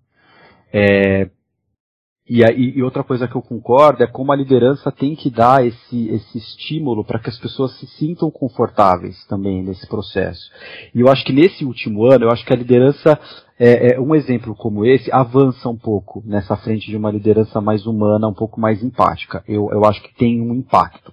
É, 0.72 1.31
e, 2.29 2.41
e 2.79 2.83
outra 2.83 3.05
coisa 3.05 3.29
que 3.29 3.35
eu 3.35 3.43
concordo 3.43 4.03
é 4.03 4.07
como 4.07 4.33
a 4.33 4.37
liderança 4.37 4.91
tem 4.91 5.14
que 5.14 5.29
dar 5.29 5.64
esse, 5.64 6.09
esse 6.09 6.39
estímulo 6.39 7.05
para 7.05 7.18
que 7.18 7.29
as 7.29 7.39
pessoas 7.39 7.79
se 7.79 7.87
sintam 7.87 8.31
confortáveis 8.31 9.25
também 9.27 9.62
nesse 9.62 9.87
processo. 9.87 10.51
E 10.95 11.01
eu 11.01 11.09
acho 11.09 11.25
que 11.25 11.35
nesse 11.35 11.64
último 11.66 12.07
ano, 12.07 12.25
eu 12.25 12.31
acho 12.31 12.45
que 12.45 12.53
a 12.53 12.57
liderança, 12.57 13.20
é, 13.59 13.95
é, 13.95 14.01
um 14.01 14.14
exemplo 14.14 14.55
como 14.55 14.87
esse, 14.87 15.12
avança 15.12 15.68
um 15.68 15.77
pouco 15.77 16.22
nessa 16.25 16.57
frente 16.57 16.91
de 16.91 16.97
uma 16.97 17.11
liderança 17.11 17.61
mais 17.61 17.87
humana, 17.87 18.27
um 18.27 18.35
pouco 18.35 18.59
mais 18.59 18.83
empática. 18.83 19.45
Eu, 19.47 19.68
eu 19.70 19.85
acho 19.85 20.03
que 20.03 20.14
tem 20.14 20.41
um 20.41 20.55
impacto. 20.55 21.12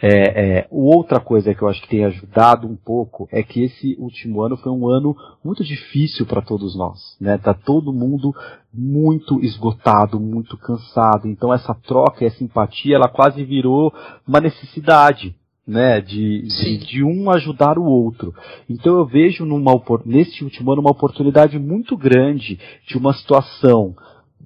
É, 0.00 0.58
é, 0.58 0.66
outra 0.70 1.20
coisa 1.20 1.54
que 1.54 1.62
eu 1.62 1.68
acho 1.68 1.80
que 1.82 1.88
tem 1.88 2.04
ajudado 2.04 2.66
um 2.66 2.76
pouco 2.76 3.28
é 3.30 3.42
que 3.42 3.62
esse 3.62 3.96
último 3.98 4.42
ano 4.42 4.56
foi 4.56 4.72
um 4.72 4.88
ano 4.88 5.16
muito 5.44 5.62
difícil 5.62 6.26
para 6.26 6.42
todos 6.42 6.76
nós, 6.76 7.16
né? 7.20 7.38
Tá 7.38 7.54
todo 7.54 7.92
mundo 7.92 8.34
muito 8.72 9.42
esgotado, 9.44 10.18
muito 10.18 10.56
cansado. 10.56 11.28
Então 11.28 11.52
essa 11.52 11.74
troca, 11.74 12.24
essa 12.24 12.42
empatia, 12.42 12.96
ela 12.96 13.08
quase 13.08 13.44
virou 13.44 13.92
uma 14.26 14.40
necessidade, 14.40 15.34
né, 15.66 16.00
de, 16.00 16.42
de, 16.42 16.78
de, 16.78 17.02
um 17.02 17.30
ajudar 17.30 17.78
o 17.78 17.84
outro. 17.84 18.34
Então 18.68 18.98
eu 18.98 19.06
vejo 19.06 19.46
numa, 19.46 19.72
neste 20.04 20.44
último 20.44 20.72
ano 20.72 20.82
uma 20.82 20.90
oportunidade 20.90 21.58
muito 21.58 21.96
grande 21.96 22.58
de 22.86 22.98
uma 22.98 23.14
situação 23.14 23.94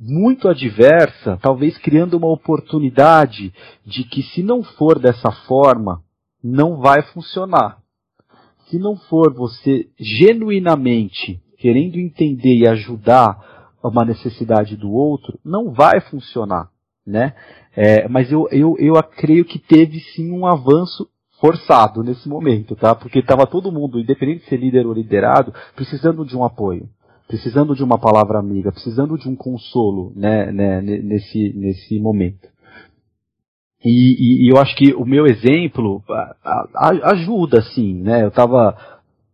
muito 0.01 0.49
adversa, 0.49 1.39
talvez 1.43 1.77
criando 1.79 2.17
uma 2.17 2.29
oportunidade 2.29 3.53
de 3.85 4.05
que 4.05 4.23
se 4.23 4.43
não 4.43 4.63
for 4.63 4.99
dessa 4.99 5.31
forma, 5.47 6.03
não 6.43 6.77
vai 6.77 7.03
funcionar. 7.03 7.79
Se 8.69 8.79
não 8.79 8.97
for 8.97 9.35
você 9.35 9.89
genuinamente 9.99 11.41
querendo 11.59 11.97
entender 11.97 12.55
e 12.55 12.69
ajudar 12.69 13.75
uma 13.83 14.05
necessidade 14.05 14.77
do 14.77 14.93
outro, 14.93 15.39
não 15.45 15.73
vai 15.73 16.01
funcionar, 16.01 16.69
né? 17.07 17.35
É, 17.75 18.09
mas 18.09 18.31
eu, 18.31 18.49
eu, 18.51 18.77
eu 18.79 18.95
creio 19.03 19.45
que 19.45 19.59
teve 19.59 20.01
sim 20.15 20.31
um 20.31 20.47
avanço 20.47 21.09
forçado 21.41 22.03
nesse 22.03 22.29
momento, 22.29 22.77
tá? 22.77 22.95
Porque 22.95 23.21
estava 23.21 23.47
todo 23.47 23.73
mundo, 23.73 23.99
independente 23.99 24.41
de 24.41 24.49
ser 24.49 24.57
líder 24.57 24.87
ou 24.87 24.93
liderado, 24.93 25.55
precisando 25.75 26.25
de 26.25 26.37
um 26.37 26.45
apoio 26.45 26.89
precisando 27.29 27.75
de 27.75 27.85
uma 27.85 27.99
palavra 27.99 28.39
amiga, 28.39 28.73
precisando 28.73 29.19
de 29.19 29.29
um 29.29 29.37
consolo 29.37 30.13
né, 30.17 30.51
né, 30.51 30.81
nesse, 30.81 31.53
nesse 31.55 32.01
momento. 32.01 32.49
E, 33.85 34.17
e, 34.19 34.47
e, 34.47 34.51
eu 34.51 34.57
acho 34.57 34.75
que 34.75 34.93
o 34.95 35.05
meu 35.05 35.27
exemplo 35.27 36.03
ajuda, 37.05 37.63
sim, 37.63 37.95
né? 38.03 38.25
Eu 38.25 38.29
estava 38.29 38.77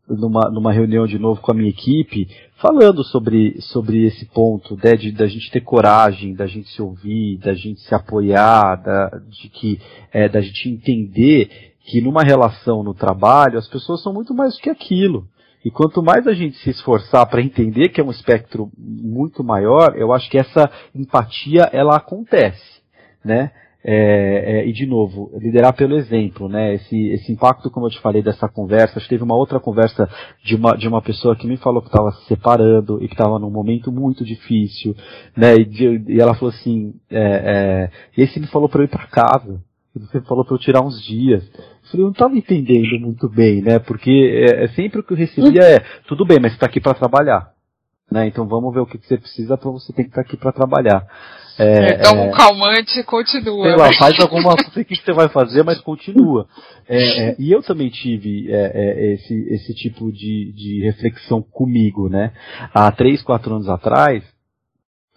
numa, 0.06 0.50
numa 0.50 0.72
reunião 0.72 1.06
de 1.06 1.18
novo 1.18 1.40
com 1.40 1.52
a 1.52 1.54
minha 1.54 1.70
equipe, 1.70 2.28
falando 2.56 3.02
sobre, 3.04 3.58
sobre 3.60 4.04
esse 4.04 4.26
ponto, 4.26 4.76
né, 4.82 4.96
de, 4.96 5.12
da 5.12 5.26
gente 5.26 5.50
ter 5.50 5.62
coragem, 5.62 6.34
da 6.34 6.46
gente 6.46 6.68
se 6.68 6.82
ouvir, 6.82 7.38
da 7.38 7.54
gente 7.54 7.80
se 7.80 7.94
apoiar, 7.94 8.76
da, 8.76 9.08
de 9.30 9.48
que, 9.48 9.80
é, 10.12 10.28
da 10.28 10.42
gente 10.42 10.68
entender 10.68 11.72
que 11.86 12.02
numa 12.02 12.22
relação 12.22 12.82
no 12.82 12.92
trabalho 12.92 13.58
as 13.58 13.68
pessoas 13.68 14.02
são 14.02 14.12
muito 14.12 14.34
mais 14.34 14.56
do 14.56 14.60
que 14.60 14.68
aquilo. 14.68 15.26
E 15.64 15.70
quanto 15.70 16.02
mais 16.02 16.26
a 16.26 16.34
gente 16.34 16.58
se 16.58 16.70
esforçar 16.70 17.26
para 17.26 17.40
entender 17.40 17.88
que 17.88 18.00
é 18.00 18.04
um 18.04 18.10
espectro 18.10 18.70
muito 18.76 19.42
maior, 19.42 19.96
eu 19.96 20.12
acho 20.12 20.30
que 20.30 20.36
essa 20.36 20.70
empatia 20.94 21.70
ela 21.72 21.96
acontece, 21.96 22.82
né? 23.24 23.50
É, 23.86 24.60
é, 24.60 24.66
e 24.66 24.72
de 24.72 24.86
novo, 24.86 25.30
liderar 25.36 25.74
pelo 25.74 25.94
exemplo, 25.96 26.48
né? 26.48 26.74
Esse, 26.74 27.08
esse 27.08 27.32
impacto, 27.32 27.70
como 27.70 27.86
eu 27.86 27.90
te 27.90 28.00
falei, 28.00 28.22
dessa 28.22 28.48
conversa. 28.48 28.98
Teve 29.06 29.22
uma 29.22 29.36
outra 29.36 29.60
conversa 29.60 30.08
de 30.42 30.54
uma, 30.56 30.74
de 30.74 30.88
uma 30.88 31.02
pessoa 31.02 31.36
que 31.36 31.46
me 31.46 31.58
falou 31.58 31.82
que 31.82 31.88
estava 31.88 32.10
se 32.12 32.24
separando 32.24 33.02
e 33.02 33.08
que 33.08 33.14
estava 33.14 33.38
num 33.38 33.50
momento 33.50 33.92
muito 33.92 34.24
difícil, 34.24 34.96
né? 35.36 35.56
E, 35.56 35.64
de, 35.66 36.02
e 36.08 36.20
ela 36.20 36.34
falou 36.34 36.48
assim, 36.48 36.94
é, 37.10 37.90
é, 38.16 38.22
esse 38.22 38.40
me 38.40 38.46
falou 38.46 38.70
para 38.70 38.80
eu 38.80 38.84
ir 38.84 38.88
para 38.88 39.06
casa. 39.06 39.60
Você 39.96 40.20
falou 40.22 40.44
para 40.44 40.54
eu 40.54 40.58
tirar 40.58 40.82
uns 40.82 41.00
dias. 41.04 41.44
Eu 41.54 41.90
falei, 41.90 42.02
eu 42.02 42.06
não 42.06 42.10
estava 42.10 42.36
entendendo 42.36 42.98
muito 43.00 43.28
bem, 43.28 43.62
né? 43.62 43.78
Porque 43.78 44.10
é, 44.10 44.64
é, 44.64 44.68
sempre 44.68 45.00
o 45.00 45.04
que 45.04 45.12
eu 45.12 45.16
recebia 45.16 45.62
é, 45.62 45.80
tudo 46.08 46.24
bem, 46.24 46.40
mas 46.40 46.52
você 46.52 46.56
está 46.56 46.66
aqui 46.66 46.80
para 46.80 46.94
trabalhar. 46.94 47.52
Né? 48.10 48.26
Então 48.26 48.46
vamos 48.46 48.74
ver 48.74 48.80
o 48.80 48.86
que, 48.86 48.98
que 48.98 49.06
você 49.06 49.16
precisa 49.16 49.56
para 49.56 49.70
você 49.70 49.92
ter 49.92 50.02
que 50.02 50.10
estar 50.10 50.22
tá 50.22 50.28
aqui 50.28 50.36
para 50.36 50.52
trabalhar. 50.52 51.06
É, 51.56 51.98
Dá 51.98 52.12
um 52.12 52.24
é, 52.24 52.30
calmante 52.32 53.02
continua. 53.04 53.68
Sei 53.68 53.76
lá, 53.76 53.92
faz 53.96 54.18
alguma, 54.18 54.54
o 54.76 54.84
que 54.84 54.96
você 54.96 55.12
vai 55.12 55.28
fazer, 55.28 55.62
mas 55.62 55.80
continua. 55.80 56.48
É, 56.88 57.30
é, 57.30 57.36
e 57.38 57.52
eu 57.52 57.62
também 57.62 57.88
tive 57.88 58.48
é, 58.50 59.14
esse, 59.14 59.34
esse 59.54 59.74
tipo 59.74 60.10
de, 60.10 60.52
de 60.52 60.82
reflexão 60.82 61.40
comigo, 61.40 62.08
né? 62.08 62.32
Há 62.74 62.90
três, 62.90 63.22
quatro 63.22 63.54
anos 63.54 63.68
atrás, 63.68 64.24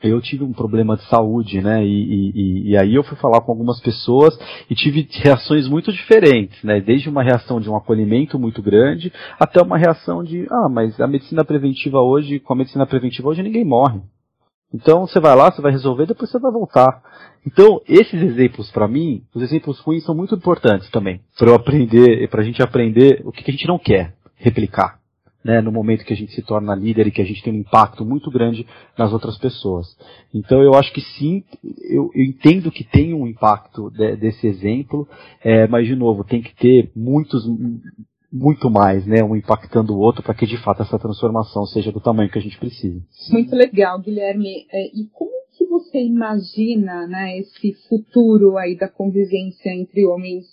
eu 0.02 0.22
tive 0.22 0.44
um 0.44 0.54
problema 0.54 0.96
de 0.96 1.04
saúde, 1.08 1.60
né? 1.60 1.84
E, 1.84 2.32
e, 2.32 2.70
e, 2.70 2.78
aí 2.78 2.94
eu 2.94 3.04
fui 3.04 3.18
falar 3.18 3.42
com 3.42 3.52
algumas 3.52 3.80
pessoas 3.80 4.38
e 4.70 4.76
tive 4.76 5.08
reações 5.12 5.68
muito 5.68 5.92
diferentes, 5.92 6.64
né? 6.64 6.80
Desde 6.80 7.10
uma 7.10 7.24
reação 7.24 7.60
de 7.60 7.70
um 7.70 7.76
acolhimento 7.76 8.38
muito 8.38 8.62
grande 8.62 9.12
até 9.40 9.62
uma 9.62 9.78
reação 9.78 10.24
de, 10.24 10.46
ah, 10.52 10.70
mas 10.70 11.00
a 11.02 11.08
medicina 11.08 11.44
preventiva 11.44 12.00
hoje, 12.00 12.40
com 12.40 12.54
a 12.54 12.56
medicina 12.56 12.86
preventiva 12.86 13.30
hoje 13.30 13.42
ninguém 13.42 13.66
morre. 13.66 14.00
Então 14.72 15.08
você 15.08 15.20
vai 15.20 15.36
lá, 15.36 15.50
você 15.50 15.62
vai 15.62 15.72
resolver, 15.72 16.06
depois 16.06 16.30
você 16.30 16.38
vai 16.38 16.52
voltar. 16.52 17.02
Então 17.46 17.82
esses 17.88 18.22
exemplos 18.22 18.70
para 18.70 18.88
mim, 18.88 19.24
os 19.34 19.42
exemplos 19.42 19.80
ruins 19.80 20.04
são 20.04 20.14
muito 20.14 20.36
importantes 20.36 20.92
também 20.92 21.22
para 21.40 21.50
eu 21.50 21.56
aprender, 21.56 22.30
para 22.30 22.42
a 22.42 22.46
gente 22.46 22.62
aprender 22.62 23.24
o 23.26 23.32
que, 23.32 23.44
que 23.44 23.50
a 23.50 23.54
gente 23.54 23.68
não 23.68 23.80
quer 23.80 24.14
replicar 24.36 25.00
né, 25.48 25.62
no 25.62 25.72
momento 25.72 26.04
que 26.04 26.12
a 26.12 26.16
gente 26.16 26.34
se 26.34 26.42
torna 26.42 26.76
líder 26.76 27.08
e 27.08 27.12
que 27.12 27.22
a 27.22 27.26
gente 27.26 27.42
tem 27.42 27.54
um 27.54 27.60
impacto 27.60 28.04
muito 28.04 28.30
grande 28.30 28.68
nas 28.98 29.14
outras 29.14 29.38
pessoas. 29.38 29.88
Então 30.34 30.62
eu 30.62 30.74
acho 30.74 30.92
que 30.92 31.00
sim, 31.00 31.42
eu, 31.90 32.12
eu 32.14 32.26
entendo 32.26 32.70
que 32.70 32.84
tem 32.84 33.14
um 33.14 33.26
impacto 33.26 33.90
de, 33.92 34.18
desse 34.18 34.46
exemplo, 34.46 35.08
é, 35.42 35.66
mas 35.66 35.88
de 35.88 35.96
novo, 35.96 36.26
tem 36.26 36.42
que 36.42 36.54
ter 36.54 36.92
muitos, 36.94 37.48
muito 38.30 38.70
mais, 38.70 39.06
né, 39.06 39.24
um 39.24 39.38
impactando 39.38 39.96
o 39.96 40.00
outro 40.00 40.22
para 40.22 40.34
que 40.34 40.46
de 40.46 40.58
fato 40.58 40.82
essa 40.82 41.00
transformação 41.00 41.66
seja 41.66 41.94
do 41.94 42.02
tamanho 42.02 42.30
que 42.30 42.38
a 42.38 42.42
gente 42.42 42.60
precisa. 42.60 43.02
Muito 43.32 43.56
legal, 43.56 44.02
Guilherme. 44.02 44.68
É, 44.70 44.88
e 44.88 45.08
como 45.14 45.32
que 45.58 45.66
você 45.66 46.04
imagina, 46.04 47.08
né, 47.08 47.40
esse 47.40 47.74
futuro 47.88 48.58
aí 48.58 48.76
da 48.76 48.90
convivência 48.90 49.70
entre 49.70 50.06
homens 50.06 50.46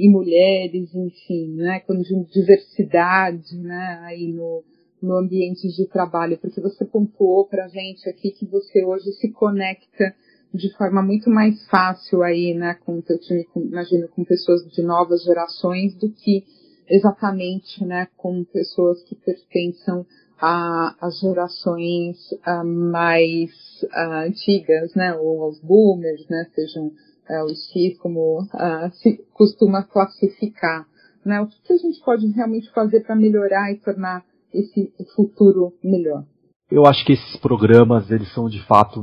e 0.00 0.08
mulheres, 0.08 0.94
enfim, 0.94 1.56
né, 1.56 1.80
com 1.80 1.94
diversidade, 2.32 3.54
né, 3.58 4.00
aí 4.04 4.32
no, 4.32 4.64
no 5.02 5.18
ambiente 5.18 5.68
de 5.68 5.86
trabalho, 5.88 6.38
porque 6.38 6.58
você 6.58 6.86
pontuou 6.86 7.46
para 7.46 7.66
a 7.66 7.68
gente 7.68 8.08
aqui 8.08 8.30
que 8.30 8.46
você 8.46 8.82
hoje 8.82 9.12
se 9.12 9.30
conecta 9.30 10.14
de 10.54 10.74
forma 10.78 11.02
muito 11.02 11.28
mais 11.28 11.62
fácil 11.68 12.22
aí, 12.22 12.54
né, 12.54 12.78
com 12.86 12.96
o 12.96 13.02
teu 13.02 13.18
time, 13.18 13.44
com, 13.52 13.60
imagino, 13.60 14.08
com 14.08 14.24
pessoas 14.24 14.66
de 14.70 14.82
novas 14.82 15.22
gerações 15.22 15.94
do 15.96 16.10
que 16.10 16.44
exatamente, 16.88 17.84
né, 17.84 18.08
com 18.16 18.42
pessoas 18.44 19.02
que 19.02 19.14
pertençam 19.14 20.06
às 20.40 21.20
gerações 21.20 22.16
uh, 22.32 22.64
mais 22.64 23.50
uh, 23.84 24.26
antigas, 24.26 24.94
né, 24.94 25.14
ou 25.14 25.42
aos 25.42 25.60
boomers, 25.60 26.26
né, 26.30 26.46
sejam 26.54 26.90
é, 27.30 27.42
o 27.44 27.48
X 27.48 27.96
como 27.98 28.42
uh, 28.42 28.90
se 28.94 29.24
costuma 29.32 29.84
classificar. 29.84 30.86
Né? 31.24 31.40
O 31.40 31.46
que 31.46 31.72
a 31.72 31.76
gente 31.76 32.02
pode 32.02 32.26
realmente 32.28 32.70
fazer 32.72 33.00
para 33.00 33.14
melhorar 33.14 33.70
e 33.70 33.78
tornar 33.78 34.24
esse 34.52 34.92
futuro 35.14 35.72
melhor? 35.82 36.24
Eu 36.70 36.86
acho 36.86 37.04
que 37.04 37.14
esses 37.14 37.36
programas, 37.36 38.10
eles 38.10 38.32
são 38.32 38.48
de 38.48 38.62
fato 38.62 39.00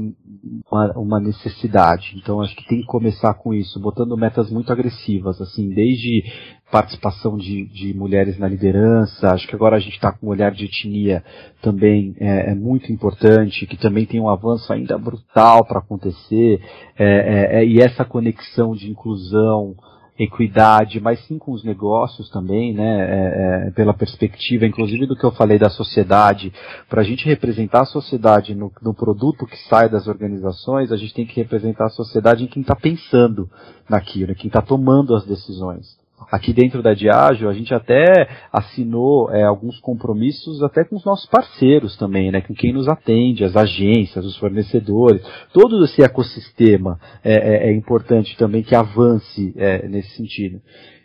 uma, 0.71 0.91
uma, 0.97 1.19
necessidade. 1.19 2.15
Então 2.15 2.41
acho 2.41 2.55
que 2.55 2.65
tem 2.65 2.79
que 2.79 2.87
começar 2.87 3.33
com 3.33 3.53
isso, 3.53 3.79
botando 3.79 4.15
metas 4.15 4.49
muito 4.49 4.71
agressivas, 4.71 5.41
assim, 5.41 5.69
desde 5.69 6.23
participação 6.71 7.37
de, 7.37 7.65
de 7.65 7.93
mulheres 7.93 8.37
na 8.37 8.47
liderança, 8.47 9.31
acho 9.31 9.47
que 9.47 9.55
agora 9.55 9.77
a 9.77 9.79
gente 9.79 9.93
está 9.93 10.11
com 10.11 10.27
um 10.27 10.29
olhar 10.29 10.51
de 10.51 10.65
etnia 10.65 11.23
também 11.61 12.15
é, 12.19 12.51
é, 12.51 12.55
muito 12.55 12.91
importante, 12.91 13.65
que 13.65 13.77
também 13.77 14.05
tem 14.05 14.19
um 14.19 14.29
avanço 14.29 14.71
ainda 14.71 14.97
brutal 14.97 15.65
para 15.65 15.79
acontecer, 15.79 16.61
é, 16.97 17.05
é, 17.05 17.59
é, 17.59 17.65
e 17.65 17.79
essa 17.79 18.03
conexão 18.03 18.73
de 18.73 18.89
inclusão, 18.89 19.75
equidade, 20.19 20.99
mas 20.99 21.19
sim 21.25 21.37
com 21.37 21.51
os 21.51 21.63
negócios 21.63 22.29
também, 22.29 22.73
né, 22.73 22.99
é, 22.99 23.67
é, 23.67 23.71
pela 23.71 23.93
perspectiva, 23.93 24.65
inclusive 24.65 25.05
do 25.05 25.15
que 25.15 25.23
eu 25.23 25.31
falei 25.31 25.59
da 25.59 25.69
sociedade, 25.69 26.51
para 26.89 27.01
a 27.01 27.03
gente 27.03 27.25
representar 27.25 27.81
a 27.81 27.85
sociedade 27.85 28.55
no, 28.55 28.71
no, 28.81 28.93
produto 28.93 29.45
que 29.45 29.57
sai 29.69 29.89
das 29.89 30.07
organizações, 30.07 30.91
a 30.91 30.97
gente 30.97 31.13
tem 31.13 31.25
que 31.25 31.35
representar 31.35 31.85
a 31.85 31.89
sociedade 31.89 32.43
em 32.43 32.47
quem 32.47 32.61
está 32.61 32.75
pensando 32.75 33.49
naquilo, 33.89 34.31
em 34.31 34.35
quem 34.35 34.47
está 34.47 34.61
tomando 34.61 35.15
as 35.15 35.25
decisões. 35.25 35.96
Aqui 36.31 36.51
dentro 36.51 36.81
da 36.81 36.95
Diageo, 36.95 37.47
a 37.47 37.53
gente 37.53 37.73
até 37.73 38.27
assinou 38.51 39.31
é, 39.31 39.43
alguns 39.43 39.79
compromissos 39.79 40.63
até 40.63 40.83
com 40.83 40.95
os 40.95 41.05
nossos 41.05 41.29
parceiros 41.29 41.95
também, 41.95 42.31
né, 42.31 42.41
com 42.41 42.55
quem 42.55 42.73
nos 42.73 42.87
atende, 42.87 43.43
as 43.43 43.55
agências, 43.55 44.25
os 44.25 44.35
fornecedores, 44.37 45.21
todo 45.53 45.83
esse 45.85 46.01
ecossistema 46.01 46.99
é, 47.23 47.33
é, 47.33 47.69
é 47.69 47.73
importante 47.73 48.35
também 48.35 48.63
que 48.63 48.75
avance 48.75 49.53
é, 49.55 49.87
nesse 49.87 50.15
sentido. 50.15 50.59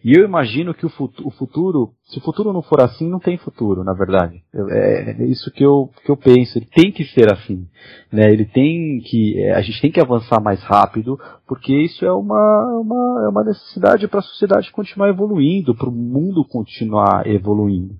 E 0.05 0.18
eu 0.18 0.24
imagino 0.24 0.74
que 0.74 0.84
o 0.84 0.88
futuro, 0.88 1.28
o 1.28 1.30
futuro, 1.30 1.92
se 2.05 2.18
o 2.18 2.20
futuro 2.20 2.53
não 2.53 2.61
for 2.61 2.80
assim, 2.80 3.09
não 3.09 3.20
tem 3.20 3.38
futuro, 3.38 3.84
na 3.84 3.92
verdade. 3.92 4.42
É, 4.53 5.12
é 5.12 5.24
isso 5.26 5.50
que 5.53 5.64
eu, 5.64 5.90
que 6.05 6.11
eu 6.11 6.16
penso. 6.16 6.59
Ele 6.59 6.66
tem 6.66 6.90
que 6.90 7.05
ser 7.05 7.32
assim. 7.32 7.68
Né? 8.12 8.32
Ele 8.32 8.44
tem 8.44 9.00
que, 9.00 9.40
é, 9.40 9.55
a 9.55 9.62
gente 9.62 9.80
tem 9.80 9.92
que 9.92 10.00
avançar 10.00 10.40
mais 10.40 10.61
rápido, 10.64 11.18
porque 11.46 11.72
isso 11.72 12.05
é 12.05 12.12
uma, 12.12 12.80
uma, 12.80 13.24
é 13.24 13.28
uma 13.28 13.44
necessidade 13.44 14.09
para 14.09 14.18
a 14.18 14.24
sociedade 14.24 14.72
continuar 14.72 15.09
evoluindo, 15.09 15.74
para 15.74 15.88
o 15.88 15.92
mundo 15.92 16.44
continuar 16.44 17.24
evoluindo. 17.26 17.94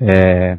É, 0.00 0.58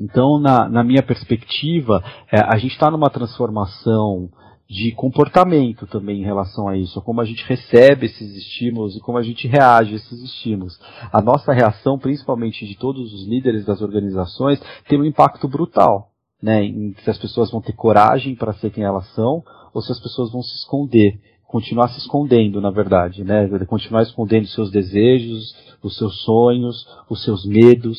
então, 0.00 0.38
na, 0.38 0.66
na 0.66 0.82
minha 0.82 1.02
perspectiva, 1.02 2.02
é, 2.32 2.40
a 2.40 2.56
gente 2.56 2.72
está 2.72 2.90
numa 2.90 3.10
transformação 3.10 4.30
de 4.70 4.92
comportamento 4.92 5.84
também 5.88 6.20
em 6.20 6.24
relação 6.24 6.68
a 6.68 6.76
isso, 6.76 7.02
como 7.02 7.20
a 7.20 7.24
gente 7.24 7.44
recebe 7.44 8.06
esses 8.06 8.36
estímulos 8.36 8.96
e 8.96 9.00
como 9.00 9.18
a 9.18 9.22
gente 9.22 9.48
reage 9.48 9.94
a 9.94 9.96
esses 9.96 10.22
estímulos. 10.22 10.78
A 11.12 11.20
nossa 11.20 11.52
reação, 11.52 11.98
principalmente 11.98 12.64
de 12.64 12.76
todos 12.76 13.12
os 13.12 13.26
líderes 13.26 13.64
das 13.64 13.82
organizações, 13.82 14.62
tem 14.88 15.00
um 15.00 15.04
impacto 15.04 15.48
brutal, 15.48 16.10
né, 16.40 16.62
em 16.62 16.94
se 17.02 17.10
as 17.10 17.18
pessoas 17.18 17.50
vão 17.50 17.60
ter 17.60 17.72
coragem 17.72 18.36
para 18.36 18.52
ser 18.54 18.70
quem 18.70 18.84
elas 18.84 19.12
são 19.12 19.42
ou 19.74 19.82
se 19.82 19.90
as 19.90 19.98
pessoas 19.98 20.30
vão 20.30 20.40
se 20.40 20.54
esconder, 20.54 21.18
continuar 21.48 21.88
se 21.88 21.98
escondendo, 21.98 22.60
na 22.60 22.70
verdade, 22.70 23.24
né, 23.24 23.48
continuar 23.66 24.02
escondendo 24.02 24.46
seus 24.46 24.70
desejos, 24.70 25.52
os 25.82 25.96
seus 25.96 26.22
sonhos, 26.22 26.86
os 27.08 27.24
seus 27.24 27.44
medos. 27.44 27.98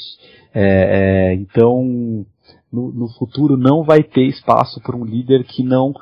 É, 0.53 1.34
é, 1.34 1.34
então, 1.34 2.26
no, 2.72 2.93
no 2.93 3.09
futuro 3.09 3.57
não 3.57 3.84
vai 3.84 4.01
ter 4.01 4.24
espaço 4.24 4.80
para 4.80 4.95
um 4.95 5.03
líder 5.03 5.43
que 5.43 5.63
não 5.63 5.93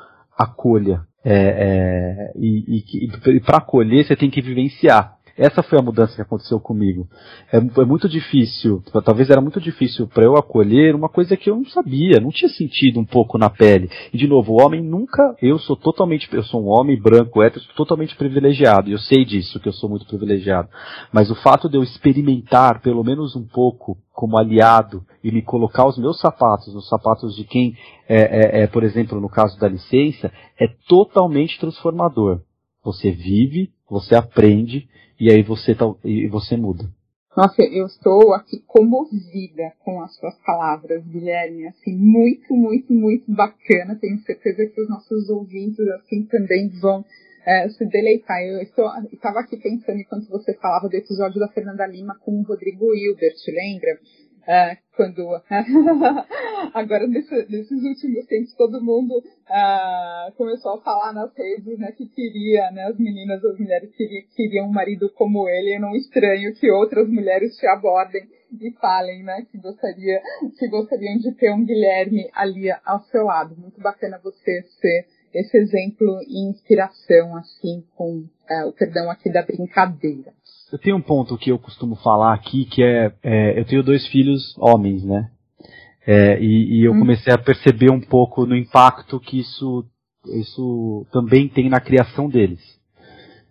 acolha. 0.42 1.02
É, 1.22 1.34
é, 1.34 2.32
e, 2.36 2.78
e, 2.78 3.36
e 3.36 3.40
para 3.40 3.58
acolher 3.58 4.04
você 4.04 4.16
tem 4.16 4.30
que 4.30 4.40
vivenciar. 4.40 5.19
Essa 5.36 5.62
foi 5.62 5.78
a 5.78 5.82
mudança 5.82 6.14
que 6.14 6.22
aconteceu 6.22 6.60
comigo. 6.60 7.08
É, 7.52 7.58
é 7.58 7.84
muito 7.84 8.08
difícil, 8.08 8.82
talvez 9.04 9.30
era 9.30 9.40
muito 9.40 9.60
difícil 9.60 10.06
para 10.06 10.24
eu 10.24 10.36
acolher 10.36 10.94
uma 10.94 11.08
coisa 11.08 11.36
que 11.36 11.50
eu 11.50 11.56
não 11.56 11.66
sabia, 11.66 12.20
não 12.20 12.30
tinha 12.30 12.48
sentido 12.48 13.00
um 13.00 13.04
pouco 13.04 13.38
na 13.38 13.48
pele. 13.48 13.90
E 14.12 14.18
de 14.18 14.26
novo, 14.26 14.52
o 14.52 14.60
homem 14.60 14.82
nunca, 14.82 15.34
eu 15.40 15.58
sou 15.58 15.76
totalmente, 15.76 16.28
eu 16.32 16.42
sou 16.42 16.64
um 16.64 16.68
homem 16.68 17.00
branco, 17.00 17.42
hétero, 17.42 17.64
totalmente 17.76 18.16
privilegiado. 18.16 18.88
E 18.88 18.92
eu 18.92 18.98
sei 18.98 19.24
disso, 19.24 19.60
que 19.60 19.68
eu 19.68 19.72
sou 19.72 19.88
muito 19.88 20.06
privilegiado. 20.06 20.68
Mas 21.12 21.30
o 21.30 21.34
fato 21.34 21.68
de 21.68 21.76
eu 21.76 21.82
experimentar 21.82 22.80
pelo 22.80 23.04
menos 23.04 23.36
um 23.36 23.46
pouco 23.46 23.96
como 24.12 24.38
aliado 24.38 25.02
e 25.24 25.32
me 25.32 25.40
colocar 25.40 25.86
os 25.86 25.96
meus 25.96 26.20
sapatos, 26.20 26.74
nos 26.74 26.88
sapatos 26.88 27.34
de 27.34 27.44
quem 27.44 27.74
é, 28.08 28.60
é, 28.60 28.62
é 28.62 28.66
por 28.66 28.82
exemplo, 28.82 29.20
no 29.20 29.28
caso 29.28 29.58
da 29.58 29.68
licença, 29.68 30.30
é 30.58 30.68
totalmente 30.86 31.58
transformador. 31.58 32.40
Você 32.84 33.10
vive, 33.10 33.70
você 33.88 34.14
aprende 34.14 34.88
e 35.20 35.30
aí 35.30 35.42
você, 35.42 35.74
tá, 35.74 35.84
e 36.02 36.26
você 36.26 36.56
muda. 36.56 36.84
Nossa, 37.36 37.62
eu 37.62 37.86
estou 37.86 38.34
aqui 38.34 38.58
comovida 38.66 39.72
com 39.84 40.02
as 40.02 40.16
suas 40.16 40.34
palavras, 40.44 41.06
Guilherme. 41.06 41.68
Assim, 41.68 41.96
muito, 41.96 42.52
muito, 42.54 42.92
muito 42.92 43.30
bacana. 43.32 43.96
Tenho 44.00 44.18
certeza 44.22 44.66
que 44.66 44.80
os 44.80 44.88
nossos 44.88 45.28
ouvintes 45.30 45.78
assim 45.88 46.24
também 46.24 46.68
vão 46.80 47.04
é, 47.46 47.68
se 47.68 47.86
deleitar. 47.86 48.42
Eu 48.42 48.62
estava 48.62 49.40
aqui 49.40 49.56
pensando 49.56 49.98
enquanto 49.98 50.28
você 50.28 50.54
falava 50.54 50.88
do 50.88 50.96
episódio 50.96 51.38
da 51.38 51.48
Fernanda 51.48 51.86
Lima 51.86 52.16
com 52.18 52.40
o 52.40 52.42
Rodrigo 52.42 52.94
Hilbert, 52.94 53.36
lembra? 53.48 53.98
Uh, 54.40 54.76
quando 54.96 55.40
agora 56.74 57.06
nesse, 57.06 57.34
nesses 57.48 57.82
últimos 57.82 58.26
tempos 58.26 58.54
todo 58.54 58.82
mundo 58.82 59.18
uh, 59.18 60.32
começou 60.36 60.74
a 60.74 60.80
falar 60.82 61.12
nas 61.12 61.34
redes 61.36 61.78
né, 61.78 61.92
que 61.92 62.06
queria, 62.06 62.70
né, 62.70 62.84
as 62.84 62.98
meninas, 62.98 63.44
as 63.44 63.58
mulheres 63.58 63.94
queriam, 63.94 64.24
queriam 64.34 64.66
um 64.66 64.72
marido 64.72 65.10
como 65.14 65.48
ele. 65.48 65.76
Eu 65.76 65.80
não 65.80 65.94
estranho 65.94 66.54
que 66.54 66.70
outras 66.70 67.08
mulheres 67.08 67.56
te 67.56 67.66
abordem 67.66 68.28
e 68.60 68.70
falem, 68.72 69.22
né, 69.22 69.46
que 69.50 69.58
gostaria, 69.58 70.20
que 70.58 70.68
gostariam 70.68 71.18
de 71.18 71.32
ter 71.32 71.52
um 71.52 71.64
Guilherme 71.64 72.28
ali 72.34 72.70
ao 72.84 73.00
seu 73.04 73.24
lado. 73.24 73.56
Muito 73.56 73.80
bacana 73.80 74.20
você 74.22 74.62
ser 74.80 75.06
esse 75.32 75.56
exemplo 75.56 76.20
e 76.26 76.48
inspiração, 76.48 77.36
assim, 77.36 77.84
com 77.94 78.18
uh, 78.18 78.68
o 78.68 78.72
perdão 78.72 79.10
aqui 79.10 79.30
da 79.30 79.42
brincadeira. 79.42 80.32
Eu 80.72 80.78
tenho 80.78 80.96
um 80.96 81.02
ponto 81.02 81.36
que 81.36 81.50
eu 81.50 81.58
costumo 81.58 81.96
falar 81.96 82.32
aqui, 82.32 82.64
que 82.64 82.82
é, 82.82 83.12
é 83.22 83.58
eu 83.58 83.64
tenho 83.64 83.82
dois 83.82 84.06
filhos 84.06 84.54
homens, 84.56 85.02
né? 85.02 85.30
É, 86.06 86.40
e, 86.40 86.78
e, 86.78 86.84
eu 86.84 86.92
hum. 86.92 87.00
comecei 87.00 87.32
a 87.32 87.38
perceber 87.38 87.90
um 87.90 88.00
pouco 88.00 88.46
no 88.46 88.56
impacto 88.56 89.20
que 89.20 89.40
isso, 89.40 89.84
isso 90.26 91.06
também 91.12 91.48
tem 91.48 91.68
na 91.68 91.80
criação 91.80 92.28
deles. 92.28 92.60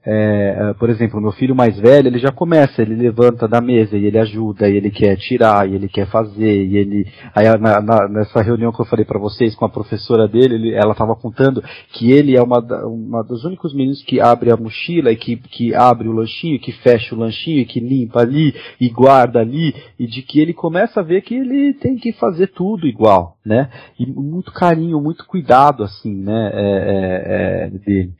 É, 0.05 0.55
é, 0.57 0.73
por 0.75 0.89
exemplo, 0.89 1.19
meu 1.19 1.33
filho 1.33 1.53
mais 1.53 1.77
velho, 1.77 2.07
ele 2.07 2.19
já 2.19 2.31
começa, 2.31 2.81
ele 2.81 2.95
levanta 2.95 3.49
da 3.49 3.59
mesa 3.59 3.97
e 3.97 4.05
ele 4.05 4.17
ajuda, 4.17 4.69
e 4.69 4.77
ele 4.77 4.89
quer 4.89 5.17
tirar, 5.17 5.69
e 5.69 5.75
ele 5.75 5.89
quer 5.89 6.07
fazer, 6.07 6.65
e 6.65 6.77
ele. 6.77 7.05
Aí 7.35 7.45
na, 7.57 7.81
na, 7.81 8.07
nessa 8.07 8.41
reunião 8.41 8.71
que 8.71 8.79
eu 8.81 8.85
falei 8.85 9.03
para 9.03 9.19
vocês 9.19 9.53
com 9.55 9.65
a 9.65 9.69
professora 9.69 10.25
dele, 10.25 10.55
ele, 10.55 10.73
ela 10.73 10.93
estava 10.93 11.15
contando 11.15 11.61
que 11.91 12.11
ele 12.11 12.37
é 12.37 12.41
uma, 12.41 12.59
uma 12.85 13.23
dos 13.23 13.43
únicos 13.43 13.73
meninos 13.73 14.01
que 14.03 14.21
abre 14.21 14.51
a 14.51 14.57
mochila 14.57 15.11
e 15.11 15.17
que, 15.17 15.35
que 15.35 15.75
abre 15.75 16.07
o 16.07 16.13
lanchinho, 16.13 16.59
que 16.59 16.71
fecha 16.71 17.13
o 17.13 17.19
lanchinho, 17.19 17.65
que 17.65 17.81
limpa 17.81 18.21
ali 18.21 18.55
e 18.79 18.89
guarda 18.89 19.39
ali, 19.39 19.75
e 19.99 20.07
de 20.07 20.21
que 20.21 20.39
ele 20.39 20.53
começa 20.53 21.01
a 21.01 21.03
ver 21.03 21.21
que 21.21 21.35
ele 21.35 21.73
tem 21.73 21.97
que 21.97 22.13
fazer 22.13 22.47
tudo 22.47 22.87
igual, 22.87 23.35
né? 23.45 23.69
E 23.99 24.05
muito 24.05 24.51
carinho, 24.53 25.01
muito 25.01 25.25
cuidado 25.25 25.83
assim, 25.83 26.15
né? 26.15 26.51
É, 26.53 26.59
é, 26.61 27.65
é, 27.65 27.69
dele. 27.69 28.13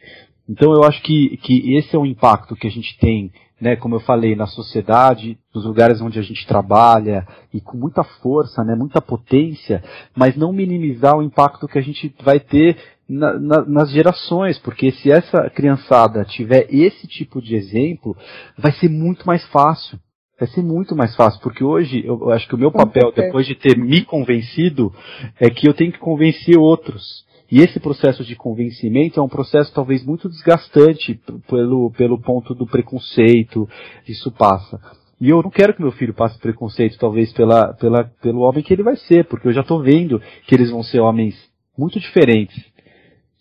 Então 0.49 0.73
eu 0.73 0.83
acho 0.83 1.01
que, 1.03 1.37
que 1.37 1.75
esse 1.75 1.95
é 1.95 1.99
o 1.99 2.05
impacto 2.05 2.55
que 2.55 2.65
a 2.65 2.71
gente 2.71 2.97
tem, 2.97 3.31
né, 3.61 3.75
como 3.75 3.95
eu 3.95 3.99
falei, 3.99 4.35
na 4.35 4.47
sociedade, 4.47 5.37
nos 5.53 5.65
lugares 5.65 6.01
onde 6.01 6.17
a 6.17 6.23
gente 6.23 6.47
trabalha, 6.47 7.27
e 7.53 7.61
com 7.61 7.77
muita 7.77 8.03
força, 8.03 8.63
né, 8.63 8.73
muita 8.73 8.99
potência, 8.99 9.83
mas 10.15 10.35
não 10.35 10.51
minimizar 10.51 11.15
o 11.15 11.21
impacto 11.21 11.67
que 11.67 11.77
a 11.77 11.81
gente 11.81 12.13
vai 12.23 12.39
ter 12.39 12.77
na, 13.07 13.37
na, 13.39 13.65
nas 13.65 13.91
gerações, 13.91 14.57
porque 14.57 14.91
se 14.91 15.11
essa 15.11 15.49
criançada 15.49 16.25
tiver 16.25 16.67
esse 16.69 17.07
tipo 17.07 17.41
de 17.41 17.55
exemplo, 17.55 18.15
vai 18.57 18.71
ser 18.71 18.89
muito 18.89 19.25
mais 19.27 19.45
fácil. 19.47 19.99
Vai 20.39 20.47
ser 20.47 20.63
muito 20.63 20.95
mais 20.95 21.13
fácil, 21.17 21.41
porque 21.41 21.63
hoje 21.63 22.01
eu 22.05 22.31
acho 22.31 22.47
que 22.47 22.55
o 22.55 22.57
meu 22.57 22.71
papel, 22.71 23.11
depois 23.13 23.45
de 23.45 23.55
ter 23.55 23.77
me 23.77 24.05
convencido, 24.05 24.93
é 25.37 25.49
que 25.49 25.67
eu 25.67 25.73
tenho 25.73 25.91
que 25.91 25.99
convencer 25.99 26.57
outros. 26.57 27.25
E 27.51 27.61
esse 27.61 27.79
processo 27.79 28.23
de 28.23 28.35
convencimento 28.35 29.19
é 29.19 29.23
um 29.23 29.29
processo 29.29 29.73
talvez 29.73 30.05
muito 30.05 30.29
desgastante 30.29 31.19
pelo, 31.49 31.91
pelo 31.91 32.21
ponto 32.21 32.53
do 32.53 32.67
preconceito, 32.67 33.67
isso 34.07 34.31
passa. 34.31 34.79
E 35.19 35.29
eu 35.29 35.41
não 35.41 35.49
quero 35.49 35.73
que 35.73 35.81
meu 35.81 35.91
filho 35.91 36.13
passe 36.13 36.39
preconceito, 36.39 36.97
talvez, 36.97 37.33
pela, 37.33 37.73
pela, 37.73 38.05
pelo 38.21 38.41
homem 38.41 38.63
que 38.63 38.71
ele 38.71 38.83
vai 38.83 38.95
ser, 38.95 39.25
porque 39.25 39.47
eu 39.47 39.51
já 39.51 39.61
estou 39.61 39.81
vendo 39.81 40.21
que 40.47 40.55
eles 40.55 40.71
vão 40.71 40.83
ser 40.83 40.99
homens 40.99 41.35
muito 41.77 41.99
diferentes 41.99 42.63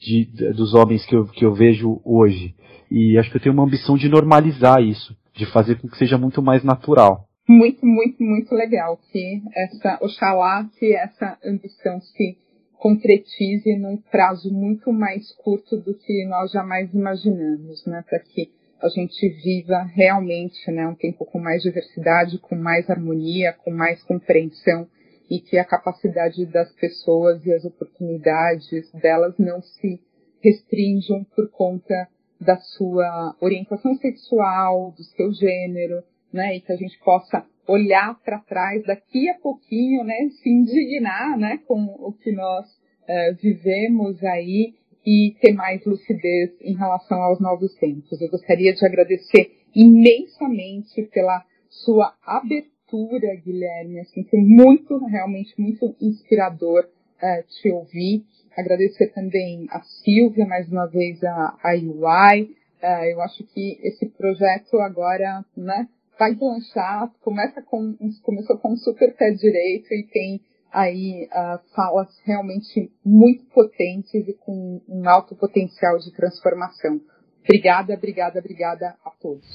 de, 0.00 0.24
dos 0.52 0.74
homens 0.74 1.04
que 1.04 1.14
eu, 1.14 1.26
que 1.26 1.44
eu 1.44 1.54
vejo 1.54 2.00
hoje. 2.04 2.54
E 2.90 3.18
acho 3.18 3.30
que 3.30 3.36
eu 3.36 3.40
tenho 3.40 3.54
uma 3.54 3.64
ambição 3.64 3.96
de 3.96 4.08
normalizar 4.08 4.82
isso, 4.82 5.14
de 5.34 5.44
fazer 5.46 5.78
com 5.80 5.88
que 5.88 5.98
seja 5.98 6.16
muito 6.16 6.42
mais 6.42 6.64
natural. 6.64 7.26
Muito, 7.48 7.84
muito, 7.86 8.22
muito 8.22 8.54
legal 8.54 8.98
que 9.10 9.42
essa, 9.54 9.98
oxalá 10.02 10.68
que 10.78 10.94
essa 10.94 11.38
ambição 11.44 12.00
se 12.00 12.36
concretize 12.78 13.76
num 13.76 13.96
prazo 13.96 14.52
muito 14.52 14.92
mais 14.92 15.32
curto 15.32 15.76
do 15.76 15.94
que 15.94 16.24
nós 16.26 16.50
jamais 16.52 16.92
imaginamos, 16.94 17.84
né, 17.86 18.04
para 18.08 18.20
que 18.20 18.50
a 18.80 18.88
gente 18.88 19.28
viva 19.42 19.82
realmente, 19.82 20.70
né, 20.70 20.86
um 20.86 20.94
tempo 20.94 21.24
com 21.26 21.40
mais 21.40 21.62
diversidade, 21.62 22.38
com 22.38 22.54
mais 22.54 22.88
harmonia, 22.88 23.52
com 23.52 23.72
mais 23.72 24.02
compreensão 24.04 24.86
e 25.28 25.40
que 25.40 25.58
a 25.58 25.64
capacidade 25.64 26.46
das 26.46 26.72
pessoas 26.74 27.44
e 27.44 27.52
as 27.52 27.64
oportunidades 27.64 28.90
delas 28.92 29.34
não 29.38 29.60
se 29.60 30.00
restringam 30.40 31.24
por 31.34 31.50
conta 31.50 32.08
da 32.40 32.56
sua 32.56 33.36
orientação 33.40 33.96
sexual, 33.96 34.92
do 34.96 35.02
seu 35.02 35.32
gênero, 35.32 36.04
né, 36.32 36.56
e 36.56 36.60
que 36.60 36.72
a 36.72 36.76
gente 36.76 36.96
possa 37.00 37.44
olhar 37.68 38.18
para 38.24 38.38
trás 38.40 38.82
daqui 38.84 39.28
a 39.28 39.34
pouquinho, 39.34 40.02
né, 40.02 40.28
se 40.42 40.48
indignar, 40.48 41.38
né, 41.38 41.60
com 41.66 41.84
o 41.98 42.12
que 42.12 42.32
nós 42.32 42.66
uh, 42.66 43.36
vivemos 43.40 44.24
aí 44.24 44.74
e 45.06 45.36
ter 45.40 45.52
mais 45.52 45.84
lucidez 45.84 46.50
em 46.62 46.74
relação 46.74 47.20
aos 47.22 47.38
novos 47.38 47.74
tempos. 47.74 48.20
Eu 48.20 48.30
gostaria 48.30 48.72
de 48.74 48.84
agradecer 48.84 49.52
imensamente 49.74 51.02
pela 51.12 51.44
sua 51.68 52.14
abertura, 52.24 53.34
Guilherme. 53.44 54.00
Assim, 54.00 54.24
foi 54.24 54.40
muito, 54.40 54.98
realmente 55.06 55.54
muito 55.60 55.94
inspirador 56.00 56.84
uh, 56.84 57.46
te 57.60 57.70
ouvir. 57.70 58.24
Agradecer 58.56 59.08
também 59.12 59.66
a 59.70 59.80
Silvia, 59.82 60.46
mais 60.46 60.68
uma 60.70 60.86
vez 60.86 61.22
a, 61.22 61.56
a 61.62 61.72
UI. 61.74 62.42
Uh, 62.42 62.56
eh, 62.80 63.12
eu 63.12 63.20
acho 63.22 63.44
que 63.44 63.78
esse 63.82 64.06
projeto 64.06 64.78
agora, 64.80 65.44
né, 65.56 65.88
vai 66.18 66.36
lançar, 66.40 67.10
começa 67.20 67.62
com, 67.62 67.96
começou 68.22 68.58
com 68.58 68.72
um 68.72 68.76
super 68.76 69.14
pé 69.16 69.30
direito 69.30 69.94
e 69.94 70.02
tem 70.12 70.40
aí 70.72 71.28
uh, 71.32 71.58
falas 71.74 72.08
realmente 72.24 72.90
muito 73.04 73.46
potentes 73.46 74.28
e 74.28 74.34
com 74.34 74.82
um 74.88 75.08
alto 75.08 75.34
potencial 75.36 75.98
de 75.98 76.12
transformação. 76.12 77.00
Obrigada, 77.44 77.94
obrigada, 77.94 78.38
obrigada 78.40 78.96
a 79.04 79.10
todos. 79.10 79.46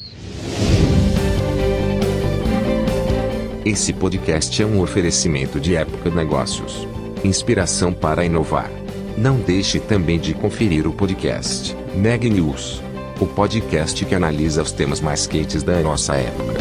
Esse 3.65 3.93
podcast 3.93 4.61
é 4.61 4.65
um 4.65 4.81
oferecimento 4.81 5.59
de 5.59 5.75
Época 5.75 6.09
Negócios. 6.09 6.85
Inspiração 7.23 7.93
para 7.93 8.25
inovar. 8.25 8.69
Não 9.17 9.39
deixe 9.39 9.79
também 9.79 10.19
de 10.19 10.33
conferir 10.33 10.87
o 10.87 10.93
podcast 10.93 11.73
Neg 11.95 12.29
News, 12.29 12.81
o 13.23 13.27
podcast 13.27 14.03
que 14.05 14.13
analisa 14.13 14.61
os 14.61 14.73
temas 14.73 14.99
mais 14.99 15.25
quentes 15.25 15.63
da 15.63 15.79
nossa 15.79 16.15
época. 16.15 16.59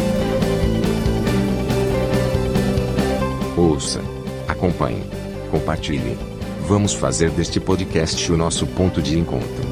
Ouça, 3.56 4.00
acompanhe, 4.46 5.02
compartilhe. 5.50 6.16
Vamos 6.68 6.94
fazer 6.94 7.30
deste 7.30 7.58
podcast 7.58 8.30
o 8.30 8.36
nosso 8.36 8.64
ponto 8.64 9.02
de 9.02 9.18
encontro. 9.18 9.71